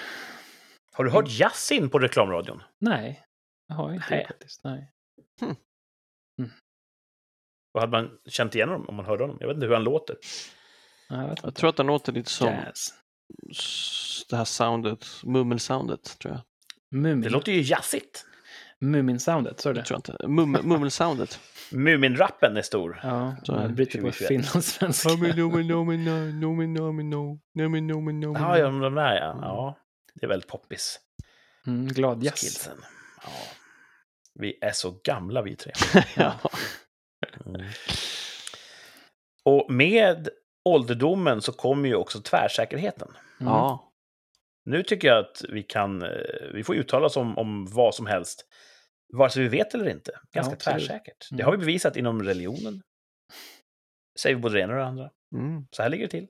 [0.93, 2.63] Har du hört Yasin på reklamradion?
[2.79, 3.27] Nej,
[3.69, 4.19] jag har inte Nej.
[4.21, 4.65] det faktiskt.
[4.65, 4.93] Nej.
[7.73, 9.37] Vad hade man känt igen honom om man hörde honom?
[9.41, 10.17] Jag vet inte hur han låter.
[11.11, 12.95] Nej, jag Jag tror att den låter lite som Jazz.
[14.31, 16.41] det här soundet, mummelsoundet tror jag.
[17.01, 17.21] Mumin.
[17.21, 18.27] Det låter ju jazzigt.
[18.81, 19.87] Mumin-soundet, så är Det det?
[19.87, 20.29] tror jag inte.
[20.29, 21.41] Mum, mummelsoundet.
[21.73, 23.01] Muminrappen är stor.
[23.03, 24.29] Ja, Så jag bryter på 2021.
[24.29, 25.09] finlandssvenska.
[28.41, 29.39] Ja, Ja, de där ja.
[29.43, 29.79] ja.
[30.15, 31.01] Det är väldigt poppis.
[31.67, 32.41] Mm, glad jazz.
[32.41, 32.79] Skillsen.
[33.25, 33.31] Ja.
[34.35, 35.73] Vi är så gamla vi tre.
[36.17, 36.35] Ja.
[37.47, 37.67] Mm.
[39.45, 40.29] Och med
[40.65, 43.09] ålderdomen så kommer ju också tvärsäkerheten.
[43.41, 43.53] Mm.
[43.53, 43.87] ja.
[44.65, 46.09] Nu tycker jag att vi kan, eh,
[46.55, 48.47] vi får uttala oss om, om vad som helst,
[49.13, 50.13] vare sig vi vet eller inte.
[50.33, 50.79] Ganska absolut.
[50.79, 51.29] tvärsäkert.
[51.31, 51.45] Det Mm.
[51.45, 52.83] har vi bevisat inom religionen.
[54.21, 55.11] Säger vi både det ena och det andra.
[55.35, 55.67] Mm.
[55.71, 56.27] Så här ligger det till.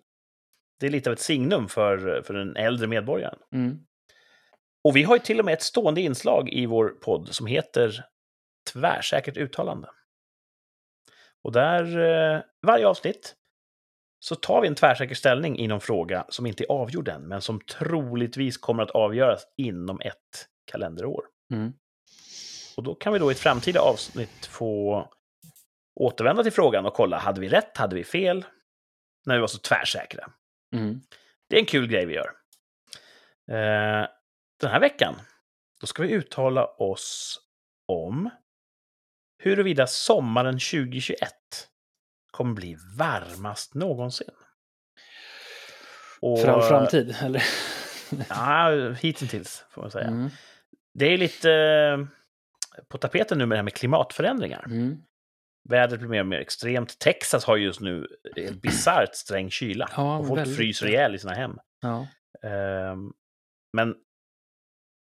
[0.81, 3.39] Det är lite av ett signum för, för den äldre medborgaren.
[3.55, 3.79] Mm.
[4.85, 8.05] Och vi har ju till och med ett stående inslag i vår podd som heter
[8.73, 9.89] Tvärsäkert uttalande.
[11.43, 13.35] Och där, eh, varje avsnitt,
[14.23, 17.41] så tar vi en tvärsäker ställning i någon fråga som inte är avgjord än, men
[17.41, 21.25] som troligtvis kommer att avgöras inom ett kalenderår.
[21.53, 21.73] Mm.
[22.77, 25.09] Och då kan vi då i ett framtida avsnitt få
[26.01, 28.45] återvända till frågan och kolla, hade vi rätt, hade vi fel?
[29.27, 30.31] När vi var så tvärsäkra.
[30.75, 31.01] Mm.
[31.49, 32.31] Det är en kul grej vi gör.
[33.51, 34.09] Eh,
[34.61, 35.15] den här veckan,
[35.81, 37.41] då ska vi uttala oss
[37.89, 38.31] om
[39.39, 41.33] huruvida sommaren 2021
[42.31, 44.31] kommer bli varmast någonsin.
[46.21, 47.43] Och, Fram framtid, eller?
[48.29, 50.07] Ja, hittills får man säga.
[50.07, 50.29] Mm.
[50.99, 51.99] Det är lite eh,
[52.89, 54.65] på tapeten nu med det här med klimatförändringar.
[54.67, 55.03] Mm.
[55.69, 56.99] Vädret blir mer och mer extremt.
[56.99, 58.07] Texas har just nu
[58.37, 59.91] en bisarrt sträng kyla.
[59.97, 60.57] Ja, och folk väldigt.
[60.57, 61.59] fryser ihjäl i sina hem.
[61.81, 62.07] Ja.
[62.49, 63.13] Ehm,
[63.77, 63.95] men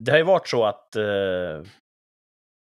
[0.04, 1.02] det har ju varit så att eh,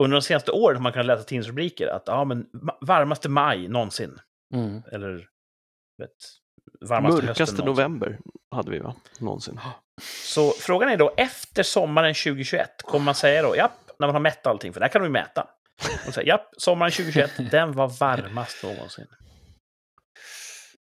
[0.04, 3.68] under de senaste åren har man kunnat läsa tidningsrubriker att ja, men ma- varmaste maj
[3.68, 4.20] någonsin.
[4.56, 4.82] Mm.
[4.92, 5.28] Eller
[5.98, 6.10] vet,
[6.82, 8.20] varmaste hösten Mörkaste november
[8.52, 8.96] hade vi va?
[9.20, 9.60] Någonsin.
[10.24, 14.22] Så frågan är då, efter sommaren 2021, kommer man säga då, japp, när man har
[14.22, 15.48] mätt allting, för där kan de ju mäta.
[16.08, 19.08] Och säga, japp, sommaren 2021, den var varmast någonsin.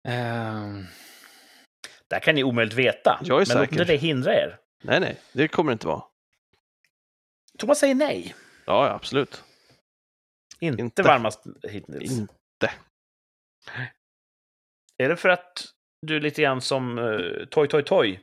[0.08, 0.86] Ehm,
[2.08, 3.20] Där kan ni omöjligt veta.
[3.24, 3.72] Jag är men säker.
[3.72, 4.58] inte det hindra er.
[4.82, 6.02] Nej, nej, det kommer det inte vara.
[7.58, 8.34] Thomas säger nej.
[8.66, 9.42] Ja, ja, absolut.
[10.60, 11.02] Inte, Inte.
[11.02, 12.28] varmast hittills.
[14.98, 15.64] Är det för att
[16.06, 18.20] du är lite grann som uh, Toy Toy Toy?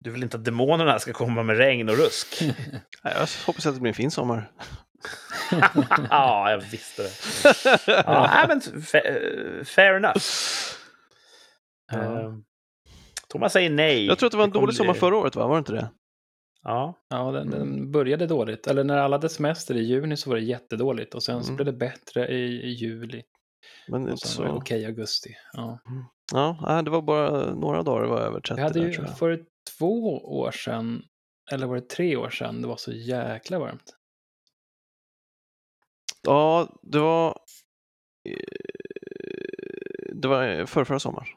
[0.00, 2.42] Du vill inte att demonerna ska komma med regn och rusk?
[3.02, 4.50] Jag hoppas att det blir en fin sommar.
[6.10, 7.10] ja, jag visste det.
[8.06, 10.24] Ja, men fa- eh, fair enough.
[11.92, 12.20] Ja.
[12.20, 12.32] Eh,
[13.28, 14.06] Thomas säger nej.
[14.06, 15.46] Jag tror att det var en kommer dålig sommar förra året, va?
[15.46, 15.90] Var det inte det?
[16.62, 18.66] Ja, ja, den, den började dåligt.
[18.66, 21.14] Eller när alla hade semester i juni så var det jättedåligt.
[21.14, 21.56] Och sen så Mm.
[21.56, 23.22] blev det bättre i, i juli.
[23.88, 24.48] Men Och så...
[24.48, 25.36] okej i augusti.
[25.52, 25.78] Ja.
[26.32, 28.92] Ja, nej, det var bara några dagar det var över 30 Vi hade där, ju
[28.92, 29.18] jag.
[29.18, 29.44] för
[29.78, 31.02] två år sedan,
[31.52, 33.96] eller var det tre år sedan, det var så jäkla varmt.
[36.22, 37.38] Ja, det var...
[38.28, 38.36] eh,
[40.14, 41.28] Det var förra, förra sommaren.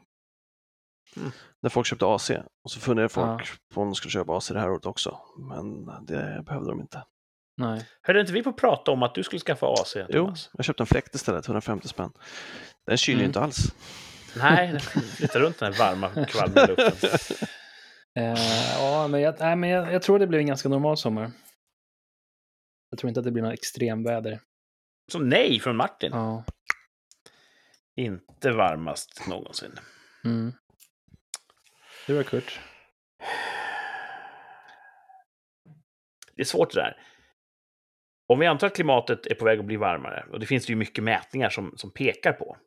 [1.17, 1.31] Mm.
[1.61, 2.31] När folk köpte AC.
[2.63, 3.55] Och så funderade folk Ja.
[3.73, 5.19] på om de skulle köpa AC det här året också.
[5.37, 7.03] Men det behövde de inte.
[7.57, 7.85] Nej.
[8.01, 10.83] Hörde inte vi på att prata om att du skulle skaffa AC, Jo, jag köpte
[10.83, 12.11] en fläkt istället, 150 spänn.
[12.85, 13.29] Den kyler ju Mm.
[13.29, 13.57] inte alls.
[14.37, 17.09] Nej, den flyttar runt den här varma kvalmiga luften.
[18.17, 21.31] Eh, ja, men, jag, nej, men jag, jag tror det blir en ganska normal sommar.
[22.89, 24.39] Jag tror inte att det blir något extremväder.
[25.11, 26.11] Så nej från Martin.
[26.13, 26.43] Ja.
[27.95, 29.79] Inte varmast någonsin.
[30.25, 30.53] Mm.
[32.07, 32.59] Det var Kurt.
[36.35, 36.97] Det är svårt det där.
[38.27, 40.71] Om vi antar att klimatet är på väg att bli varmare, och det finns det
[40.71, 42.57] ju mycket mätningar som, som pekar på,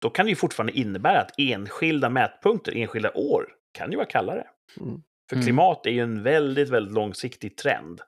[0.00, 4.46] då kan det ju fortfarande innebära att enskilda mätpunkter, enskilda år, kan ju vara kallare.
[4.80, 5.02] Mm.
[5.28, 5.44] För Mm.
[5.44, 8.00] klimat är ju en väldigt, väldigt långsiktig trend.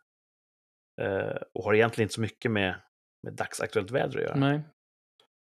[1.01, 2.75] Eh, och har egentligen inte så mycket med,
[3.23, 4.37] med dagsaktuellt väder att göra.
[4.37, 4.61] Nej.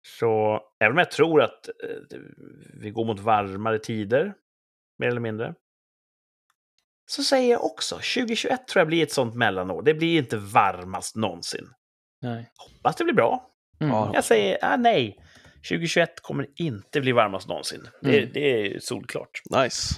[0.06, 2.18] Så även om jag tror att eh,
[2.74, 4.34] vi går mot varmare tider,
[4.98, 5.54] mer eller mindre,
[7.06, 9.82] så säger jag också 2021 tror jag blir ett sånt mellanår.
[9.82, 11.68] Det blir inte varmast någonsin.
[12.22, 12.50] Nej.
[12.56, 13.50] Hoppas det blir bra.
[13.80, 13.94] Mm.
[13.94, 14.10] Ja.
[14.14, 15.18] Jag säger ah, nej.
[15.68, 17.88] 2021 kommer inte bli varmast någonsin.
[18.02, 18.30] Det, Mm.
[18.34, 18.40] det
[18.74, 19.40] är solklart.
[19.50, 19.94] Nice.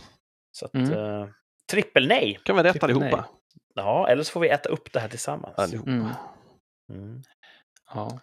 [0.53, 0.93] Så att, Mm.
[0.93, 1.29] eh,
[1.71, 2.39] trippel nej.
[2.45, 3.29] Kan vi rätt Tycker allihopa?
[3.75, 5.59] Ja, eller så får vi äta upp det här tillsammans.
[5.59, 5.91] Allihopa.
[5.91, 6.07] Mm.
[6.93, 7.23] Mm.
[7.95, 8.21] Ja.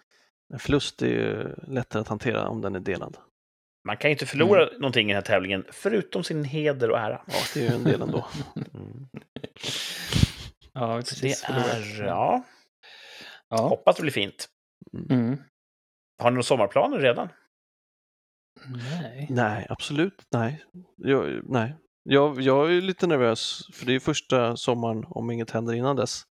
[0.54, 3.18] En förlust är ju lättare att hantera om den är delad.
[3.86, 7.22] Man kan ju inte förlora någonting i den här tävlingen, förutom sin heder och ära.
[7.28, 8.28] Ja, det är ju en del ändå.
[8.56, 9.08] Mm.
[10.78, 11.42] Ja, precis.
[11.42, 12.44] det är, ja,
[13.50, 13.58] Ja.
[13.58, 14.50] hoppas det blir fint.
[15.10, 15.38] Mm.
[16.22, 17.30] Har ni några sommarplaner redan?
[18.66, 19.28] Nej.
[19.30, 20.64] Nej, absolut nej.
[20.98, 21.76] Jag, nej.
[22.04, 26.24] Jag, jag är lite nervös, för det är första sommaren, om inget händer innan dess,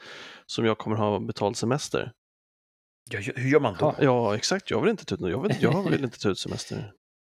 [0.45, 2.11] som jag kommer ha betald semester.
[3.11, 3.95] Ja, hur gör man då?
[3.97, 4.03] Ja.
[4.03, 4.71] Ja, exakt.
[4.71, 6.93] Jag vill inte ta ut, jag vill, jag vill inte ta ut semester.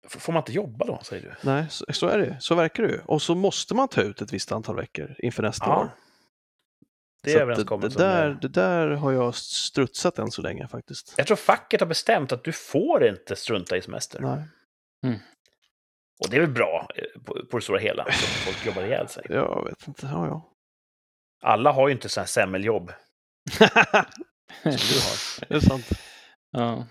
[0.08, 1.50] Får man inte jobba då, säger du?
[1.50, 2.36] Nej, så, så är det.
[2.40, 3.00] Så verkar det ju.
[3.06, 5.90] Och så måste man ta ut ett visst antal veckor inför nästa år.
[7.22, 8.02] Det är att det, överenskommelsen.
[8.02, 11.14] det, där, det där har jag strutsat än så länge faktiskt.
[11.16, 14.20] Jag tror facket har bestämt att du får inte strunta i semester.
[14.20, 14.44] Nej.
[16.24, 18.82] Och det är väl bra eh, på, på det stora hela, så att folk jobbar
[18.82, 19.26] ihjäl sig.
[19.28, 20.06] Jag vet inte.
[20.06, 20.50] Ja, ja.
[21.42, 22.92] Alla har ju inte så här semmeljobb
[23.52, 23.66] som
[24.62, 25.48] du har.
[25.48, 25.88] det är sant.
[26.50, 26.86] Ja,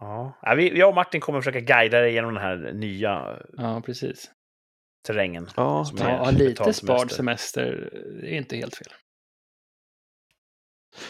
[0.00, 0.38] Ja.
[0.42, 4.30] Ja, vi, jag och Martin kommer försöka guida dig genom den här nya ja precis.
[5.06, 5.48] terrängen.
[5.56, 7.16] Ja, Som Ja, lite spard semester.
[7.16, 7.90] semester
[8.24, 8.88] är inte helt fel.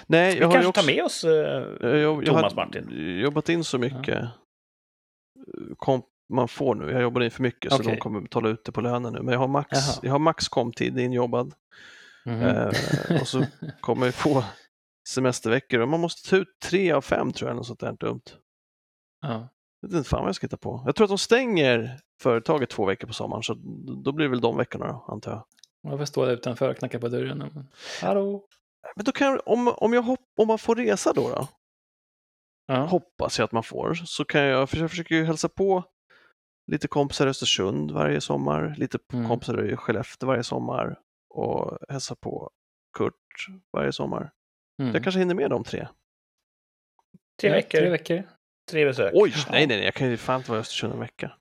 [0.07, 1.25] Nej, Vi jag har ju kanske också, tar med oss...
[1.25, 3.19] eh, jag, jag, jag Thomas har Martin.
[3.21, 4.29] jobbat in så mycket eh,
[5.77, 6.91] komp man får nu.
[6.93, 7.93] Jag jobbar in för mycket så Okej.
[7.95, 9.23] de kommer betala ut det på lönen nu.
[9.23, 9.99] Men jag har max, Jaha.
[10.03, 11.55] jag har max komtid injobbad.
[12.25, 12.43] Mhm.
[12.43, 12.73] Eh,
[13.21, 13.45] och så
[13.81, 14.45] kommer jag få
[15.09, 18.23] semesterveckor och man måste ta ut tre av fem tror jag, något sånt där dumt.
[19.21, 19.49] Ja.
[19.81, 20.83] Jag vet inte fan vad jag ska hitta på.
[20.87, 23.55] Jag tror att de stänger företaget två veckor på sommaren så
[24.05, 25.45] då blir det väl de veckorna då, antar jag.
[25.91, 27.39] Jag får stå där utanför och knacka på dörren.
[27.39, 27.69] Men...
[28.03, 28.47] Hallå?
[28.97, 31.49] Men då kan jag, om, om, jag hopp, om man får resa då, då
[32.67, 32.85] Ja.
[32.87, 35.85] hoppas jag att man får, så kan jag, för jag försöker ju hälsa på
[36.73, 39.29] lite kompisar i Östersund varje sommar, lite Mm.
[39.29, 40.99] kompisar i Skellefteå varje sommar
[41.35, 42.51] och hälsa på
[42.99, 44.31] Kurt varje sommar.
[44.83, 44.95] Mm.
[44.95, 45.89] Jag kanske hinner med de tre.
[47.41, 48.23] Tre Ja, veckor, Tre tre, veckor.
[48.73, 49.11] Besök.
[49.15, 49.43] Oj, Ja.
[49.51, 51.33] nej, nej, nej, jag kan ju fan inte vara i Östersund en vecka.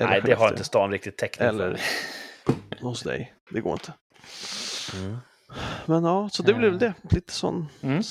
[0.00, 2.80] Eller Nej, det har inte stan riktigt täckning Eller för.
[2.80, 3.92] hos dig, det går inte.
[4.96, 5.16] Mm.
[5.86, 6.78] Men ja, så det blir väl Eh.
[7.08, 7.14] det.
[7.14, 8.02] Lite sån Mm.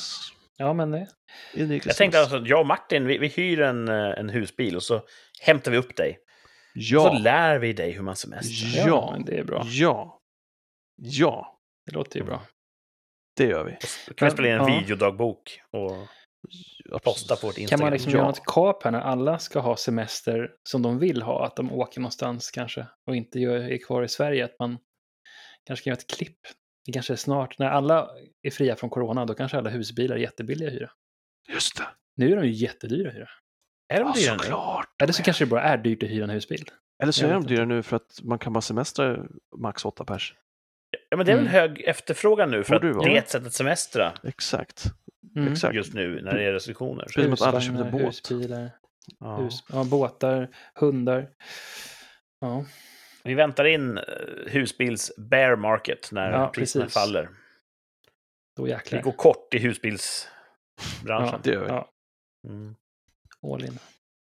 [0.57, 1.07] Ja, men det...
[1.53, 4.83] Jag tänkte alltså, att jag och Martin, vi, vi hyr en, eh, en husbil och
[4.83, 5.01] så
[5.41, 6.11] hämtar vi upp dig.
[6.75, 8.87] Och så Ja, lär vi dig hur man semestrar.
[8.87, 9.63] ja, men det är bra.
[9.65, 10.19] ja,
[10.95, 12.41] ja, Det låter ju bra.
[13.37, 13.77] det gör vi.
[14.07, 14.79] Då kan vi spela in en Ja.
[14.79, 15.91] videodagbok och
[17.03, 17.85] posta på vårt Kan Instagram.
[17.85, 18.17] man liksom Ja.
[18.17, 21.45] göra något kap här när alla ska ha semester som de vill ha?
[21.45, 24.45] Att de åker någonstans kanske och inte gör, är kvar i Sverige.
[24.45, 24.77] Att man
[25.67, 26.39] kanske kan göra ett klipp.
[26.85, 28.09] Det kanske är snart, när alla
[28.43, 30.91] är fria från corona, då kanske alla husbilar är jättebilliga att hyra.
[31.53, 31.83] Just det.
[32.15, 33.29] Nu är de ju jättedyra att hyra.
[33.93, 34.39] Är de Ja, dyra nu?
[34.39, 35.01] såklart.
[35.03, 36.65] Eller så kanske det bara är dyrt att hyra en husbil.
[37.03, 39.17] Eller så är de dyra nu för att man kan bara semestra
[39.57, 40.35] max åtta pers.
[41.09, 41.53] Ja, men det är väl Mm.
[41.53, 44.83] hög efterfrågan nu för Borde det att det är ett sätt att semestra Exakt.
[45.35, 45.51] Mm.
[45.53, 45.75] Exakt.
[45.75, 47.03] just nu när det är restriktioner.
[47.03, 48.01] Precis som att alla köpte båt.
[48.03, 48.69] Husbilar,
[49.19, 49.35] Ja.
[49.35, 51.29] hus, ja, båtar, hundar.
[52.39, 52.65] Ja,
[53.23, 54.03] Vi väntar in eh,
[54.47, 56.93] husbils bear market när Ja, priserna precis.
[56.93, 57.29] faller.
[58.57, 59.01] då Vi jäklar.
[59.01, 61.39] går kort i husbilsbranschen.
[61.43, 61.67] Det gör vi.
[61.69, 61.91] Ja,
[62.47, 62.75] Mm.
[63.53, 63.79] all in.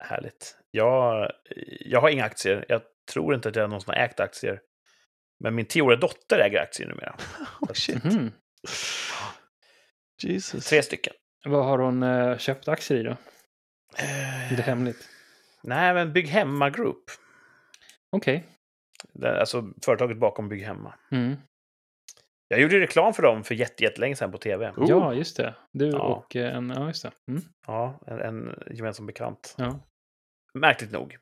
[0.04, 0.58] Härligt.
[0.72, 1.32] Jag,
[1.80, 2.66] jag har inga aktier.
[2.70, 2.82] Jag
[3.14, 4.62] tror inte att jag någonsin har ägt aktier.
[5.40, 7.16] Men min tioåriga dotter äger aktier numera.
[7.62, 8.04] Oh, shit.
[8.04, 8.32] Mhm.
[10.24, 10.66] Jesus.
[10.70, 11.14] Tre stycken.
[11.46, 13.18] Vad har hon eh, köpt aktier i då?
[13.98, 15.10] Är det Eh, hemligt?
[15.64, 17.04] nej, men Bygg Hemma Group.
[18.12, 18.44] Okej.
[19.14, 20.94] Det, alltså företaget bakom Bygg Hemma.
[21.12, 21.36] Mm.
[22.48, 24.70] Jag gjorde reklam för dem för jätte- jättelänge sedan på tv.
[24.78, 24.86] Oh.
[24.90, 25.56] Ja, just det.
[25.72, 26.00] Du Ja.
[26.00, 27.12] och eh, en, ja just det.
[27.32, 27.42] Mm.
[27.68, 29.56] Ja, en, en gemensam bekant.
[29.58, 29.80] Ja.
[30.54, 31.18] Märkligt nog.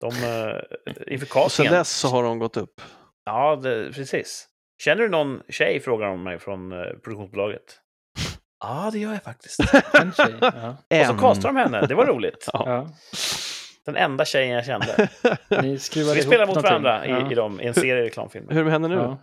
[0.00, 0.60] De, eh,
[1.12, 1.72] inför Och sen castingen.
[1.72, 2.80] dess så har de gått upp.
[3.24, 4.48] Ja, det, precis.
[4.82, 7.80] Känner du någon tjej, frågar de mig från eh, produktionsbolaget.
[8.60, 9.60] Ja, det gör jag faktiskt.
[9.94, 10.34] En tjej.
[10.40, 10.76] Ja.
[11.00, 12.48] Och så castade de henne, det var roligt.
[12.52, 12.88] Ja.
[13.84, 15.08] Den enda tjejen jag kände.
[15.62, 17.32] Vi spelar mot varandra i, ja.
[17.32, 18.52] i, dem, i en serie reklamfilmer.
[18.52, 18.94] Hur är det med henne nu?
[18.94, 19.18] Ja.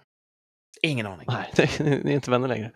[0.81, 1.27] Ingen aning.
[1.27, 2.71] Nej, ni är inte vänner längre.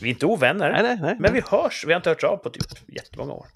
[0.00, 1.16] Vi är inte ovänner, Nej, nej, nej.
[1.18, 1.84] men vi hörs.
[1.86, 3.46] Vi har inte hört av på typ jättemånga år.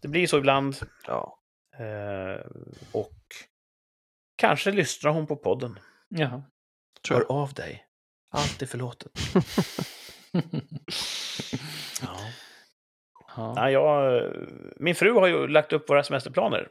[0.00, 0.76] Det blir så ibland.
[1.06, 1.38] Ja.
[1.78, 2.46] Eh,
[2.92, 3.16] och
[4.36, 5.78] kanske lyssnar hon på podden.
[6.08, 6.42] Jaha.
[7.10, 7.86] Hör av dig.
[8.30, 9.12] Allt är förlåtet.
[12.02, 12.18] Ja.
[13.36, 13.54] ja.
[13.56, 14.22] Nej, jag,
[14.76, 16.68] min fru har ju lagt upp våra semesterplaner.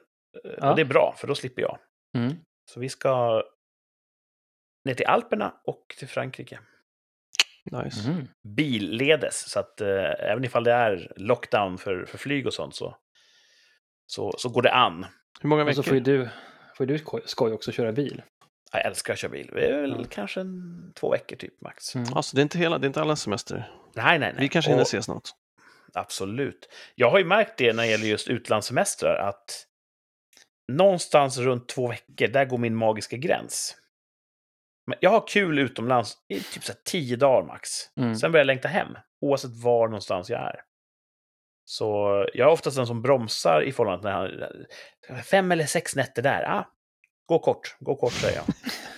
[0.57, 0.69] Ja.
[0.69, 1.79] Och det är bra, för då slipper jag.
[2.17, 2.35] Mm.
[2.71, 3.43] Så vi ska
[4.85, 6.59] ner till Alperna och till Frankrike.
[7.71, 8.09] Nice.
[8.09, 8.27] Mm.
[8.47, 12.97] Billedes, så att eh, även ifall det är lockdown för, för flyg och sånt så,
[14.07, 15.05] så, så går det an.
[15.41, 15.89] Hur många Och så veckor?
[15.89, 16.29] får ju du,
[16.77, 18.21] får ju du skoj också köra bil.
[18.71, 19.49] Jag älskar att köra bil.
[19.53, 20.05] Det är väl Ja.
[20.09, 21.95] kanske en, två veckor typ max.
[21.95, 22.13] Mm.
[22.13, 23.71] Alltså, det är inte hela, det är inte alla semester.
[23.95, 24.35] Nej, nej, nej.
[24.41, 25.31] Vi kanske hinner Och- ses något.
[25.93, 26.69] Absolut.
[26.95, 29.65] Jag har ju märkt det när det gäller just utlandssemestrar att
[30.71, 33.75] någonstans runt två veckor, där går min magiska gräns.
[34.87, 37.69] Men jag har kul utomlands i typ så här tio dagar max.
[37.99, 38.15] Mm.
[38.15, 40.61] Sen börjar jag längta hem, oavsett var någonstans jag är.
[41.65, 41.85] Så
[42.33, 44.65] jag är oftast den som bromsar i förhållande till när
[45.17, 46.43] han, fem eller sex nätter där.
[46.43, 46.65] Ah,
[47.25, 48.45] gå kort, gå kort säger jag.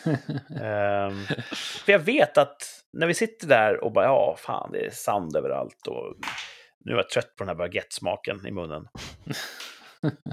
[0.62, 1.26] Ehm,
[1.86, 5.36] för jag vet att när vi sitter där och bara, ja, fan, det är sand
[5.36, 6.16] överallt och
[6.86, 8.88] nu är jag trött på den här baguettesmaken i munnen.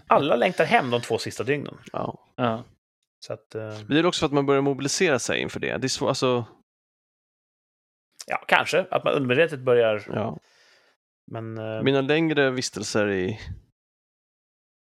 [0.06, 1.78] Alla längtar hem de två sista dygnen.
[1.92, 2.28] Ja.
[2.36, 2.64] ja.
[3.26, 5.76] Så att, eh, Men det är också för att man börjar mobilisera sig inför det.
[5.76, 6.44] Det är svårt, alltså,
[8.26, 8.86] Ja, kanske.
[8.90, 10.02] Att man undermedvetet börjar...
[10.06, 10.38] Ja.
[11.30, 11.58] Men...
[11.58, 13.40] eh, Mina längre vistelser i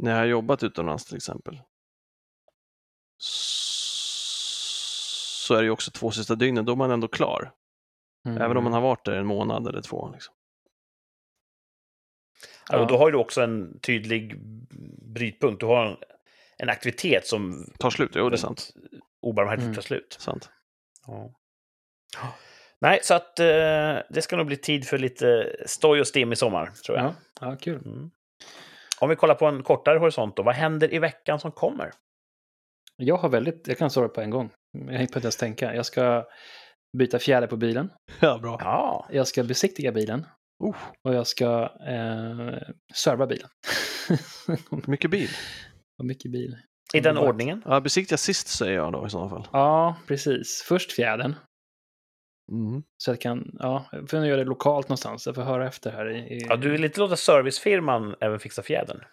[0.02, 1.60] när jag har jobbat utomlands till exempel
[5.46, 7.52] så är det ju också två sista dygnen, då är man ändå klar.
[8.26, 8.42] Mm.
[8.42, 10.10] Även om man har varit där en månad eller två.
[10.12, 10.34] Liksom.
[12.70, 14.40] ja, och då har du också en tydlig
[15.14, 15.60] brytpunkt.
[15.60, 15.96] Du har en,
[16.58, 18.70] en aktivitet som Tar slut, jo det är sant.
[19.20, 19.74] obarmhärtigt Mm.
[19.74, 20.16] tar slut.
[20.20, 20.50] sant.
[21.06, 21.30] Ja.
[22.78, 23.46] Nej, så att eh,
[24.10, 27.06] det ska nog bli tid för lite stoj och stim i sommar, tror jag.
[27.06, 27.82] Ja, ja, kul.
[27.86, 28.10] Mm.
[29.00, 31.92] Om vi kollar på en kortare horisont då, vad händer i veckan som kommer?
[32.96, 34.50] Jag har väldigt, jag kan svara på en gång.
[34.72, 35.74] Jag hinner inte ens tänka.
[35.74, 36.24] Jag ska
[36.98, 37.90] byta fjäder på bilen.
[38.20, 38.58] Ja, bra.
[38.60, 40.26] Ja, Jag ska besiktiga bilen.
[40.58, 42.58] Oh, Och jag ska eh,
[42.94, 43.48] serva bilen.
[44.86, 45.28] mycket bil.
[45.96, 46.56] Vad mycket bil.
[46.94, 47.62] i den ordningen.
[47.64, 49.48] Ja, besiktiga sist säger jag då i så fall.
[49.52, 50.64] Ja, precis.
[50.68, 51.34] Först fjädern.
[52.52, 52.82] Mm.
[52.96, 55.26] Så jag kan, ja, jag får göra det lokalt någonstans.
[55.26, 56.10] Jag får höra efter här.
[56.10, 59.04] I, i, Ja, du vill inte låta servicefirman även fixa fjädern?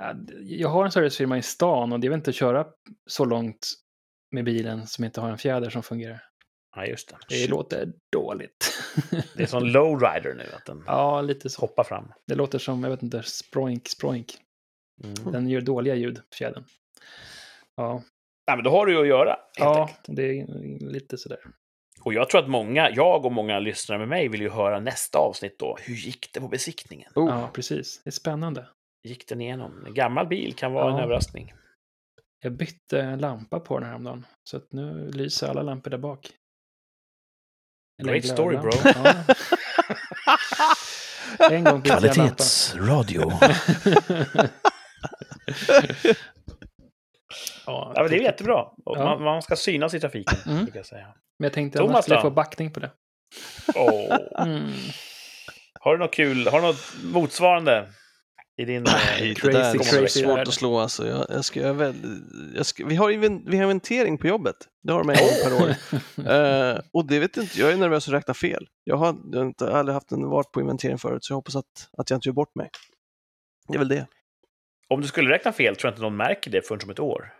[0.00, 2.66] Ja, Jag har en servicefirma i stan och det vill inte köra
[3.06, 3.68] så långt
[4.32, 6.22] med bilen som inte har en fjäder som fungerar.
[6.76, 7.16] Ja, just det.
[7.28, 8.72] Det låter dåligt.
[9.36, 11.60] Det är som lowrider nu, att den ja, lite så.
[11.60, 12.12] hoppar fram.
[12.26, 14.34] Det låter som, jag vet inte, sproink, sproink.
[15.04, 15.32] Mm.
[15.32, 16.64] Den gör dåliga ljud, fjädern.
[17.76, 18.02] Ja,
[18.46, 20.16] Nej, men då har du ju att göra, helt ja enkelt.
[20.16, 20.46] det är
[20.92, 21.38] lite sådär.
[22.04, 25.18] Och jag tror att många, jag och många lyssnare med mig vill ju höra nästa
[25.18, 25.76] avsnitt då.
[25.80, 27.12] Hur gick det på besiktningen?
[27.14, 28.00] Oh, Ja, precis.
[28.04, 28.68] Det är spännande.
[29.02, 29.84] Gick den igenom?
[29.86, 31.02] En gammal bil kan vara en Ja.
[31.02, 31.52] överraskning.
[32.42, 34.26] Jag bytte en lampa på den här häromdagen.
[34.44, 36.30] Så att nu lyser alla lampor där bak.
[38.00, 39.14] Eller Great en story, glödlampa.
[41.38, 41.50] Ja.
[41.50, 41.82] En gång.
[41.82, 43.30] Kvalitetsradio.
[47.66, 48.62] Ja, Ja, det är jättebra.
[48.84, 49.04] Och Ja.
[49.04, 50.66] Man, man ska synas i trafiken, Mm.
[50.74, 51.06] jag säga.
[51.38, 52.30] Men jag tänkte Thomas annars skulle jag då?
[52.30, 52.90] få backning på det.
[53.74, 54.16] Åh.
[54.46, 54.70] Mm.
[55.80, 56.46] Har du något kul?
[56.48, 57.88] Har du något motsvarande
[58.60, 58.86] i din...
[58.86, 60.48] eh, Nej, det crazy, där är crazy svårt värld.
[60.48, 61.06] att slå alltså.
[61.06, 61.94] Jag, jag ska, jag väl,
[62.54, 64.56] jag ska, vi, har inven, vi har inventering på jobbet.
[64.82, 65.74] Det har de en gång per år.
[66.30, 68.68] Eh, och det vet inte, jag är nervös att räkna fel.
[68.84, 71.56] Jag har, jag har inte, aldrig haft en varit på inventering förut, så jag hoppas
[71.56, 72.70] att, att jag inte gör bort mig.
[73.68, 74.06] Det är väl det.
[74.88, 77.32] Om du skulle räkna fel tror jag inte någon märker det förrän om ett år.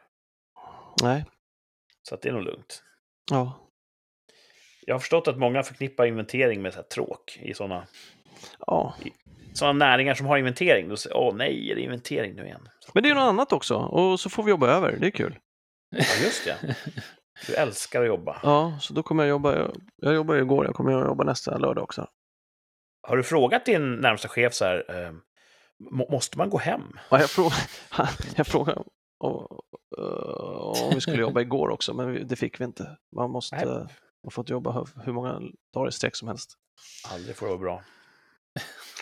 [1.03, 1.25] Nej,
[2.03, 2.83] Så att det är nog lugnt.
[3.31, 3.67] ja.
[4.87, 7.87] Jag har förstått att många förknippar inventering med så här tråk i sådana
[8.67, 8.95] ja.
[9.53, 10.89] Såna näringar som har inventering.
[10.89, 12.69] Då säger åh nej, är det inventering nu igen?
[12.95, 14.97] Men det är något annat också, och så får vi jobba över.
[15.01, 15.39] Det är kul.
[15.91, 16.77] ja, just det.
[17.47, 18.41] Du älskar att jobba.
[18.43, 19.69] Ja, så då kommer jag jobba.
[19.97, 22.07] Jag, jobbade igår, jag kommer att jobba nästa lördag också.
[23.03, 25.13] Har du frågat din närmsta chef så här, eh,
[25.91, 26.83] må- måste man gå hem?
[27.11, 27.53] Ja, jag, fråg,
[28.37, 28.83] jag frågade
[29.19, 29.47] om,
[29.99, 32.97] eh, om vi skulle jobba igår också, men det fick vi inte.
[33.17, 33.67] Man måste Nej.
[33.67, 33.89] man
[34.25, 35.41] har fått jobba hur- hur många
[35.75, 36.51] dagar i sträck som helst.
[37.13, 37.83] Aldrig får det vara bra.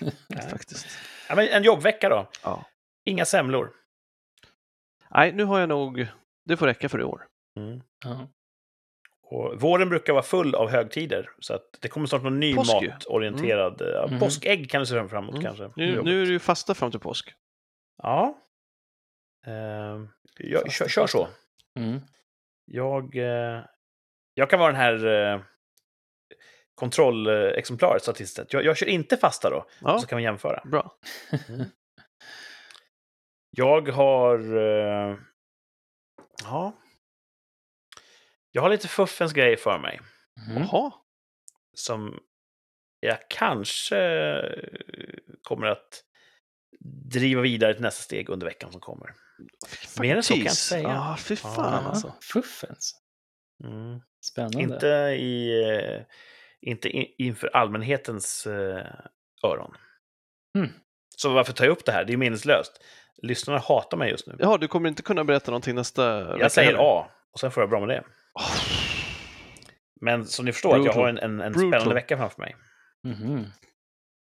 [0.51, 0.87] Faktiskt.
[1.29, 2.31] Ja, men en jobbvecka då?
[2.43, 2.65] Ja.
[3.05, 3.73] Inga semlor?
[5.11, 6.07] Nej, nu har jag nog,
[6.45, 7.27] det får räcka för i år.
[7.59, 7.81] Mm.
[8.05, 8.29] Ja.
[9.23, 12.73] Och våren brukar vara full av högtider, så att det kommer snart någon ny Påsk
[12.83, 13.77] matorienterad...
[13.95, 14.19] ja, Mhm.
[14.21, 15.43] Påskägg kan du se fram emot Mm.
[15.45, 15.71] kanske.
[15.77, 17.35] Nu, nu är det ju fasta fram till påsk.
[18.03, 18.39] Ja.
[19.47, 20.09] Ehm,
[20.39, 21.29] jag, Fasta, kör, kör så.
[21.79, 22.01] Mm.
[22.65, 23.65] Jag, eh,
[24.35, 25.41] jag kan vara den här eh,
[26.79, 28.53] kontrollexemplaret statistiskt sett.
[28.53, 30.63] Jag, jag kör inte fasta då, Ja, så kan vi jämföra.
[30.65, 30.93] bra.
[33.51, 34.57] Jag har...
[34.57, 35.17] Eh,
[36.45, 36.73] ja.
[38.53, 40.01] Jag har lite fuffens grej för mig.
[40.51, 40.63] Mm.
[40.63, 40.93] Jaha,
[41.75, 42.21] Som
[43.01, 43.99] jag kanske
[45.43, 46.05] kommer att
[47.05, 49.15] driva vidare till nästa steg under veckan som kommer.
[50.01, 50.89] Mer än så kan jag inte säga.
[50.89, 51.89] Ja, fy fan Ja.
[51.89, 52.15] alltså.
[52.33, 52.95] Fuffens.
[53.65, 54.01] Mm.
[54.25, 54.61] Spännande.
[54.61, 54.87] Inte,
[55.25, 56.03] i, eh,
[56.67, 58.87] inte in, inför allmänhetens eh,
[59.45, 59.75] öron.
[60.59, 60.71] Mm.
[61.17, 62.05] Så varför tar jag upp det här?
[62.05, 62.85] Det är meningslöst.
[63.23, 64.37] Lyssnarna hatar mig just nu.
[64.39, 66.39] Jaha, du kommer inte kunna berätta någonting nästa vecka?
[66.43, 66.77] jag säger?
[66.79, 68.05] A, och sen får jag bra med det.
[70.01, 71.03] Men som ni förstår, att jag Brutal.
[71.03, 71.71] har en, en, en Brutal.
[71.71, 72.57] spännande vecka framför mig.
[73.05, 73.45] Mhm.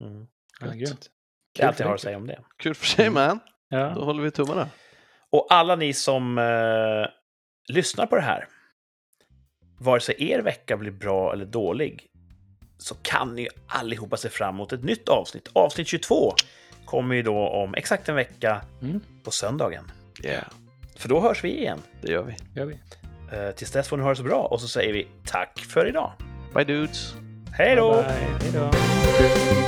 [0.04, 0.26] Mm.
[0.60, 1.10] Ja, grymt.
[1.56, 2.40] Det är allt jag har att säga om det.
[2.58, 3.38] Kul för sig man.
[3.70, 3.88] Då Ja.
[3.88, 4.68] håller vi tummarna.
[5.30, 7.06] Och alla ni som eh,
[7.74, 8.48] lyssnar på det här,
[9.80, 12.06] vare sig er vecka blir bra eller dålig,
[12.78, 15.48] så kan ni ju allihopa se fram emot ett nytt avsnitt.
[15.52, 16.34] Avsnitt 22
[16.84, 19.00] kommer ju då om exakt en vecka Mm.
[19.24, 19.90] på söndagen.
[20.24, 20.44] Yeah,
[20.96, 21.82] För då hörs vi igen.
[22.02, 22.34] det gör vi.
[22.60, 22.78] gör vi.
[23.32, 25.88] Eh, tills dess får ni ha det så bra och så säger vi tack för
[25.88, 26.12] idag.
[26.54, 27.14] Bye dudes!
[27.52, 27.92] Hej då!
[27.92, 28.50] Bye, bye.
[28.50, 28.70] Hej
[29.60, 29.65] då.